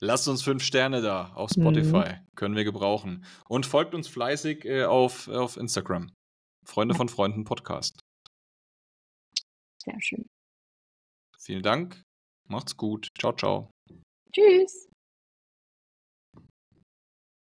Lasst 0.00 0.28
uns 0.28 0.42
fünf 0.42 0.62
Sterne 0.62 1.00
da 1.00 1.32
auf 1.34 1.50
Spotify. 1.50 2.10
Mhm. 2.10 2.26
Können 2.34 2.56
wir 2.56 2.64
gebrauchen. 2.64 3.24
Und 3.48 3.64
folgt 3.64 3.94
uns 3.94 4.06
fleißig 4.06 4.64
äh, 4.66 4.84
auf, 4.84 5.28
auf 5.28 5.56
Instagram. 5.56 6.12
Freunde 6.66 6.94
von 6.94 7.08
Freunden 7.08 7.44
Podcast. 7.44 8.03
Sehr 9.84 10.00
schön. 10.00 10.26
Vielen 11.38 11.62
Dank. 11.62 12.02
Macht's 12.48 12.76
gut. 12.76 13.08
Ciao, 13.18 13.34
ciao. 13.34 13.70
Tschüss. 14.32 14.88